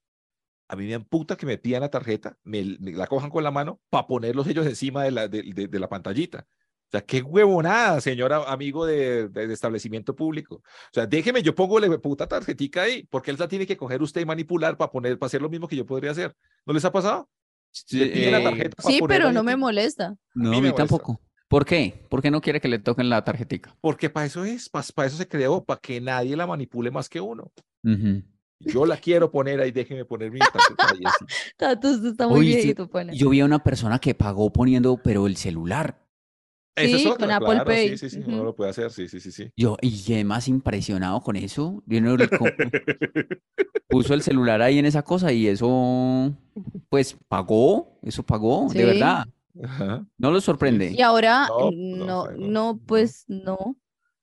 A 0.69 0.75
mí 0.77 0.86
me 0.88 0.93
amputa 0.93 1.36
que 1.36 1.45
me 1.45 1.58
pidan 1.58 1.82
la 1.82 1.89
tarjeta, 1.89 2.38
me, 2.43 2.77
me 2.80 2.91
la 2.93 3.08
cojan 3.08 3.30
con 3.30 3.43
la 3.43 3.51
mano 3.51 3.82
para 3.89 4.08
ponerlos 4.08 4.47
ellos 4.47 4.65
encima 4.65 5.04
de 5.04 5.12
la, 5.12 5.27
de, 5.27 5.43
de- 5.43 5.67
de 5.67 5.80
la 5.80 5.89
pantallita. 5.89 6.47
O 6.88 6.91
sea, 6.91 7.01
qué 7.01 7.21
huevonada, 7.21 7.99
señora 8.01 8.43
amigo 8.51 8.86
de, 8.86 9.27
de- 9.30 9.47
de 9.47 9.54
establecimiento 9.54 10.15
público. 10.15 10.56
O 10.56 10.63
sea, 10.93 11.06
déjeme, 11.08 11.41
yo 11.41 11.54
pongo 11.56 11.80
la 11.80 11.97
puta 11.97 12.27
tarjetica 12.27 12.84
ahí, 12.84 13.06
porque 13.10 13.32
él 13.32 13.38
la 13.39 13.47
tiene 13.49 13.65
que 13.67 13.75
coger 13.75 14.01
usted 14.01 14.21
y 14.21 14.25
manipular 14.25 14.77
para 14.77 14.91
poner, 14.91 15.17
para 15.19 15.27
hacer 15.27 15.41
lo 15.41 15.49
mismo 15.49 15.67
que 15.67 15.75
yo 15.75 15.86
podría 15.86 16.12
hacer. 16.12 16.36
¿No 16.65 16.73
les 16.73 16.86
ha 16.86 16.91
pasado? 16.91 17.30
La 17.91 18.06
Eh, 18.06 18.69
Sí, 18.80 18.99
pero 19.08 19.32
no 19.34 19.43
me 19.43 19.56
molesta. 19.58 20.15
no, 20.36 20.49
mí 20.51 20.58
a 20.58 20.62
me 20.62 20.67
mí 20.67 20.71
molesta. 20.73 20.75
tampoco. 20.97 21.21
¿Por 21.52 21.66
qué? 21.66 22.06
¿Por 22.08 22.22
qué 22.22 22.32
no 22.32 22.40
quiere 22.40 22.62
que 22.62 22.70
le 22.70 22.80
toquen 22.80 23.10
la 23.10 23.26
tarjetica? 23.26 23.76
Porque 23.82 24.10
para 24.10 24.26
eso 24.26 24.46
es, 24.46 24.70
para, 24.70 24.86
eso 25.06 25.18
se 25.18 25.28
creó, 25.28 25.62
para 25.66 25.82
que 25.82 26.00
nadie 26.00 26.38
la 26.38 26.48
manipule 26.48 26.92
más 26.92 27.10
que 27.10 27.20
uno. 27.20 27.52
Yo 28.62 28.86
la 28.86 28.96
quiero 28.96 29.30
poner 29.30 29.60
ahí, 29.60 29.72
déjeme 29.72 30.06
poner 30.06 30.32
mi 30.32 30.40
tarjeta 30.40 30.88
ahí 30.90 31.02
así. 31.06 31.26
Tato, 31.58 31.90
usted 31.90 32.12
está 32.12 32.26
muy 32.30 32.46
viejito, 32.46 32.88
pone. 32.90 33.14
Yo 33.18 33.28
vi 33.32 33.42
a 33.42 33.46
una 33.46 33.62
persona 33.62 34.00
que 34.00 34.16
pagó 34.16 34.54
poniendo, 34.54 34.96
pero 35.04 35.28
el 35.28 35.36
celular. 35.36 36.02
Es 36.74 36.90
Sí, 36.92 37.06
otra, 37.10 37.18
con 37.18 37.32
Apple 37.32 37.48
claro, 37.48 37.66
Pay. 37.66 37.90
Sí, 37.90 37.98
sí, 37.98 38.10
sí, 38.12 38.20
Ujú. 38.22 38.32
uno 38.32 38.44
lo 38.46 38.56
puede 38.56 38.70
hacer, 38.70 38.90
sí, 38.90 39.10
sí, 39.10 39.20
sí, 39.20 39.30
sí. 39.34 39.50
Yo, 39.58 39.76
y 39.82 40.02
quedé 40.06 40.24
más 40.24 40.48
impresionado 40.48 41.20
con 41.20 41.36
eso. 41.36 41.84
Yo 41.86 42.00
no 42.00 42.16
le 42.16 42.30
co- 42.30 42.46
puso 43.90 44.14
el 44.14 44.22
celular 44.22 44.62
ahí 44.62 44.80
en 44.80 44.86
esa 44.86 45.02
cosa 45.04 45.34
y 45.34 45.48
eso, 45.48 46.34
pues 46.88 47.18
pagó, 47.28 48.00
eso 48.04 48.24
pagó, 48.24 48.70
de 48.72 48.80
Sí. 48.80 48.86
verdad. 48.86 49.26
Ajá. 49.64 50.06
¿No 50.18 50.32
lo 50.32 50.42
sorprende? 50.42 50.92
Y 50.92 51.02
ahora, 51.02 51.48
No, 51.74 52.30
eh, 52.30 52.36
no 52.38 52.80
pues 52.86 53.26
no. 53.28 53.76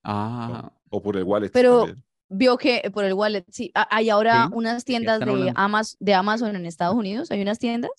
Ah, 0.04 0.72
O 0.90 1.02
por 1.02 1.16
el 1.16 1.24
wallet. 1.24 1.50
Pero- 1.52 1.84
también. 1.84 2.04
Vio 2.30 2.58
que 2.58 2.82
eh, 2.84 2.90
por 2.90 3.06
el 3.06 3.14
wallet, 3.14 3.42
sí, 3.48 3.72
hay 3.74 4.10
ahora 4.10 4.48
Sí, 4.48 4.52
unas 4.54 4.84
tiendas 4.84 5.18
de 5.20 5.52
de 5.98 6.14
Amazon 6.14 6.56
en 6.56 6.66
Estados 6.66 6.94
Unidos, 6.94 7.30
hay 7.30 7.40
unas 7.40 7.58
tiendas 7.58 7.90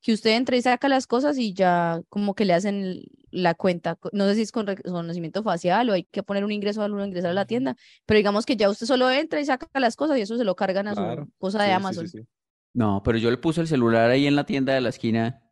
que 0.00 0.12
usted 0.12 0.30
entra 0.36 0.56
y 0.56 0.62
saca 0.62 0.88
las 0.88 1.08
cosas 1.08 1.38
y 1.38 1.54
ya 1.54 2.00
como 2.08 2.34
que 2.36 2.44
le 2.44 2.54
hacen 2.54 3.02
la 3.32 3.54
cuenta, 3.54 3.98
no 4.12 4.26
sé 4.28 4.36
si 4.36 4.42
es 4.42 4.52
con 4.52 4.68
reconocimiento 4.68 5.42
facial 5.42 5.90
o 5.90 5.94
hay 5.94 6.04
que 6.04 6.22
poner 6.22 6.44
un 6.44 6.52
ingreso 6.52 6.82
al 6.82 6.92
uno 6.92 7.04
ingresar 7.04 7.32
a 7.32 7.34
la 7.34 7.46
tienda, 7.46 7.74
pero 8.06 8.16
digamos 8.18 8.46
que 8.46 8.54
ya 8.56 8.70
usted 8.70 8.86
solo 8.86 9.10
entra 9.10 9.40
y 9.40 9.44
saca 9.44 9.66
las 9.80 9.96
cosas 9.96 10.18
y 10.18 10.20
eso 10.20 10.36
se 10.38 10.44
lo 10.44 10.54
cargan 10.54 10.86
a 10.86 10.94
Claro, 10.94 11.24
su 11.24 11.32
cosa 11.38 11.58
de 11.62 11.70
sí, 11.70 11.72
Amazon. 11.72 12.06
sí, 12.08 12.18
sí. 12.20 12.26
no, 12.74 13.02
pero 13.04 13.18
yo 13.18 13.28
le 13.28 13.38
puse 13.38 13.60
el 13.60 13.66
celular 13.66 14.08
ahí 14.08 14.28
en 14.28 14.36
la 14.36 14.44
tienda 14.46 14.72
de 14.72 14.82
la 14.82 14.90
esquina 14.90 15.42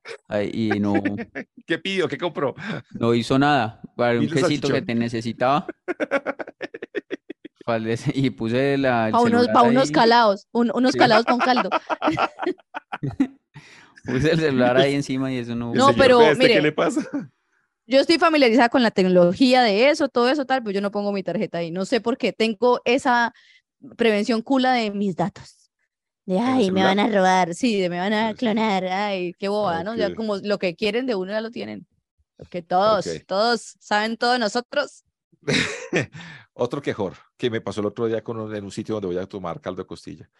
y 0.52 0.80
no, 0.80 0.94
¿Qué 1.66 1.78
pidió? 1.78 2.08
¿Qué 2.08 2.18
compró? 2.18 2.54
no 2.92 3.14
hizo 3.14 3.38
nada. 3.38 3.80
Para 3.96 4.18
un 4.18 4.28
quesito 4.28 4.68
que 4.68 4.82
te 4.82 4.94
necesitaba. 4.94 5.66
Y 8.12 8.30
puse 8.30 8.76
la, 8.76 9.08
Para 9.12 9.22
unos, 9.22 9.42
celular 9.42 9.52
pa' 9.54 9.62
unos 9.62 9.88
ahí, 9.88 9.92
calados, 9.92 10.46
un- 10.52 10.72
unos 10.74 10.92
Sí. 10.92 10.98
calados 10.98 11.24
con 11.26 11.38
caldo. 11.38 11.70
puse 14.04 14.32
el 14.32 14.40
celular 14.40 14.76
ahí 14.76 14.94
encima 14.96 15.32
y 15.32 15.38
eso 15.38 15.54
no. 15.54 15.72
No, 15.74 15.94
pero 15.96 16.18
Peste, 16.18 16.36
mire, 16.38 16.54
¿Qué 16.54 16.60
le 16.62 16.72
pasa? 16.72 17.02
Yo 17.86 18.00
estoy 18.00 18.18
familiarizada 18.18 18.68
con 18.68 18.82
la 18.82 18.90
tecnología 18.90 19.62
de 19.62 19.90
eso, 19.90 20.08
todo 20.08 20.28
eso 20.28 20.44
tal, 20.44 20.62
pero 20.62 20.72
yo 20.74 20.80
no 20.80 20.90
pongo 20.90 21.12
mi 21.12 21.22
tarjeta 21.22 21.58
ahí. 21.58 21.70
No 21.70 21.84
sé 21.84 22.00
por 22.00 22.16
qué. 22.18 22.32
Tengo 22.32 22.80
esa 22.84 23.32
prevención 23.96 24.42
cula 24.42 24.72
de 24.72 24.90
mis 24.90 25.14
datos. 25.16 25.61
De, 26.32 26.40
ay, 26.40 26.70
me 26.70 26.82
van 26.82 26.98
a 26.98 27.08
robar, 27.08 27.54
sí, 27.54 27.88
me 27.90 27.98
van 27.98 28.12
a 28.12 28.34
clonar, 28.34 28.84
ay, 28.86 29.34
qué 29.38 29.48
bobada, 29.48 29.84
¿no? 29.84 29.94
Ya 29.96 30.14
como 30.14 30.36
lo 30.36 30.58
que 30.58 30.74
quieren 30.74 31.06
de 31.06 31.14
uno 31.14 31.30
ya 31.32 31.40
lo 31.40 31.50
tienen. 31.50 31.86
Que 32.50 32.62
todos, 32.62 33.06
Ok. 33.06 33.24
todos 33.26 33.76
saben 33.80 34.16
todo 34.16 34.32
de 34.32 34.38
nosotros. 34.38 35.04
Otro 36.54 36.80
quejor 36.82 37.14
que 37.36 37.50
me 37.50 37.60
pasó 37.60 37.80
el 37.80 37.86
otro 37.86 38.06
día 38.06 38.22
con 38.24 38.38
un- 38.38 38.54
en 38.54 38.64
un 38.64 38.70
sitio 38.70 38.94
donde 38.94 39.08
voy 39.08 39.18
a 39.18 39.26
tomar 39.26 39.60
caldo 39.60 39.82
de 39.82 39.86
costilla. 39.86 40.30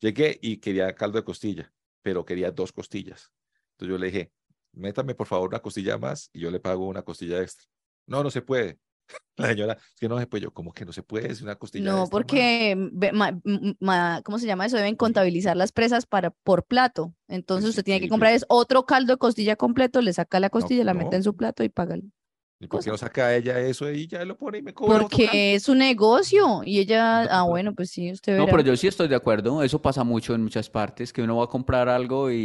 Llegué 0.00 0.38
y 0.42 0.58
quería 0.58 0.94
caldo 0.94 1.18
de 1.18 1.24
costilla, 1.24 1.72
pero 2.02 2.24
quería 2.24 2.50
dos 2.50 2.72
costillas. 2.72 3.32
Entonces 3.72 3.92
yo 3.92 3.98
le 3.98 4.06
dije, 4.06 4.32
métame 4.72 5.14
por 5.14 5.26
favor 5.26 5.48
una 5.48 5.60
costilla 5.60 5.96
más 5.98 6.30
y 6.32 6.40
yo 6.40 6.50
le 6.50 6.60
pago 6.60 6.86
una 6.86 7.02
costilla 7.02 7.40
extra. 7.40 7.66
No, 8.06 8.22
no 8.22 8.30
se 8.30 8.42
puede. 8.42 8.78
La 9.36 9.48
señora, 9.48 9.74
es 9.74 10.00
que 10.00 10.08
no 10.08 10.18
se 10.18 10.26
puede. 10.26 10.42
Yo, 10.44 10.52
¿cómo 10.52 10.72
que 10.72 10.84
no 10.84 10.92
se 10.92 11.02
puede? 11.02 11.30
Es 11.30 11.40
una 11.42 11.54
costilla 11.56 11.84
No, 11.84 12.00
más". 12.00 12.10
porque, 12.10 12.74
mm, 12.76 13.16
ma- 13.16 13.40
m- 13.44 13.76
ma- 13.80 14.20
¿cómo 14.24 14.38
se 14.38 14.46
llama 14.46 14.66
eso? 14.66 14.76
Deben 14.76 14.96
contabilizar 14.96 15.56
las 15.56 15.72
presas 15.72 16.06
para, 16.06 16.30
por 16.30 16.64
plato. 16.64 17.14
Entonces 17.28 17.70
usted 17.70 17.84
tiene 17.84 18.00
que 18.00 18.06
sí, 18.06 18.10
comprar 18.10 18.32
es 18.32 18.44
otro 18.48 18.84
caldo 18.84 19.12
de 19.12 19.18
costilla 19.18 19.56
completo, 19.56 20.00
le 20.00 20.12
saca 20.12 20.40
la 20.40 20.50
costilla, 20.50 20.84
la 20.84 20.94
mete 20.94 21.10
no. 21.10 21.16
en 21.16 21.22
su 21.22 21.36
plato 21.36 21.62
y 21.62 21.68
paga. 21.68 21.94
el- 21.94 22.10
¿Y 22.60 22.66
por 22.66 22.82
qué 22.82 22.90
no 22.90 22.98
saca 22.98 23.34
ella 23.36 23.60
eso 23.60 23.88
y 23.90 24.08
ya 24.08 24.24
lo 24.24 24.36
pone 24.36 24.58
y 24.58 24.62
me 24.62 24.74
cobra? 24.74 24.98
Porque 25.00 25.54
es 25.54 25.68
un 25.68 25.78
negocio 25.78 26.62
y 26.64 26.80
ella, 26.80 27.22
ah, 27.30 27.42
bueno, 27.44 27.72
pues 27.74 27.90
sí, 27.90 28.10
usted 28.10 28.36
No, 28.36 28.46
verá. 28.46 28.56
pero 28.56 28.68
yo 28.68 28.76
sí 28.76 28.88
estoy 28.88 29.06
de 29.06 29.14
acuerdo. 29.14 29.62
Eso 29.62 29.80
pasa 29.80 30.02
mucho 30.02 30.34
en 30.34 30.42
muchas 30.42 30.68
partes, 30.68 31.12
que 31.12 31.22
uno 31.22 31.36
va 31.36 31.44
a 31.44 31.46
comprar 31.46 31.88
algo 31.88 32.30
y, 32.32 32.36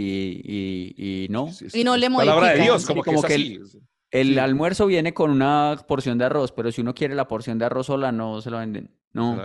y, 0.43 1.23
y 1.26 1.28
no. 1.30 1.47
Sí, 1.52 1.65
Y 1.73 1.84
no 1.84 1.97
le 1.97 2.10
Palabra 2.12 2.49
de. 2.49 2.62
Dios, 2.62 2.82
Sí, 2.84 2.88
como, 2.88 3.04
como 3.04 3.23
que, 3.23 3.34
es 3.34 3.34
así. 3.34 3.56
El 3.56 3.82
Sí. 4.13 4.39
almuerzo 4.39 4.86
viene 4.86 5.13
con 5.13 5.32
una 5.32 5.76
porción 5.88 6.17
de 6.17 6.26
arroz, 6.26 6.52
pero 6.52 6.71
si 6.71 6.82
uno 6.82 6.93
quiere 6.93 7.15
la 7.15 7.28
porción 7.28 7.58
de 7.58 7.65
arroz 7.65 7.88
sola, 7.88 8.12
no 8.12 8.41
se 8.41 8.52
la 8.52 8.60
venden. 8.60 8.86
se 9.13 9.19
la 9.19 9.21
No, 9.21 9.38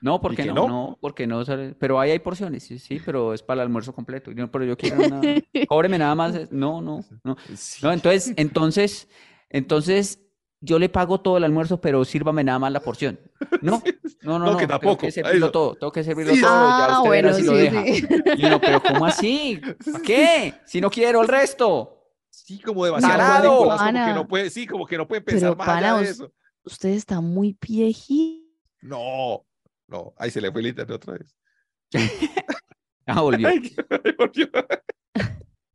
no, 0.00 0.20
¿por 0.20 0.34
qué 0.36 0.42
que 0.44 0.48
no? 0.48 0.54
no? 0.54 0.68
No, 0.68 0.98
porque 1.00 1.26
no 1.26 1.44
sale. 1.44 1.74
Pero 1.78 1.98
ahí 1.98 2.12
hay 2.12 2.18
porciones, 2.20 2.62
sí, 2.62 2.78
sí, 2.78 3.00
pero 3.04 3.34
es 3.34 3.42
para 3.42 3.62
el 3.62 3.66
almuerzo 3.66 3.92
completo. 3.92 4.30
Y 4.30 4.34
no, 4.36 4.48
pero 4.50 4.64
yo 4.64 4.76
quiero 4.76 4.96
una. 5.02 5.20
Cóbreme 5.68 5.98
nada 5.98 6.14
más. 6.14 6.34
eh, 6.36 6.48
No, 6.52 6.80
no, 6.80 7.04
no. 7.24 7.36
Sí. 7.56 7.80
No, 7.84 7.92
entonces, 7.92 8.32
entonces, 8.36 9.08
entonces, 9.50 10.20
yo 10.60 10.78
le 10.78 10.88
pago 10.88 11.20
todo 11.20 11.36
el 11.36 11.44
almuerzo, 11.44 11.80
pero 11.80 12.04
sírvame 12.04 12.44
nada 12.44 12.58
más 12.60 12.70
la 12.72 12.80
porción. 12.80 13.18
No, 13.60 13.82
no, 14.22 14.38
no, 14.38 14.44
No, 14.46 14.50
no. 14.52 14.56
que 14.56 14.66
Tengo 14.66 14.78
tampoco. 14.78 14.98
que 14.98 15.06
Ahí 15.06 15.12
servirlo 15.12 15.46
no. 15.46 15.52
todo, 15.52 15.74
tengo 15.74 15.92
que 15.92 16.04
servirlo 16.04 16.34
Sí. 16.34 16.40
todo. 16.42 16.50
Ya 16.50 16.84
Ah, 16.86 16.98
usted 16.98 17.10
verá 17.10 17.30
bueno, 17.32 17.44
lo 17.44 17.56
sí, 17.56 17.62
deja. 17.62 17.84
sí. 17.84 18.06
Y 18.36 18.46
uno, 18.46 18.60
pero 18.60 18.82
¿cómo 18.82 19.06
así? 19.06 19.60
¿Para 19.84 20.00
qué? 20.04 20.54
Si 20.64 20.80
no 20.80 20.90
quiero 20.90 21.22
el 21.22 21.28
resto. 21.28 21.97
Sí, 22.44 22.58
como 22.60 22.84
demasiado 22.84 23.16
Tarado. 23.18 23.52
Nicolás, 23.62 23.78
como 23.80 24.06
que 24.06 24.14
no 24.14 24.28
puede, 24.28 24.50
sí, 24.50 24.66
como 24.66 24.86
que 24.86 24.96
no 24.96 25.06
pueden 25.08 25.24
pensar 25.24 25.50
Pero 25.50 25.56
más 25.56 25.68
allá 25.68 25.80
pana, 25.80 25.96
de 25.98 26.02
us- 26.04 26.10
eso. 26.10 26.32
Usted 26.64 26.88
está 26.90 27.20
muy 27.20 27.56
viejito. 27.60 28.46
No, 28.82 29.46
no, 29.86 30.14
ahí 30.18 30.30
se 30.30 30.40
le 30.40 30.50
fue 30.52 30.60
el 30.60 30.68
internet 30.68 30.96
otra 30.96 31.14
vez. 31.14 31.36
Ah, 33.10 33.22
volvió. 33.22 33.48
Ay, 33.48 33.74
volvió. 34.18 34.50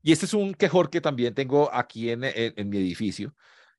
Y 0.04 0.12
este 0.12 0.28
es 0.28 0.36
un 0.36 0.54
quejor 0.54 0.92
que 0.92 1.02
también 1.02 1.34
tengo 1.34 1.74
aquí 1.74 2.12
en, 2.12 2.24
en- 2.24 2.54
en 2.56 2.70
mi 2.70 2.78
edificio, 2.78 3.36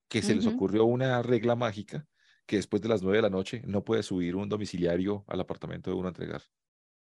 que 0.09 0.23
se 0.23 0.35
les 0.35 0.47
ocurrió 0.47 0.85
una 0.87 1.23
regla 1.23 1.55
mágica 1.55 2.05
que 2.47 2.57
después 2.57 2.83
de 2.83 2.89
las 2.89 3.03
nueve 3.03 3.19
de 3.19 3.23
la 3.23 3.31
noche 3.31 3.63
no 3.65 3.85
puede 3.85 4.03
subir 4.03 4.35
un 4.35 4.49
domiciliario 4.49 5.25
al 5.29 5.41
apartamento 5.41 5.89
de 5.91 5.97
uno 5.97 6.09
a 6.09 6.11
entregar. 6.11 6.43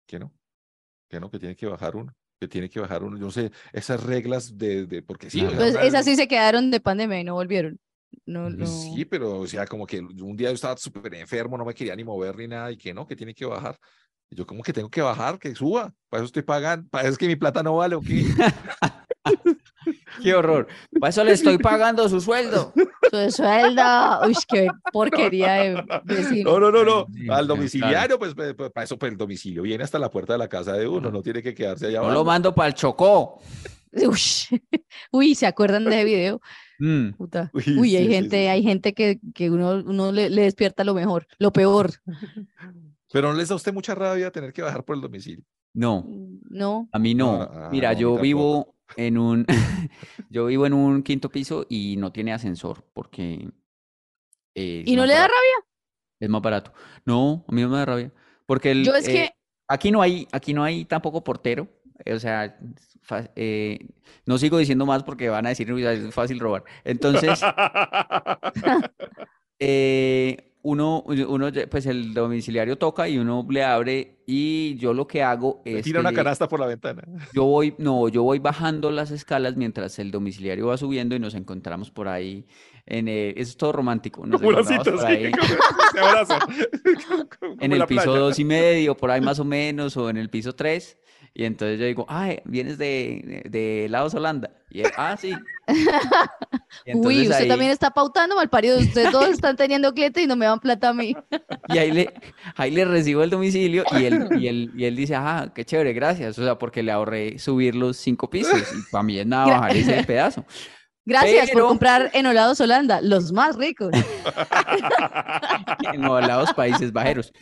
¿Que 0.07 0.19
no? 0.19 0.35
Que 1.09 1.19
no, 1.19 1.31
que 1.31 1.39
tiene 1.39 1.57
que 1.57 1.65
bajar 1.67 1.97
uno, 1.97 2.15
que 2.45 2.49
tiene 2.49 2.69
que 2.69 2.81
bajar 2.81 3.03
uno. 3.03 3.17
Yo 3.17 3.27
no 3.27 3.31
sé, 3.31 3.51
esas 3.73 4.03
reglas 4.03 4.57
de, 4.57 4.87
de 4.87 5.03
porque 5.03 5.31
sí. 5.31 5.47
Pues 5.57 5.77
esas 5.83 6.05
sí 6.05 6.17
se 6.17 6.29
quedaron 6.29 6.71
de 6.71 6.81
pandemia 6.81 7.21
y 7.21 7.25
no 7.25 7.35
volvieron. 7.35 7.79
No, 8.27 8.49
no. 8.49 8.59
Pues 8.59 8.71
Sí, 8.71 9.05
pero 9.05 9.41
o 9.41 9.47
sea, 9.47 9.67
como 9.67 9.87
que 9.87 10.01
un 10.01 10.37
día 10.37 10.49
yo 10.49 10.55
estaba 10.55 10.77
súper 10.77 11.15
enfermo, 11.15 11.59
no 11.59 11.65
me 11.65 11.75
quería 11.75 11.97
ni 11.97 12.05
mover 12.05 12.37
ni 12.37 12.49
nada, 12.49 12.71
y 12.71 12.77
que 12.77 12.95
no, 12.95 13.07
que 13.07 13.17
tiene 13.17 13.35
que 13.35 13.45
bajar. 13.45 13.79
Y 14.31 14.37
yo, 14.37 14.47
como 14.47 14.63
que 14.63 14.73
tengo 14.73 14.89
que 14.89 15.03
bajar? 15.03 15.39
Que 15.39 15.55
suba. 15.55 15.93
Para 16.09 16.23
eso 16.23 16.27
estoy 16.27 16.43
pagando. 16.43 16.89
Para 16.89 17.05
eso 17.05 17.13
es 17.13 17.19
que 17.19 17.27
mi 17.27 17.37
plata 17.37 17.63
no 17.63 17.77
vale 17.77 17.97
o 17.97 18.01
qué. 18.01 18.25
Qué 20.23 20.35
horror. 20.35 20.67
Para 21.01 21.11
eso 21.11 21.25
le 21.25 21.33
estoy 21.33 21.59
pagando 21.59 22.09
su 22.09 22.21
sueldo. 22.21 22.73
Su 23.11 23.31
sueldo. 23.31 23.83
Uy, 24.27 24.35
qué 24.49 24.69
porquería 24.93 25.53
de 25.55 25.85
vecino. 26.05 26.59
No, 26.59 26.71
no, 26.71 26.85
no, 26.85 27.07
no. 27.17 27.35
Al 27.35 27.47
domiciliario, 27.47 28.19
pues, 28.19 28.35
pues, 28.35 28.55
pues, 28.55 28.71
para 28.71 28.85
eso, 28.85 28.99
pues 28.99 29.13
el 29.13 29.19
domicilio 29.19 29.63
viene 29.63 29.85
hasta 29.85 29.99
la 29.99 30.11
puerta 30.11 30.33
de 30.35 30.39
la 30.39 30.49
casa 30.49 30.73
de 30.75 30.87
uno, 30.89 31.11
no 31.11 31.23
tiene 31.23 31.43
que 31.43 31.55
quedarse 31.55 31.87
allá 31.87 32.01
No 32.01 32.11
lo 32.11 32.25
mando 32.25 32.55
para 32.55 32.69
el 32.69 32.75
Chocó. 32.75 33.41
Uy, 33.93 34.19
uy, 35.13 35.35
¿se 35.37 35.47
acuerdan 35.47 35.85
de 35.85 35.91
ese 35.91 36.05
video? 36.05 36.41
Mm. 36.81 37.11
Puta. 37.13 37.51
Uy, 37.55 37.63
Uy, 37.79 37.91
sí, 37.91 37.97
hay 37.97 38.07
sí, 38.07 38.13
gente, 38.13 38.37
sí, 38.43 38.47
hay 38.49 38.63
gente 38.65 38.93
que, 38.93 39.21
que 39.35 39.51
uno, 39.51 39.83
uno 39.87 40.11
le, 40.11 40.31
le 40.31 40.43
despierta 40.43 40.83
lo 40.83 40.95
mejor, 40.95 41.29
lo 41.39 41.53
peor. 41.53 41.93
Pero 43.13 43.29
no 43.31 43.39
les 43.39 43.49
da 43.49 43.53
a 43.53 43.57
usted 43.57 43.73
mucha 43.73 43.95
rabia 43.95 44.31
tener 44.33 44.53
que 44.53 44.63
bajar 44.63 44.85
por 44.85 44.97
el 44.97 45.03
domicilio. 45.03 45.45
No, 45.73 46.05
No. 46.51 46.89
a 46.93 46.99
mí 46.99 47.15
no. 47.15 47.43
Ah, 47.43 47.69
Mira, 47.71 47.93
no, 47.93 47.99
yo 47.99 48.09
tampoco. 48.11 48.23
vivo 48.23 48.74
en 48.97 49.19
un, 49.19 49.47
yo 50.31 50.47
vivo 50.47 50.67
en 50.67 50.73
un 50.75 51.03
quinto 51.03 51.31
piso 51.31 51.67
y 51.69 51.97
no 51.97 52.13
tiene 52.13 52.33
ascensor 52.33 52.85
porque 52.93 53.49
eh, 54.55 54.83
¿Y 54.87 54.97
no 54.97 55.07
le 55.07 55.15
da 55.15 55.21
barato. 55.21 55.35
rabia? 55.35 55.69
Es 56.21 56.29
más 56.31 56.43
barato. 56.43 56.73
No, 57.05 57.45
a 57.49 57.53
mí 57.53 57.63
no 57.63 57.69
me 57.69 57.77
da 57.79 57.85
rabia. 57.87 58.13
Porque 58.47 58.71
el, 58.73 58.85
Yo 58.87 58.95
es 58.95 59.09
eh, 59.09 59.11
que, 59.13 59.31
aquí 59.69 59.91
no 59.91 60.03
hay, 60.03 60.29
aquí 60.33 60.55
no 60.55 60.65
hay 60.65 60.85
tampoco 60.85 61.25
portero. 61.25 61.69
eh, 62.05 62.15
O 62.15 62.21
sea, 62.21 62.59
eh, 63.37 63.79
no 64.27 64.39
sigo 64.39 64.59
diciendo 64.59 64.87
más 64.87 65.03
porque 65.05 65.29
van 65.29 65.47
a 65.47 65.51
decir 65.51 65.73
"Uy, 65.73 65.85
es 65.87 66.15
fácil 66.15 66.39
robar. 66.41 66.65
Entonces, 66.85 67.41
eh, 69.59 70.53
uno, 70.65 71.05
uno, 71.07 71.51
pues 71.71 71.85
el 71.85 72.15
domiciliario 72.15 72.79
toca 72.79 73.07
y 73.07 73.19
uno 73.19 73.47
le 73.51 73.63
abre 73.63 74.17
y 74.27 74.77
yo 74.77 74.95
lo 74.95 75.07
que 75.07 75.23
hago 75.23 75.61
Le 75.67 75.79
es 75.79 75.85
tira 75.85 75.99
que 75.99 76.01
una 76.01 76.13
canasta 76.15 76.49
por 76.49 76.59
la 76.59 76.67
ventana. 76.67 77.03
yo 77.35 77.45
voy, 77.45 77.75
no, 77.77 78.09
yo 78.09 78.23
voy 78.23 78.39
bajando 78.39 78.91
las 78.91 79.11
escalas 79.11 79.57
mientras 79.57 79.99
el 79.99 80.11
domiciliario 80.11 80.69
va 80.69 80.79
subiendo 80.79 81.15
y 81.15 81.19
nos 81.19 81.35
encontramos 81.35 81.91
por 81.91 82.09
ahí 82.09 82.47
en 82.87 83.09
eso 83.09 83.51
es 83.51 83.57
todo 83.59 83.73
romántico, 83.73 84.27
nos 84.27 84.41
Como 84.41 84.49
una 84.49 84.61
encontramos 84.61 84.85
cita, 84.85 84.97
por 84.97 85.07
sí, 85.07 85.25
ahí 85.25 85.33
se 85.93 86.01
abrazan. 86.01 86.41
En 87.61 87.73
el 87.73 87.87
piso 87.87 88.05
playa. 88.05 88.19
dos 88.19 88.39
y 88.39 88.45
medio, 88.45 88.97
por 88.97 89.11
ahí 89.11 89.21
más 89.21 89.39
o 89.39 89.45
menos, 89.45 89.97
o 89.99 90.09
en 90.09 90.17
el 90.17 90.31
piso 90.31 90.55
tres. 90.55 90.99
Y 91.37 91.45
entonces 91.45 91.81
yo 91.81 91.87
digo, 91.87 92.07
ay, 92.09 92.41
vienes 92.45 92.79
de, 92.79 93.43
de, 93.51 93.89
Laos 93.91 94.15
Holanda. 94.15 94.51
Y 94.71 94.83
él, 94.83 94.93
ah, 94.97 95.17
sí. 95.21 95.35
Uy, 96.95 97.23
usted 97.23 97.35
ahí, 97.35 97.49
también 97.49 97.73
está 97.73 97.91
pautando 97.91 98.37
mal 98.37 98.49
parido. 98.49 98.79
Ustedes 98.79 99.11
todos 99.11 99.31
están 99.31 99.57
teniendo 99.57 99.93
clientes 99.93 100.23
y 100.23 100.29
no 100.29 100.37
me 100.37 100.47
dan 100.47 100.61
plata 100.61 100.91
a 100.91 100.95
mí. 100.95 101.17
y 101.69 101.79
ahí 101.79 101.91
le, 101.91 102.15
ahí 102.55 102.71
le 102.71 102.85
recibo 102.85 103.25
el 103.25 103.31
domicilio 103.31 103.85
y 103.99 104.05
él, 104.05 104.29
y 104.39 104.47
él, 104.47 104.71
y 104.77 104.85
él 104.85 104.95
dice, 104.95 105.17
ah, 105.17 105.51
qué 105.53 105.65
chévere, 105.65 105.93
gracias. 105.93 106.39
O 106.39 106.45
sea, 106.45 106.57
porque 106.57 106.85
le 106.85 106.93
ahorré 106.93 107.37
subir 107.41 107.75
los 107.75 107.97
cinco 107.97 108.31
pisos. 108.31 108.61
Y 108.73 108.91
para 108.93 109.03
mí 109.03 109.19
es 109.19 109.27
nada 109.27 109.47
bajar 109.47 109.77
ese 109.77 110.05
pedazo. 110.07 110.45
Gracias 111.05 111.49
por 111.49 111.55
Pero- 111.55 111.69
comprar 111.69 112.11
en 112.15 112.27
Olados 112.27 112.61
Holanda, 112.61 113.01
los 113.03 113.33
más 113.33 113.57
ricos. 113.57 113.91
en 115.93 116.01
los 116.01 116.55
Países 116.55 116.93
Bajeros. 116.93 117.33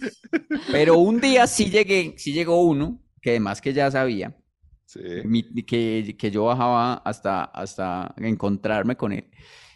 Pero 0.72 0.96
un 0.96 1.20
día 1.20 1.46
sí 1.46 1.70
llegué, 1.70 2.14
sí 2.16 2.32
llegó 2.32 2.62
uno, 2.64 3.01
que 3.22 3.30
además 3.30 3.60
que 3.62 3.72
ya 3.72 3.90
sabía, 3.90 4.36
Sí. 4.84 5.00
mi- 5.24 5.64
que, 5.64 6.16
que 6.18 6.30
yo 6.30 6.44
bajaba 6.44 6.94
hasta, 6.94 7.44
hasta 7.44 8.14
encontrarme 8.18 8.94
con 8.96 9.12
él. 9.12 9.30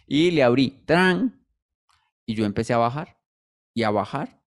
Y 0.05 0.29
le 0.29 0.43
abrí, 0.43 0.83
¡tran! 0.85 1.43
Y 2.27 2.35
yo 2.35 2.45
empecé 2.45 2.73
a 2.73 2.77
bajar 2.77 3.17
y 3.73 3.81
a 3.83 3.89
bajar 3.89 4.39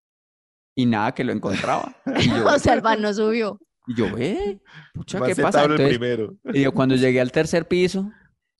y 0.77 0.87
nada 0.87 1.13
que 1.13 1.25
lo 1.25 1.33
encontraba. 1.33 1.97
Y 2.21 2.29
yo, 2.29 2.47
o 2.55 2.59
sea, 2.59 2.75
el 2.75 2.83
van 2.83 3.03
no 3.03 3.13
subió. 3.13 3.59
y 3.89 3.97
yo, 3.97 4.07
¿eh? 4.17 4.61
Pucha, 4.95 5.19
Más 5.19 5.29
¿qué 5.35 5.43
pasa? 5.43 5.63
Entonces, 5.63 5.89
primero. 5.99 6.37
y 6.53 6.63
yo 6.63 6.73
cuando 6.73 6.95
llegué 6.95 7.21
al 7.21 7.33
tercer 7.33 7.67
piso, 7.67 8.13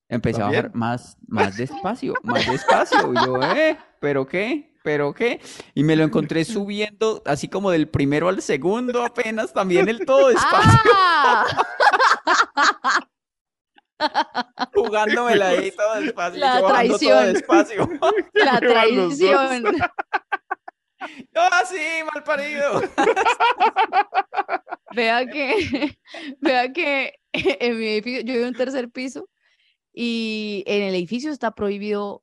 empecé 0.09 0.43
a 0.43 0.47
bajar 0.47 0.75
más, 0.75 1.17
más 1.29 1.57
despacio, 1.57 2.15
más 2.25 2.51
despacio. 2.51 3.13
Y 3.13 3.25
yo, 3.27 3.41
¿eh? 3.43 3.79
¿Pero 4.01 4.27
qué? 4.27 4.70
¿Pero 4.83 5.13
qué? 5.13 5.41
Y 5.75 5.85
me 5.85 5.95
lo 5.97 6.05
encontré 6.05 6.45
subiendo 6.45 7.23
así 7.27 7.49
como 7.49 7.71
del 7.71 7.89
primero 7.89 8.29
al 8.29 8.41
segundo 8.41 9.05
apenas, 9.05 9.53
también 9.53 9.89
el 9.89 10.07
todo 10.07 10.29
despacio, 10.29 10.81
¡Ah! 10.95 11.47
jugándomela 14.75 15.49
ahí 15.49 15.71
todo 15.73 16.01
despacio, 16.01 16.41
La 16.41 16.59
yo 16.59 16.63
bajando 16.65 16.99
todo 16.99 17.09
traición. 17.11 17.33
despacio. 17.35 17.89
La 18.35 18.61
traición. 18.61 19.65
¡Ah, 21.35 21.63
sí, 21.67 21.77
mal 22.13 22.23
parido! 22.25 22.83
Vea 24.95 25.27
que, 25.27 25.99
vea 26.41 26.73
que 26.73 27.15
en 27.33 27.79
mi 27.79 27.87
edificio, 27.89 28.21
yo 28.23 28.33
vivo 28.35 28.43
en 28.45 28.49
un 28.49 28.55
tercer 28.55 28.91
piso 28.91 29.29
y 29.93 30.65
en 30.67 30.83
el 30.83 30.95
edificio 30.95 31.31
está 31.31 31.53
prohibido 31.55 32.23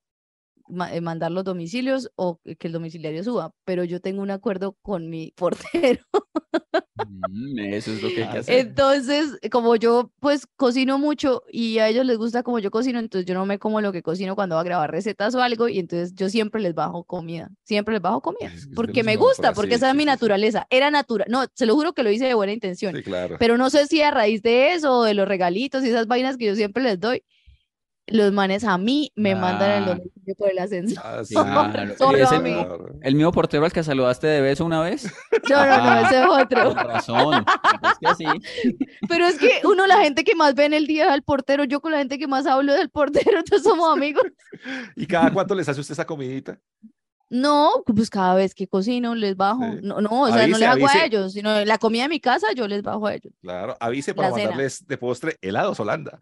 mandar 0.70 1.32
los 1.32 1.44
domicilios 1.44 2.10
o 2.16 2.40
que 2.44 2.68
el 2.68 2.74
domiciliario 2.74 3.24
suba, 3.24 3.52
pero 3.66 3.84
yo 3.84 4.00
tengo 4.02 4.22
un 4.22 4.32
acuerdo 4.32 4.76
con 4.82 5.10
mi 5.10 5.32
portero 5.36 6.02
Mm, 7.00 7.74
Eso 7.74 7.92
es 7.94 8.02
lo 8.02 8.10
que 8.10 8.22
hay 8.22 8.28
que 8.30 8.38
Ah, 8.38 8.40
hacer. 8.40 8.60
Entonces, 8.60 9.38
como 9.52 9.76
yo 9.76 10.12
pues 10.20 10.48
cocino 10.56 10.98
mucho 10.98 11.44
y 11.52 11.78
a 11.80 11.88
ellos 11.88 12.06
les 12.06 12.18
gusta 12.18 12.42
como 12.44 12.60
yo 12.60 12.72
cocino, 12.72 13.00
entonces 13.00 13.26
yo 13.28 13.34
no 13.36 13.46
me 13.46 13.60
como 13.60 13.82
lo 13.82 13.92
que 13.92 14.02
cocino 14.02 14.36
cuando 14.36 14.56
voy 14.56 14.62
a 14.62 14.64
grabar 14.66 14.92
recetas 14.92 15.36
o 15.36 15.42
algo 15.42 15.68
y 15.70 15.80
entonces 15.80 16.14
yo 16.16 16.28
siempre 16.30 16.60
les 16.62 16.74
bajo 16.74 17.04
comida, 17.04 17.50
siempre 17.64 17.94
les 17.94 18.02
bajo 18.02 18.22
comida, 18.22 18.52
Es 18.54 18.66
que 18.66 18.76
porque 18.76 19.04
me 19.04 19.16
gusta, 19.16 19.54
porque 19.54 19.76
esa 19.76 19.90
es 19.90 19.96
mi 19.96 20.04
sí, 20.04 20.04
sí. 20.04 20.06
naturaleza, 20.08 20.68
era 20.70 20.90
natural, 20.92 21.28
no, 21.30 21.46
se 21.54 21.66
lo 21.66 21.76
juro 21.76 21.94
que 21.94 22.04
lo 22.04 22.12
hice 22.12 22.26
de 22.26 22.34
buena 22.34 22.52
intención, 22.54 22.96
Sí, 22.96 23.04
claro. 23.04 23.36
pero 23.40 23.58
no 23.58 23.70
sé 23.70 23.86
si 23.88 24.02
a 24.02 24.12
raíz 24.12 24.42
de 24.42 24.74
eso 24.74 24.98
o 25.00 25.04
de 25.04 25.14
los 25.14 25.28
regalitos 25.28 25.84
y 25.86 25.90
esas 25.90 26.08
vainas 26.08 26.36
que 26.38 26.46
yo 26.46 26.56
siempre 26.56 26.82
les 26.84 27.00
doy, 27.00 27.24
los 28.08 28.32
manes 28.32 28.64
a 28.64 28.78
mí 28.78 29.12
me 29.16 29.36
mandan 29.36 29.72
el 29.72 29.84
Ah. 29.84 29.88
domicilio 29.96 30.36
por 30.38 30.50
el 30.50 30.60
ascensor. 30.60 31.04
Ah, 31.06 31.22
sí, 31.26 31.34
Claro. 31.36 31.94
Solo 31.98 32.18
Y 32.18 32.22
ese 32.22 32.36
a 32.36 32.40
mí. 32.40 32.52
mismo- 32.54 32.78
El 33.02 33.16
mismo 33.16 33.32
portero 33.32 33.66
al 33.66 33.72
que 33.74 33.84
saludaste 33.84 34.28
de 34.28 34.42
beso 34.42 34.66
una 34.66 34.82
vez. 34.82 35.12
No, 35.50 35.66
no, 35.66 35.84
no, 35.84 36.00
ese 36.08 36.20
es 36.22 36.26
otro. 36.30 36.64
Con 36.76 36.78
razón. 36.88 37.46
Es 37.84 37.98
que 38.00 38.08
así. 38.08 38.26
Pero 39.08 39.26
es 39.26 39.38
que 39.38 39.62
uno, 39.66 39.86
la 39.88 39.98
gente 40.02 40.24
que 40.24 40.36
más 40.36 40.56
ve 40.56 40.66
en 40.66 40.74
el 40.74 40.88
día 40.88 41.06
es 41.06 41.12
al 41.12 41.24
portero, 41.24 41.64
yo 41.66 41.80
con 41.82 41.92
la 41.92 41.98
gente 42.00 42.18
que 42.18 42.28
más 42.28 42.46
hablo 42.46 42.72
es 42.74 42.78
del 42.80 42.90
portero, 42.90 43.40
entonces 43.46 43.64
somos 43.64 43.92
amigos. 43.96 44.24
¿Y 44.96 45.06
cada 45.06 45.32
cuánto 45.32 45.54
les 45.56 45.68
hace 45.70 45.82
usted 45.82 45.94
esa 45.94 46.06
comidita? 46.06 46.60
No, 47.30 47.84
pues 47.86 48.10
cada 48.10 48.36
vez 48.36 48.56
que 48.56 48.68
cocino 48.68 49.14
les 49.16 49.36
bajo. 49.36 49.64
Sí. 49.64 49.80
No, 49.84 50.00
no, 50.02 50.10
o 50.22 50.28
sea, 50.28 50.48
no 50.48 50.58
les 50.58 50.68
hago 50.68 50.88
a 50.88 51.06
ellos, 51.06 51.34
sino 51.34 51.64
la 51.66 51.78
comida 51.78 52.04
de 52.04 52.10
mi 52.10 52.20
casa 52.20 52.48
yo 52.56 52.68
les 52.68 52.82
bajo 52.84 53.06
a 53.08 53.16
ellos. 53.16 53.34
Claro, 53.42 53.76
avise 53.80 54.14
para 54.14 54.30
La 54.30 54.36
cena. 54.36 54.50
mandarles 54.50 54.88
de 54.88 54.98
postre 54.98 55.38
helados 55.42 55.80
Holanda. 55.80 56.20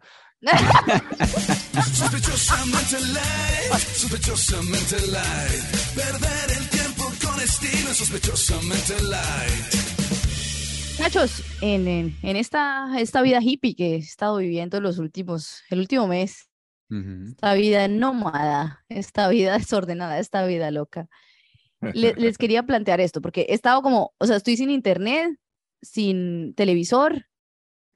Sospechosamente 1.94 3.00
light, 3.12 3.82
sospechosamente 3.94 4.96
light. 5.08 5.64
Perder 5.94 6.58
el 6.58 6.68
tiempo 6.68 7.04
con 7.24 7.40
estilo, 7.40 7.92
sospechosamente 7.94 8.94
light. 9.02 9.86
Muchachos, 10.98 11.42
en, 11.60 11.86
en, 11.88 12.16
en 12.22 12.36
esta, 12.36 12.88
esta 12.98 13.20
vida 13.22 13.40
hippie 13.42 13.74
que 13.74 13.94
he 13.94 13.96
estado 13.96 14.38
viviendo 14.38 14.80
los 14.80 14.98
últimos, 14.98 15.62
el 15.70 15.80
último 15.80 16.06
mes, 16.06 16.45
Ujú. 16.90 17.24
esta 17.30 17.54
vida 17.54 17.88
nómada, 17.88 18.84
esta 18.88 19.28
vida 19.28 19.58
desordenada, 19.58 20.18
esta 20.18 20.44
vida 20.46 20.70
loca. 20.70 21.08
le- 21.80 22.14
les 22.14 22.38
quería 22.38 22.62
plantear 22.64 23.00
esto, 23.00 23.20
porque 23.20 23.42
he 23.48 23.54
estado 23.54 23.82
como, 23.82 24.14
o 24.18 24.26
sea, 24.26 24.36
estoy 24.36 24.56
sin 24.56 24.70
internet, 24.70 25.36
sin 25.82 26.54
televisor, 26.54 27.26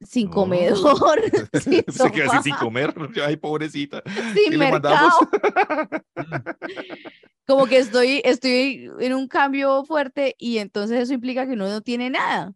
sin 0.02 0.28
Oh. 0.28 0.30
comedor, 0.30 1.20
sin 1.62 1.84
Se 1.88 2.10
queda 2.10 2.26
así 2.38 2.50
sin 2.50 2.54
comer. 2.56 2.94
Ay, 3.24 3.36
pobrecita. 3.36 4.02
sin 4.34 4.58
mercado. 4.58 5.10
Como 7.46 7.66
que 7.66 7.78
estoy, 7.78 8.22
estoy 8.24 8.90
en 9.00 9.12
un 9.14 9.26
cambio 9.28 9.84
fuerte 9.84 10.36
y 10.38 10.58
entonces 10.58 11.00
eso 11.00 11.12
implica 11.14 11.46
que 11.46 11.54
uno 11.54 11.68
no 11.68 11.80
tiene 11.80 12.08
nada. 12.10 12.52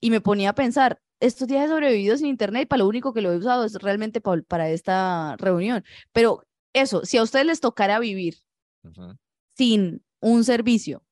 Y 0.00 0.10
me 0.10 0.20
ponía 0.20 0.50
a 0.50 0.54
pensar, 0.54 1.00
estos 1.20 1.48
días 1.48 1.64
he 1.66 1.68
sobrevivido 1.68 2.16
sin 2.16 2.26
internet 2.28 2.62
y 2.62 2.66
para 2.66 2.78
lo 2.82 2.88
único 2.88 3.12
que 3.12 3.20
lo 3.22 3.32
he 3.32 3.36
usado 3.38 3.64
es 3.64 3.74
realmente 3.74 4.20
pa- 4.20 4.40
para 4.46 4.70
esta 4.70 5.36
reunión. 5.38 5.84
Pero 6.12 6.44
eso, 6.72 7.04
si 7.04 7.16
a 7.18 7.22
ustedes 7.22 7.46
les 7.46 7.60
tocara 7.60 7.98
vivir 7.98 8.36
Ujú. 8.84 9.16
sin 9.56 10.04
un 10.20 10.44
servicio 10.44 11.02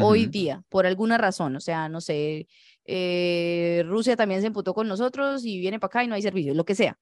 hoy 0.00 0.22
Ujú. 0.24 0.30
día, 0.30 0.62
por 0.68 0.86
alguna 0.86 1.18
razón, 1.18 1.54
o 1.56 1.60
sea, 1.60 1.88
no 1.88 2.00
sé, 2.00 2.48
eh, 2.84 3.82
Rusia 3.86 4.16
también 4.16 4.40
se 4.40 4.48
emputó 4.48 4.74
con 4.74 4.88
nosotros 4.88 5.44
y 5.44 5.58
viene 5.60 5.78
para 5.78 5.86
acá 5.88 6.04
y 6.04 6.08
no 6.08 6.14
hay 6.14 6.22
servicio, 6.22 6.52
lo 6.54 6.64
que 6.64 6.74
sea. 6.74 6.98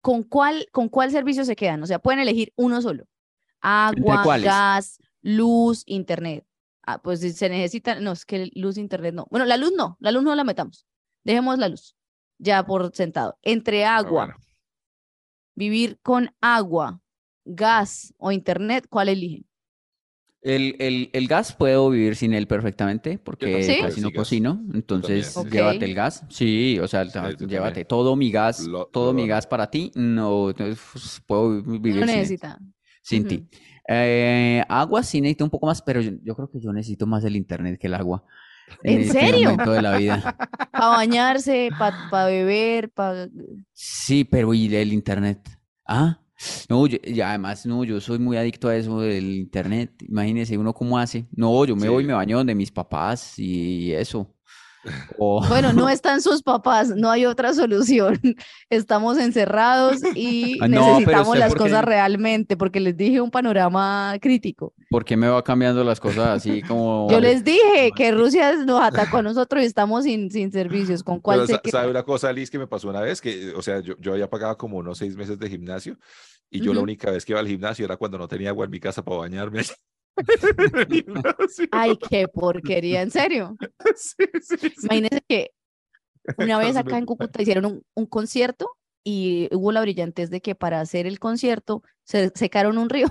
¿Con 0.00 0.22
cuál, 0.24 0.66
¿Con 0.72 0.88
cuál 0.88 1.10
servicio 1.10 1.44
se 1.44 1.56
quedan? 1.56 1.82
O 1.82 1.86
sea, 1.86 1.98
pueden 1.98 2.20
elegir 2.20 2.52
uno 2.56 2.82
solo. 2.82 3.04
Agua, 3.60 4.22
gas, 4.44 4.98
luz, 5.22 5.82
internet. 5.86 6.44
Ah, 6.84 7.00
pues 7.00 7.20
se 7.20 7.48
necesita, 7.48 8.00
no, 8.00 8.10
es 8.12 8.24
que 8.24 8.50
luz, 8.54 8.76
internet 8.78 9.14
no. 9.14 9.26
Bueno, 9.30 9.46
la 9.46 9.56
luz 9.56 9.72
no, 9.76 9.96
la 10.00 10.10
luz 10.10 10.24
no 10.24 10.34
la 10.34 10.42
metamos. 10.42 10.84
Dejemos 11.24 11.58
la 11.58 11.68
luz, 11.68 11.96
ya 12.38 12.64
por 12.64 12.94
sentado. 12.94 13.38
Entre 13.42 13.84
Ah, 13.84 13.98
agua, 13.98 14.26
bueno. 14.26 14.38
vivir 15.54 15.98
con 16.02 16.30
agua, 16.40 17.00
gas 17.44 18.14
o 18.18 18.32
internet, 18.32 18.86
¿cuál 18.88 19.08
eligen? 19.08 19.46
El, 20.40 20.74
el, 20.80 21.10
el 21.12 21.28
gas 21.28 21.54
puedo 21.54 21.88
vivir 21.90 22.16
sin 22.16 22.34
él 22.34 22.48
perfectamente 22.48 23.16
porque 23.16 23.76
casi 23.80 24.00
no 24.00 24.08
Sí, 24.08 24.12
gas. 24.14 24.22
cocino. 24.22 24.60
Entonces, 24.74 25.32
también. 25.34 25.52
llévate 25.54 25.84
el 25.84 25.94
gas. 25.94 26.24
Sí, 26.30 26.80
o 26.80 26.88
sea, 26.88 27.04
Sí, 27.04 27.10
llévate 27.12 27.48
también. 27.48 27.86
todo 27.86 28.16
mi 28.16 28.32
gas, 28.32 28.66
Lo- 28.66 28.86
todo 28.86 29.12
mi 29.12 29.22
lo- 29.22 29.28
gas 29.28 29.46
para 29.46 29.70
ti. 29.70 29.92
No, 29.94 30.50
entonces, 30.50 30.80
pues, 30.92 31.22
puedo 31.26 31.62
vi- 31.62 31.78
vivir 31.78 32.00
No 32.00 32.06
sin 32.06 32.16
necesita. 32.16 32.58
ti. 33.28 33.46
Eh, 33.88 34.64
agua 34.68 35.02
sí 35.04 35.20
necesito 35.20 35.44
un 35.44 35.50
poco 35.50 35.66
más, 35.66 35.80
pero 35.80 36.00
yo, 36.00 36.10
yo 36.24 36.34
creo 36.34 36.50
que 36.50 36.60
yo 36.60 36.72
necesito 36.72 37.06
más 37.06 37.22
el 37.24 37.36
internet 37.36 37.78
que 37.80 37.86
el 37.86 37.94
agua. 37.94 38.24
¿En 38.82 39.08
serio? 39.10 39.50
momento 39.50 39.72
de 39.72 39.82
la 39.82 39.96
vida. 39.96 40.36
Para 40.72 40.88
bañarse, 40.88 41.70
para 41.78 42.26
beber, 42.26 42.90
para... 42.90 43.28
Sí, 43.72 44.24
pero 44.24 44.52
¿y 44.54 44.74
el 44.74 44.92
internet? 44.92 45.40
Ah, 45.86 46.18
no, 46.68 46.86
yo- 46.86 46.98
y 47.04 47.20
además, 47.20 47.66
no, 47.66 47.84
yo 47.84 48.00
soy 48.00 48.18
muy 48.18 48.36
adicto 48.36 48.68
a 48.68 48.76
eso 48.76 49.00
del 49.00 49.36
internet. 49.36 49.92
Imagínese 50.08 50.58
uno 50.58 50.72
cómo 50.72 50.98
hace. 50.98 51.26
No, 51.30 51.64
yo 51.64 51.76
me 51.76 51.88
voy 51.88 52.04
y 52.04 52.06
me 52.06 52.14
baño 52.14 52.38
donde 52.38 52.54
mis 52.54 52.70
papás 52.72 53.38
y 53.38 53.92
eso. 53.92 54.34
O- 55.18 55.42
Bueno, 55.48 55.72
no 55.72 55.88
están 55.88 56.20
sus 56.22 56.42
papás, 56.42 56.88
no 56.96 57.10
hay 57.10 57.26
otra 57.26 57.52
solución. 57.54 58.18
Estamos 58.70 59.18
encerrados 59.18 60.00
y 60.14 60.58
Ah, 60.60 60.68
no, 60.68 60.98
necesitamos 60.98 61.38
las 61.38 61.52
qué- 61.52 61.58
cosas 61.58 61.84
realmente, 61.84 62.56
porque 62.56 62.80
les 62.80 62.96
dije 62.96 63.20
un 63.20 63.30
panorama 63.30 64.16
crítico. 64.20 64.74
¿por 64.90 65.04
qué 65.04 65.16
me 65.16 65.28
va 65.28 65.42
cambiando 65.42 65.82
las 65.84 65.98
cosas 66.00 66.28
así 66.28 66.60
como... 66.62 67.08
Yo 67.10 67.18
les 67.20 67.42
dije 67.44 67.90
que 67.96 68.12
Rusia 68.12 68.56
nos 68.64 68.82
atacó 68.82 69.18
a 69.18 69.22
nosotros 69.22 69.62
y 69.62 69.66
estamos 69.66 70.04
sin, 70.04 70.30
sin 70.30 70.52
servicios. 70.52 71.02
¿Con 71.04 71.20
cuál 71.20 71.44
Pero 71.46 71.60
se 71.64 71.70
sabe 71.70 71.90
una 71.90 72.02
cosa, 72.02 72.32
Liz, 72.32 72.50
que 72.50 72.58
me 72.58 72.66
pasó 72.66 72.88
una 72.90 73.00
vez, 73.00 73.20
que, 73.20 73.52
o 73.54 73.62
sea, 73.62 73.80
yo, 73.80 73.94
yo 74.00 74.12
había 74.12 74.28
pagado 74.28 74.56
como 74.58 74.78
unos 74.78 74.98
seis 74.98 75.16
meses 75.16 75.38
de 75.38 75.48
gimnasio 75.48 75.96
y 76.50 76.60
yo 76.60 76.74
la 76.74 76.80
única 76.80 77.10
vez 77.10 77.24
que 77.24 77.32
iba 77.32 77.40
al 77.40 77.48
gimnasio 77.48 77.84
era 77.86 77.96
cuando 77.96 78.18
no 78.18 78.28
tenía 78.28 78.50
agua 78.50 78.66
en 78.66 78.70
mi 78.70 78.80
casa 78.80 79.02
para 79.02 79.16
bañarme. 79.18 79.62
Ay, 81.72 81.96
qué 81.96 82.28
porquería, 82.28 83.02
en 83.02 83.10
serio. 83.10 83.56
Sí, 83.96 84.24
sí, 84.40 84.56
sí. 84.58 84.72
Imagínense 84.84 85.22
que 85.28 85.50
una 86.38 86.58
vez 86.58 86.76
acá 86.76 86.98
en 86.98 87.06
Cúcuta 87.06 87.42
hicieron 87.42 87.66
un, 87.66 87.82
un 87.94 88.06
concierto 88.06 88.68
y 89.04 89.48
hubo 89.52 89.72
la 89.72 89.80
brillantez 89.80 90.30
de 90.30 90.40
que 90.40 90.54
para 90.54 90.80
hacer 90.80 91.06
el 91.06 91.18
concierto 91.18 91.82
se 92.04 92.30
secaron 92.34 92.78
un 92.78 92.88
río 92.88 93.08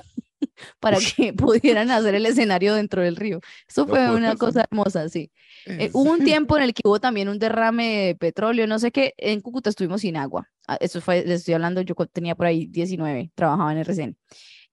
para 0.79 0.97
que 0.99 1.33
pudieran 1.33 1.91
hacer 1.91 2.15
el 2.15 2.25
escenario 2.25 2.75
dentro 2.75 3.01
del 3.01 3.15
río. 3.15 3.39
Eso 3.67 3.87
fue 3.87 4.11
una 4.11 4.35
cosa 4.35 4.61
hermosa, 4.61 5.09
sí. 5.09 5.31
Eh, 5.65 5.89
hubo 5.93 6.11
un 6.11 6.23
tiempo 6.23 6.57
en 6.57 6.63
el 6.63 6.73
que 6.73 6.81
hubo 6.85 6.99
también 6.99 7.29
un 7.29 7.39
derrame 7.39 8.07
de 8.07 8.15
petróleo, 8.15 8.67
no 8.67 8.79
sé 8.79 8.91
qué, 8.91 9.13
en 9.17 9.41
Cúcuta 9.41 9.69
estuvimos 9.69 10.01
sin 10.01 10.17
agua. 10.17 10.49
Ah, 10.67 10.77
Eso 10.79 11.01
fue, 11.01 11.23
les 11.25 11.41
estoy 11.41 11.53
hablando, 11.53 11.81
yo 11.81 11.95
tenía 12.11 12.35
por 12.35 12.45
ahí 12.45 12.67
19, 12.67 13.31
trabajaba 13.35 13.71
en 13.71 13.77
RCN. 13.79 14.17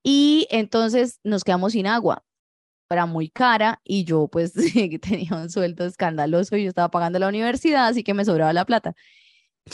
Y 0.03 0.47
entonces 0.51 1.21
nos 1.25 1.45
quedamos 1.45 1.73
sin 1.73 1.87
agua. 1.87 2.25
Era 2.91 3.07
muy 3.07 3.29
cara 3.29 3.81
y 3.85 4.05
yo 4.05 4.29
pues 4.29 4.53
tenía 5.03 5.37
un 5.37 5.51
sueldo 5.51 5.85
escandaloso 5.85 6.57
y 6.57 6.65
yo 6.65 6.69
estaba 6.71 6.91
pagando 6.91 7.19
la 7.19 7.29
universidad, 7.29 7.87
así 7.87 8.03
que 8.03 8.15
me 8.15 8.25
sobraba 8.25 8.53
la 8.53 8.65
plata. 8.65 8.95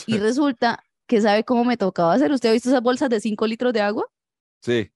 Y 0.05 0.17
resulta 0.19 0.83
que 1.07 1.21
sabe 1.21 1.43
cómo 1.43 1.63
me 1.65 1.77
tocaba 1.77 2.13
hacer. 2.13 2.31
¿Usted 2.31 2.49
ha 2.49 2.53
visto 2.53 2.69
esas 2.69 2.81
bolsas 2.81 3.09
de 3.09 3.19
5 3.19 3.47
litros 3.47 3.73
de 3.73 3.81
agua? 3.81 4.05
Sí. 4.61 4.91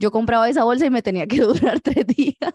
Yo 0.00 0.10
compraba 0.10 0.48
esa 0.48 0.64
bolsa 0.64 0.86
y 0.86 0.90
me 0.90 1.02
tenía 1.02 1.26
que 1.26 1.38
durar 1.42 1.78
tres 1.80 2.06
días. 2.06 2.54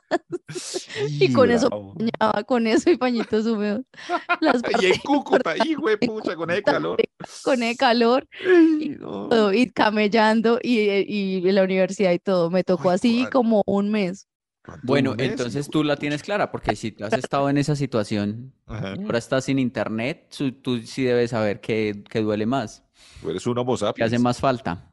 Y 1.19 1.31
con 1.31 1.51
eso 1.51 1.69
bañaba 1.69 2.43
con 2.43 2.65
eso 2.65 2.89
y 2.89 2.97
pañitos 2.97 3.45
húmedos. 3.45 3.83
Las 4.41 4.61
Y 4.81 4.85
en 4.87 4.97
Cúcuta, 4.99 5.55
hijo 5.63 5.87
de 5.87 5.97
pucha, 5.99 6.35
con 6.35 6.49
el 6.49 6.63
calor. 6.63 6.97
con 7.43 7.61
el 7.63 7.77
calor 7.77 8.27
Ay, 8.43 8.97
no. 8.99 9.29
todo, 9.29 9.53
y 9.53 9.71
camellando 9.71 10.59
y, 10.61 10.79
y 10.79 11.41
la 11.51 11.63
universidad 11.63 12.11
y 12.13 12.19
todo. 12.19 12.49
Me 12.49 12.63
tocó 12.63 12.89
Ay, 12.89 12.95
así 12.95 13.17
cuál- 13.21 13.29
como 13.29 13.63
un 13.67 13.91
mes. 13.91 14.27
¿Cuánto 14.65 14.87
Bueno, 14.87 15.11
un 15.11 15.17
mes? 15.17 15.29
entonces 15.29 15.69
tú 15.69 15.83
la 15.83 15.95
tienes 15.97 16.23
clara, 16.23 16.51
porque 16.51 16.75
si 16.75 16.91
tú 16.91 17.05
has 17.05 17.13
estado 17.13 17.47
en 17.51 17.57
esa 17.59 17.75
situación, 17.75 18.51
Ajá. 18.65 18.95
ahora 19.03 19.19
estás 19.19 19.45
sin 19.45 19.59
internet, 19.59 20.33
tú 20.63 20.81
sí 20.81 21.03
debes 21.03 21.29
saber 21.29 21.61
qué, 21.61 22.03
qué 22.09 22.21
duele 22.21 22.47
más, 22.47 22.83
Tú 23.21 23.29
eres 23.29 23.45
un 23.45 23.55
homo 23.59 23.73
qué 23.73 23.79
sapiens. 23.81 24.13
hace 24.13 24.19
más 24.19 24.39
falta. 24.39 24.91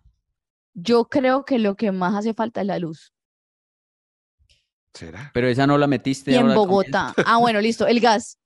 Yo 0.75 1.05
creo 1.07 1.45
que 1.45 1.59
lo 1.59 1.75
que 1.77 1.93
más 1.93 2.15
hace 2.15 2.35
falta 2.35 2.61
es 2.61 2.67
la 2.67 2.79
luz. 2.79 3.13
¿Será? 4.95 5.31
Pero 5.33 5.49
esa 5.49 5.67
no 5.67 5.79
la 5.79 5.87
metiste 5.87 6.33
Y 6.33 6.35
en. 6.35 6.55
Bogotá. 6.55 7.15
Ah, 7.27 7.39
bueno, 7.39 7.61
listo. 7.61 7.87
El 7.87 8.01
gas. 8.01 8.39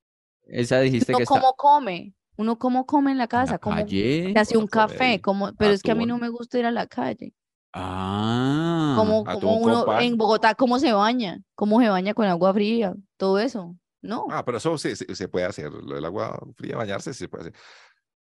Esa 0.44 0.80
dijiste 0.80 1.12
Uno 1.12 1.18
que 1.18 1.22
está 1.24 1.34
cómo 1.34 1.54
come. 1.54 2.14
Uno 2.36 2.58
cómo 2.58 2.86
come 2.86 3.10
en 3.12 3.18
la 3.18 3.26
casa. 3.26 3.52
la 3.52 3.58
Cómo 3.58 3.76
calle. 3.76 4.32
se 4.32 4.38
hace 4.38 4.56
un 4.56 4.66
café. 4.66 5.20
Como, 5.20 5.52
pero 5.54 5.72
es 5.72 5.82
que 5.82 5.90
a 5.90 5.94
mí 5.94 6.06
no 6.06 6.18
me 6.18 6.28
gusta 6.28 6.58
ir 6.58 6.66
a 6.66 6.70
la 6.70 6.86
calle. 6.86 7.32
Ah, 7.72 8.94
Como, 8.96 9.24
como 9.24 9.56
uno 9.58 10.00
en 10.00 10.16
Bogotá, 10.16 10.54
cómo 10.54 10.78
se 10.78 10.92
baña. 10.92 11.42
Cómo 11.54 11.80
se 11.80 11.88
baña 11.88 12.14
con 12.14 12.26
agua 12.26 12.54
fría. 12.54 12.94
Todo 13.16 13.38
eso. 13.38 13.76
No. 14.02 14.26
Ah, 14.30 14.44
pero 14.44 14.58
eso 14.58 14.78
se, 14.78 14.94
se, 14.94 15.14
se 15.14 15.28
puede 15.28 15.46
hacer. 15.46 15.72
Lo 15.72 15.96
del 15.96 16.04
agua 16.04 16.38
fría, 16.56 16.76
bañarse, 16.76 17.12
sí 17.12 17.20
se 17.20 17.28
puede 17.28 17.48
hacer. 17.48 17.54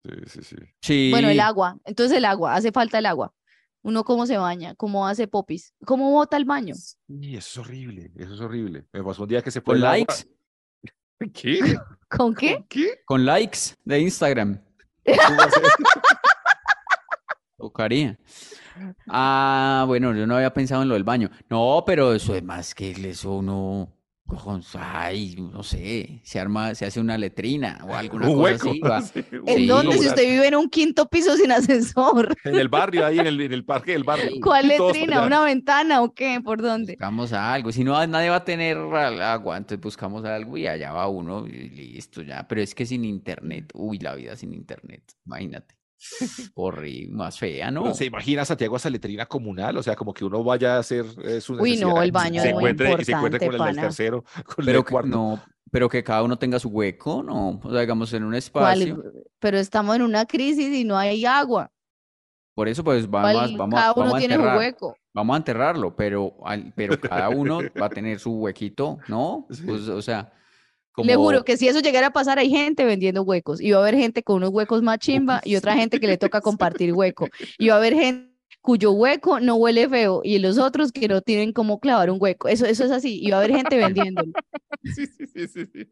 Sí, 0.05 0.12
sí, 0.26 0.43
sí. 0.43 0.57
sí. 0.82 1.11
Bueno, 1.11 1.28
el 1.28 1.41
agua. 1.41 1.78
Entonces 1.84 2.16
el 2.16 2.24
agua. 2.24 2.55
Hace 2.55 2.72
falta 2.72 2.99
el 2.99 3.07
agua. 3.07 3.32
Uno 3.83 4.05
cómo 4.05 4.26
se 4.26 4.37
baña. 4.37 4.74
Cómo 4.74 5.07
hace 5.07 5.26
popis. 5.26 5.74
Cómo 5.85 6.11
bota 6.11 6.37
el 6.37 6.45
baño. 6.45 6.74
Y 7.09 7.37
eso 7.37 7.62
es 7.62 7.66
horrible. 7.66 8.12
Eso 8.16 8.35
es 8.35 8.41
horrible. 8.41 8.85
Me 8.93 9.03
pasó 9.03 9.22
un 9.22 9.28
día 9.28 9.43
que 9.43 9.51
se 9.51 9.62
Con 9.62 9.78
fue 9.78 9.87
agua. 9.87 9.97
likes. 9.97 10.14
¿Qué? 11.33 11.78
¿Con 12.09 12.35
qué? 12.35 12.64
¿Qué? 12.68 13.01
Con 13.05 13.24
likes 13.24 13.59
de 13.85 14.01
Instagram. 14.01 14.62
Tocaría. 17.57 18.18
Ah, 19.09 19.85
bueno, 19.87 20.14
yo 20.14 20.26
no 20.26 20.37
había 20.37 20.53
pensado 20.53 20.83
en 20.83 20.89
lo 20.89 20.95
del 20.95 21.05
baño. 21.05 21.31
No, 21.49 21.83
pero 21.87 22.14
eso 22.14 22.35
es 22.35 22.43
más 22.43 22.74
que 22.74 22.91
eso 23.09 23.33
uno, 23.37 23.93
ay, 24.78 25.37
no 25.37 25.62
sé, 25.62 26.20
se 26.22 26.39
arma, 26.41 26.74
se 26.74 26.87
hace 26.87 27.01
una 27.01 27.16
letrina 27.18 27.78
o 27.89 27.95
alguna 27.97 28.28
Un 28.28 28.35
cosa 28.39 28.43
hueco. 28.43 28.70
así. 28.70 28.81
va. 28.81 29.01
Sí, 29.11 29.24
un 29.37 29.49
¿En 29.49 29.57
Sí. 29.59 29.66
dónde? 29.66 29.99
Si 29.99 30.07
usted 30.07 30.22
vive 30.31 30.47
en 30.49 30.55
un 30.57 30.68
quinto 30.70 31.09
piso 31.09 31.37
sin 31.37 31.53
ascensor. 31.53 32.35
En 32.45 32.55
el 32.57 32.68
barrio, 32.68 33.07
ahí 33.07 33.18
en 33.18 33.26
el, 33.26 33.41
en 33.41 33.53
el 33.53 33.64
parque 33.64 33.93
del 33.93 34.05
barrio. 34.05 34.31
¿Cuál 34.43 34.68
letrina? 34.68 35.24
¿Una 35.26 35.43
ventana 35.45 36.03
o 36.03 36.14
qué? 36.14 36.41
¿Por 36.43 36.62
dónde? 36.62 36.93
Buscamos 36.93 37.33
algo. 37.33 37.72
Si 37.72 37.85
no, 37.85 38.07
nadie 38.07 38.31
va 38.31 38.37
a 38.37 38.45
tener 38.45 38.76
agua, 38.78 39.57
entonces 39.57 39.81
buscamos 39.81 40.24
algo 40.24 40.57
y 40.57 40.66
allá 40.66 40.93
va 40.93 41.09
uno 41.09 41.47
y 41.47 41.68
listo 41.70 42.22
ya. 42.22 42.47
Pero 42.49 42.61
es 42.61 42.74
que 42.74 42.87
sin 42.87 43.05
internet, 43.05 43.70
uy, 43.74 43.99
la 43.99 44.14
vida 44.14 44.37
sin 44.37 44.53
internet, 44.55 45.03
imagínate. 45.26 45.80
Horrible, 46.55 47.14
más 47.14 47.38
fea, 47.38 47.70
¿no? 47.70 47.82
Pero 47.82 47.94
¿Se 47.94 48.05
imagina 48.07 48.44
Santiago 48.44 48.76
esa 48.76 48.90
letrina 48.90 49.26
comunal? 49.26 49.76
O 49.76 49.82
sea, 49.82 49.96
como 49.96 50.12
que 50.14 50.24
uno 50.24 50.42
vaya 50.42 50.76
a 50.76 50.78
hacer 50.78 51.05
eh, 51.22 51.40
su 51.40 51.55
Uy, 51.55 51.76
no, 51.76 52.03
el 52.03 52.12
baño 52.12 52.40
se 52.42 52.48
es 52.48 52.55
muy 52.55 52.62
encuentre, 52.70 52.96
y 53.01 53.05
se 53.05 53.12
encuentre 53.12 53.46
con 53.46 53.55
el 53.55 53.62
del 53.66 53.76
tercero, 53.76 54.24
con 54.46 54.57
el 54.61 54.66
Pero 54.66 54.84
que, 54.84 54.90
cuarto. 54.92 55.09
no, 55.11 55.42
pero 55.70 55.88
que 55.88 56.03
cada 56.03 56.22
uno 56.22 56.38
tenga 56.38 56.59
su 56.59 56.68
hueco, 56.68 57.22
¿no? 57.22 57.61
O 57.62 57.70
sea, 57.70 57.80
digamos, 57.80 58.12
en 58.12 58.24
un 58.24 58.30
¿Cuál? 58.30 58.38
espacio. 58.82 59.03
Pero 59.38 59.59
estamos 59.59 59.96
en 59.96 60.03
una 60.03 60.24
crisis 60.26 60.74
y 60.74 60.84
no 60.84 60.96
hay 60.96 61.24
agua. 61.24 61.70
Por 62.55 62.68
eso, 62.68 62.82
pues 62.84 63.09
vamos, 63.09 63.30
a- 63.30 63.32
¿Cuál? 63.34 63.57
vamos, 63.57 63.78
a- 63.78 63.82
Cada 63.82 63.92
uno 63.92 64.03
vamos 64.05 64.14
a 64.14 64.18
tiene 64.18 64.34
su 64.34 64.40
enterrar, 64.40 64.59
hueco. 64.59 64.96
vamos 65.14 65.34
a 65.34 65.36
enterrarlo, 65.36 65.96
pero, 65.96 66.34
pero 66.74 67.01
cada 67.01 67.28
uno 67.30 67.61
va 67.80 67.86
a 67.86 67.90
tener 67.90 68.18
su 68.18 68.32
huequito, 68.32 68.98
¿no? 69.09 69.46
Sí. 69.51 69.62
Pues, 69.66 69.88
o 69.88 70.03
sea, 70.03 70.32
Le 71.05 71.16
juro 71.16 71.44
que 71.44 71.57
si 71.57 71.68
eso 71.68 71.80
llegara 71.80 72.09
a 72.09 72.12
pasar, 72.12 72.38
hay 72.38 72.51
gente 72.51 72.84
vendiendo 72.84 73.22
huecos. 73.22 73.61
Y 73.61 73.70
va 73.72 73.78
a 73.78 73.82
haber 73.82 73.96
gente 73.96 74.22
con 74.22 74.36
unos 74.36 74.51
huecos 74.51 74.82
más 74.82 74.98
chimba 74.98 75.40
y 75.44 75.57
otra 75.57 75.74
gente 75.74 76.01
que 76.01 76.07
le 76.07 76.16
toca 76.18 76.40
compartir 76.40 76.92
hueco. 76.92 77.28
Y 77.59 77.68
va 77.68 77.74
a 77.74 77.78
haber 77.78 77.94
gente 77.94 78.30
cuyo 78.62 78.92
hueco 78.92 79.40
no 79.40 79.55
huele 79.55 79.88
feo 79.88 80.20
y 80.22 80.38
los 80.38 80.59
otros 80.59 80.92
que 80.92 81.09
no 81.09 81.22
tienen 81.22 81.51
cómo 81.55 81.80
clavar 81.80 82.11
un 82.11 82.18
hueco. 82.20 82.46
Eso, 82.46 82.66
eso 82.66 82.84
es 82.84 82.90
así. 82.90 83.18
Y 83.22 83.30
va 83.30 83.38
a 83.38 83.40
haber 83.40 83.57
gente 83.57 83.76
vendiéndolo. 83.76 84.32
Sí, 84.82 85.07
sí, 85.07 85.26
sí, 85.26 85.46
sí, 85.46 85.66
sí. 85.66 85.86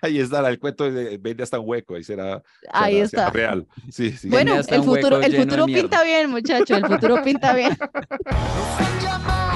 Ahí 0.00 0.20
estará 0.20 0.48
el 0.48 0.60
cuento 0.60 0.88
de 0.88 1.18
vende 1.18 1.42
hasta 1.42 1.58
un 1.58 1.68
hueco, 1.68 1.96
ahí 1.96 2.04
será, 2.04 2.40
Ahí 2.70 2.94
será- 2.94 3.08
será 3.08 3.22
está. 3.26 3.30
real. 3.30 3.66
Sí, 3.90 4.12
sí. 4.12 4.28
Bueno, 4.28 4.54
el 4.54 4.82
futuro, 4.84 5.20
el 5.20 5.34
futuro 5.34 5.66
pinta 5.66 6.04
bien, 6.04 6.30
muchacho. 6.30 6.76
El 6.76 6.86
futuro 6.86 7.20
pinta 7.24 7.52
bien. 7.54 7.76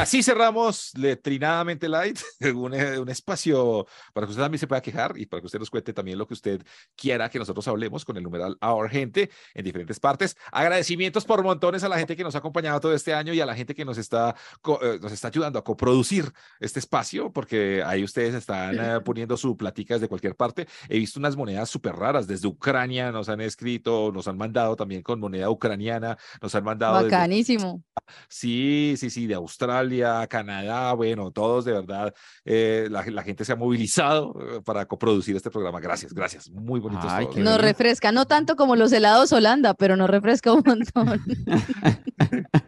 así 0.00 0.22
cerramos 0.22 0.92
Letrinadamente 0.96 1.88
Light, 1.88 2.18
un, 2.54 2.74
eh, 2.74 2.98
un 2.98 3.08
espacio 3.08 3.86
para 4.12 4.26
que 4.26 4.30
usted 4.30 4.42
también 4.42 4.58
se 4.58 4.66
pueda 4.66 4.80
quejar 4.80 5.16
y 5.16 5.26
para 5.26 5.40
que 5.40 5.46
usted 5.46 5.58
nos 5.58 5.70
cuente 5.70 5.92
también 5.92 6.18
lo 6.18 6.26
que 6.26 6.34
usted 6.34 6.62
quiera 6.96 7.28
que 7.28 7.38
nosotros 7.38 7.66
hablemos 7.68 8.04
con 8.04 8.16
el 8.16 8.22
numeral 8.22 8.56
Our 8.60 8.88
Gente 8.88 9.30
en 9.54 9.64
diferentes 9.64 10.00
partes. 10.00 10.36
Agradecimientos 10.52 11.24
por 11.24 11.42
montones 11.42 11.84
a 11.84 11.88
la 11.88 11.98
gente 11.98 12.16
que 12.16 12.24
nos 12.24 12.34
ha 12.34 12.38
acompañado 12.38 12.80
todo 12.80 12.94
este 12.94 13.14
año 13.14 13.32
y 13.32 13.40
a 13.40 13.46
la 13.46 13.54
gente 13.54 13.74
que 13.74 13.84
nos 13.84 13.98
está, 13.98 14.34
eh, 14.82 14.98
nos 15.00 15.12
está 15.12 15.28
ayudando 15.28 15.58
a 15.58 15.64
coproducir 15.64 16.32
este 16.58 16.78
espacio, 16.78 17.32
porque 17.32 17.82
ahí 17.84 18.02
ustedes 18.02 18.34
están 18.34 18.76
eh, 18.78 19.00
poniendo 19.04 19.36
su 19.36 19.56
platica 19.56 19.94
desde 19.94 20.08
cualquier 20.08 20.34
parte. 20.34 20.66
He 20.88 20.98
visto 20.98 21.18
unas 21.18 21.36
monedas 21.36 21.68
súper 21.68 21.94
raras 21.96 22.26
desde 22.26 22.48
Ucrania, 22.48 23.12
nos 23.12 23.28
han 23.28 23.40
escrito, 23.40 24.10
nos 24.12 24.28
han 24.28 24.36
mandado 24.36 24.76
también 24.76 25.02
con 25.02 25.20
moneda 25.20 25.50
ucraniana, 25.50 26.16
nos 26.40 26.54
han 26.54 26.64
mandado 26.64 26.96
desde 26.96 27.10
Bacanísimo. 27.10 27.84
Sí, 28.28 28.94
sí, 28.96 29.10
sí, 29.10 29.26
de 29.26 29.34
Australia, 29.34 30.26
Canadá, 30.28 30.92
bueno, 30.94 31.30
todos 31.30 31.64
de 31.64 31.72
verdad, 31.72 32.14
eh, 32.44 32.88
la, 32.90 33.04
la 33.06 33.22
gente 33.22 33.44
se 33.44 33.52
ha 33.52 33.56
movilizado 33.56 34.34
eh, 34.40 34.60
para 34.64 34.86
coproducir 34.86 35.36
este 35.36 35.50
programa. 35.50 35.80
Gracias, 35.80 36.12
gracias, 36.12 36.50
muy 36.50 36.80
de 36.80 37.42
Nos 37.42 37.60
refresca, 37.60 38.12
no 38.12 38.26
tanto 38.26 38.56
como 38.56 38.76
los 38.76 38.92
helados 38.92 39.32
Holanda, 39.32 39.74
pero 39.74 39.96
nos 39.96 40.10
refresca 40.10 40.52
un 40.52 40.62
montón. 40.64 41.20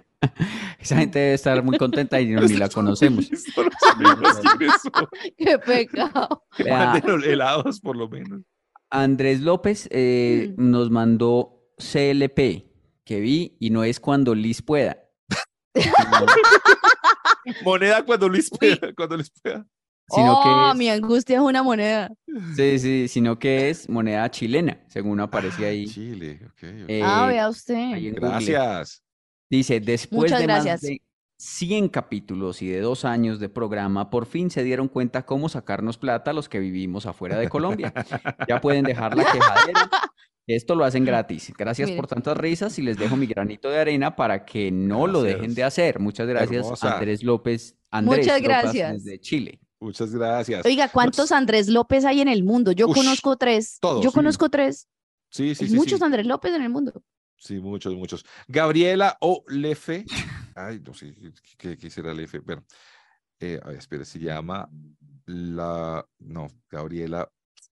esa 0.78 0.97
gente 0.97 1.18
debe 1.18 1.34
estar 1.34 1.62
muy 1.62 1.76
contenta 1.78 2.20
y 2.20 2.26
no- 2.28 2.40
ni 2.43 2.55
la 2.57 2.68
conocemos. 2.68 3.28
Qué 5.36 5.59
pecado. 5.59 6.45
Los 7.05 7.24
helados, 7.24 7.80
por 7.80 7.97
lo 7.97 8.09
menos. 8.09 8.43
Andrés 8.90 9.40
López 9.40 9.88
eh, 9.90 10.55
Mm. 10.57 10.70
nos 10.70 10.90
mandó 10.90 11.64
CLP, 11.78 12.66
que 13.05 13.20
vi, 13.20 13.57
y 13.59 13.70
no 13.70 13.84
es 13.84 14.01
cuando 14.01 14.34
Liz 14.34 14.62
pueda. 14.62 14.99
Moneda 17.64 18.05
cuando 18.05 18.29
Luis 18.29 18.51
pueda, 18.51 18.93
cuando 18.95 19.16
Luis 19.16 19.31
pueda. 19.43 19.66
Sino 20.09 20.39
oh, 20.39 20.73
que 20.73 20.79
mi 20.79 20.91
angustia 20.91 21.37
es 21.37 21.43
una 21.43 21.62
moneda. 21.62 22.12
sí, 22.55 22.79
sí, 22.79 23.09
sino 23.09 23.39
que 23.39 23.70
es 23.70 23.89
moneda 23.89 24.31
chilena, 24.31 24.79
según 24.89 25.20
aparece 25.20 25.64
ahí. 25.64 25.87
Chile, 25.87 26.41
ok, 26.45 26.62
eh, 26.62 27.03
ah, 27.03 27.27
vea 27.27 27.49
usted. 27.49 28.12
Gracias. 28.14 29.03
Dice, 29.49 29.81
después 29.81 30.23
Muchas 30.23 30.41
de 30.41 30.47
gracias. 30.47 30.83
más 30.83 30.83
de 30.83 31.03
100 31.39 31.89
capítulos 31.89 32.62
y 32.62 32.68
de 32.68 32.81
dos 32.81 33.05
años 33.05 33.41
de 33.41 33.49
programa, 33.49 34.11
por 34.11 34.27
fin 34.27 34.51
se 34.51 34.62
dieron 34.62 34.89
cuenta 34.89 35.27
cómo 35.27 35.49
sacarnos 35.49 35.99
plata 35.99 36.33
los 36.33 36.49
que 36.49 36.61
vivimos 36.61 37.07
afuera 37.07 37.37
de 37.37 37.49
Colombia. 37.49 37.93
Ya 38.49 38.61
pueden 38.61 38.85
dejar 38.85 39.16
la 39.16 39.25
quejadera. 39.25 39.91
Esto 40.47 40.74
lo 40.74 40.84
hacen 40.84 41.05
gratis. 41.05 41.53
Gracias 41.57 41.90
por 41.93 42.07
tantas 42.07 42.36
risas 42.36 42.78
y 42.78 42.82
les 42.82 42.99
dejo 42.99 43.16
mi 43.16 43.26
granito 43.26 43.70
de 43.70 43.78
arena 43.78 44.16
para 44.16 44.45
que 44.45 44.70
no 44.72 45.07
lo 45.07 45.22
dejen 45.22 45.55
de 45.55 45.62
hacer. 45.62 46.01
Muchas 46.01 46.26
gracias, 46.26 46.64
Hermosa. 46.64 46.95
Andrés 46.95 47.22
López. 47.22 47.76
Andrés 47.90 48.18
Muchas 48.26 48.40
López 48.43 48.49
gracias. 48.49 49.05
desde 49.05 49.20
Chile. 49.20 49.61
Muchas 49.80 50.12
gracias. 50.14 50.64
Oiga, 50.64 50.88
¿cuántos 50.88 51.32
Andrés 51.32 51.68
López 51.68 52.05
hay 52.05 52.20
en 52.20 52.28
el 52.28 52.45
mundo? 52.45 52.72
Yo 52.72 52.86
Ush, 52.88 52.95
conozco 52.97 53.36
tres. 53.36 53.78
todos, 53.80 54.03
Yo 54.05 54.11
sí. 54.11 54.14
conozco 54.14 54.49
tres. 54.49 54.88
Sí, 55.30 55.55
sí, 55.55 55.64
Hay 55.64 55.70
sí. 55.70 55.76
muchos 55.76 55.99
sí. 55.99 56.05
Andrés 56.05 56.26
López 56.26 56.53
en 56.55 56.62
el 56.62 56.68
mundo. 56.70 57.03
Sí, 57.36 57.59
muchos, 57.59 57.95
muchos. 57.95 58.24
Gabriela 58.47 59.16
Olefe. 59.20 60.05
Ay, 60.55 60.80
no 60.84 60.95
sé 60.95 61.12
qué, 61.59 61.76
qué 61.76 61.90
será 61.90 62.12
Olefe. 62.12 62.38
Bueno, 62.40 62.64
eh, 63.40 63.59
a 63.62 63.68
ver, 63.68 63.78
espera, 63.78 64.05
se 64.05 64.18
llama 64.20 64.68
la. 65.26 66.07
No, 66.20 66.47
Gabriela. 66.70 67.28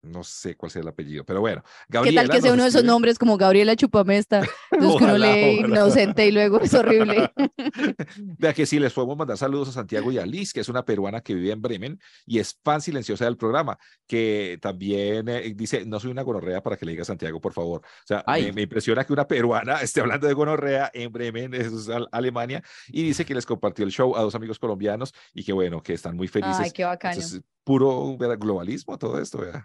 No 0.04 0.22
sé 0.24 0.56
cuál 0.56 0.70
sea 0.70 0.82
el 0.82 0.88
apellido, 0.88 1.24
pero 1.24 1.40
bueno. 1.40 1.62
¿Qué 1.62 1.70
Gabriela 1.88 2.22
tal 2.22 2.30
que 2.30 2.42
sea 2.42 2.52
uno 2.52 2.62
de 2.62 2.68
esos 2.68 2.84
nombres 2.84 3.18
como 3.18 3.36
Gabriela 3.36 3.76
Chupamesta? 3.76 4.40
Los 4.70 4.96
que 4.96 5.04
uno 5.04 5.14
Ojalá, 5.14 5.34
lee 5.34 5.58
ojalá. 5.58 5.68
inocente 5.68 6.26
y 6.26 6.32
luego 6.32 6.60
es 6.60 6.74
horrible. 6.74 7.32
Vea 8.38 8.52
que 8.52 8.66
sí, 8.66 8.78
les 8.78 8.92
podemos 8.92 9.16
mandar 9.16 9.36
saludos 9.38 9.68
a 9.68 9.72
Santiago 9.72 10.12
y 10.12 10.18
a 10.18 10.26
Liz, 10.26 10.52
que 10.52 10.60
es 10.60 10.68
una 10.68 10.84
peruana 10.84 11.20
que 11.20 11.34
vive 11.34 11.52
en 11.52 11.62
Bremen 11.62 12.00
y 12.26 12.38
es 12.38 12.58
fan 12.62 12.80
silenciosa 12.80 13.24
del 13.24 13.36
programa, 13.36 13.78
que 14.06 14.58
también 14.60 15.28
eh, 15.28 15.52
dice, 15.54 15.84
no 15.86 16.00
soy 16.00 16.10
una 16.10 16.22
gonorrea 16.22 16.62
para 16.62 16.76
que 16.76 16.84
le 16.84 16.92
diga 16.92 17.02
a 17.02 17.06
Santiago, 17.06 17.40
por 17.40 17.52
favor. 17.52 17.80
O 17.84 18.06
sea, 18.06 18.24
me, 18.26 18.62
impresiona 18.62 19.04
que 19.04 19.12
una 19.12 19.26
peruana 19.26 19.74
esté 19.82 20.00
hablando 20.00 20.26
de 20.26 20.34
gonorrea 20.34 20.90
en 20.92 21.12
Bremen, 21.12 21.54
es 21.54 21.88
Al- 21.88 22.08
Alemania, 22.12 22.62
y 22.88 23.02
dice 23.02 23.24
que 23.24 23.34
les 23.34 23.46
compartió 23.46 23.84
el 23.84 23.90
show 23.90 24.16
a 24.16 24.22
dos 24.22 24.34
amigos 24.34 24.58
colombianos 24.58 25.12
y 25.32 25.44
que 25.44 25.52
bueno, 25.52 25.82
que 25.82 25.94
están 25.94 26.16
muy 26.16 26.28
felices. 26.28 26.60
Ay, 26.60 26.70
qué 26.70 26.84
bacano. 26.84 27.14
Entonces, 27.14 27.42
puro 27.64 28.16
globalismo 28.18 28.98
todo 28.98 29.18
esto, 29.18 29.38
¿verdad? 29.38 29.64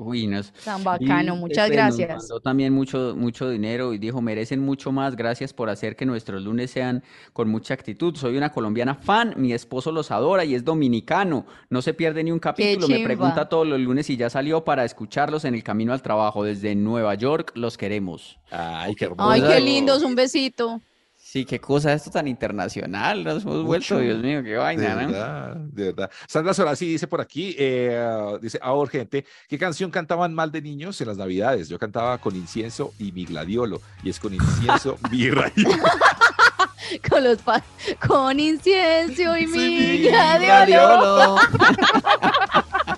Uy, 0.00 0.28
no 0.28 0.38
es- 0.38 0.52
Tan 0.64 0.84
bacano, 0.84 1.34
Y, 1.34 1.38
muchas 1.38 1.68
este, 1.70 1.76
nos 1.82 1.96
gracias. 1.96 2.18
mandó 2.22 2.40
también 2.40 2.72
mucho, 2.72 3.14
mucho 3.16 3.50
dinero 3.50 3.92
y 3.92 3.98
dijo, 3.98 4.20
merecen 4.22 4.60
mucho 4.60 4.92
más, 4.92 5.16
gracias 5.16 5.52
por 5.52 5.68
hacer 5.70 5.96
que 5.96 6.06
nuestros 6.06 6.40
lunes 6.42 6.70
sean 6.70 7.02
con 7.32 7.48
mucha 7.48 7.74
actitud. 7.74 8.14
Soy 8.14 8.36
una 8.36 8.50
colombiana 8.52 8.94
fan, 8.94 9.34
mi 9.36 9.52
esposo 9.52 9.90
los 9.90 10.12
adora 10.12 10.44
y 10.44 10.54
es 10.54 10.64
dominicano. 10.64 11.46
No 11.68 11.82
se 11.82 11.94
pierde 11.94 12.22
ni 12.22 12.30
un 12.30 12.38
capítulo, 12.38 12.86
me 12.86 13.00
pregunta 13.02 13.48
todos 13.48 13.66
los 13.66 13.80
lunes 13.80 14.08
y 14.08 14.16
ya 14.16 14.30
salió 14.30 14.62
para 14.64 14.84
escucharlos 14.84 15.44
en 15.44 15.56
el 15.56 15.64
camino 15.64 15.92
al 15.92 16.00
trabajo. 16.00 16.44
Desde 16.44 16.76
Nueva 16.76 17.14
York 17.16 17.50
los 17.56 17.76
queremos. 17.76 18.38
Ay, 18.52 18.94
qué 18.94 19.06
hermoso. 19.06 19.28
Ay, 19.30 19.42
qué 19.42 19.60
lindos, 19.60 20.04
un 20.04 20.14
besito. 20.14 20.80
Sí, 21.30 21.44
qué 21.44 21.60
cosa 21.60 21.92
esto 21.92 22.10
tan 22.10 22.26
internacional, 22.26 23.22
nos 23.22 23.42
hemos 23.42 23.62
vuelto. 23.62 23.98
Dios 23.98 24.16
mío, 24.22 24.42
qué 24.42 24.52
De 24.52 24.56
vaina, 24.56 24.94
¿no? 24.94 25.08
verdad, 25.08 25.56
de 25.56 25.84
verdad. 25.92 26.10
Sandra 26.26 26.54
Solasi 26.54 26.86
dice 26.86 27.06
por 27.06 27.20
aquí, 27.20 27.54
eh, 27.58 28.38
dice, 28.40 28.58
ahora 28.62 28.90
gente, 28.90 29.26
¿qué 29.46 29.58
canción 29.58 29.90
cantaban 29.90 30.32
mal 30.32 30.50
de 30.50 30.62
niños 30.62 30.98
en 31.02 31.08
las 31.08 31.18
navidades? 31.18 31.68
Yo 31.68 31.78
cantaba 31.78 32.16
con 32.16 32.34
incienso 32.34 32.94
y 32.98 33.12
mi 33.12 33.26
gladiolo, 33.26 33.82
y 34.02 34.08
es 34.08 34.18
con 34.18 34.32
incienso, 34.32 34.96
y 35.12 35.28
Con 37.10 37.24
los 37.24 37.40
con 38.06 38.40
incienso 38.40 39.36
y 39.36 39.46
mi 39.48 39.58
mi 39.58 39.98
gladiolo. 39.98 40.66
Gladiolo. 40.66 41.36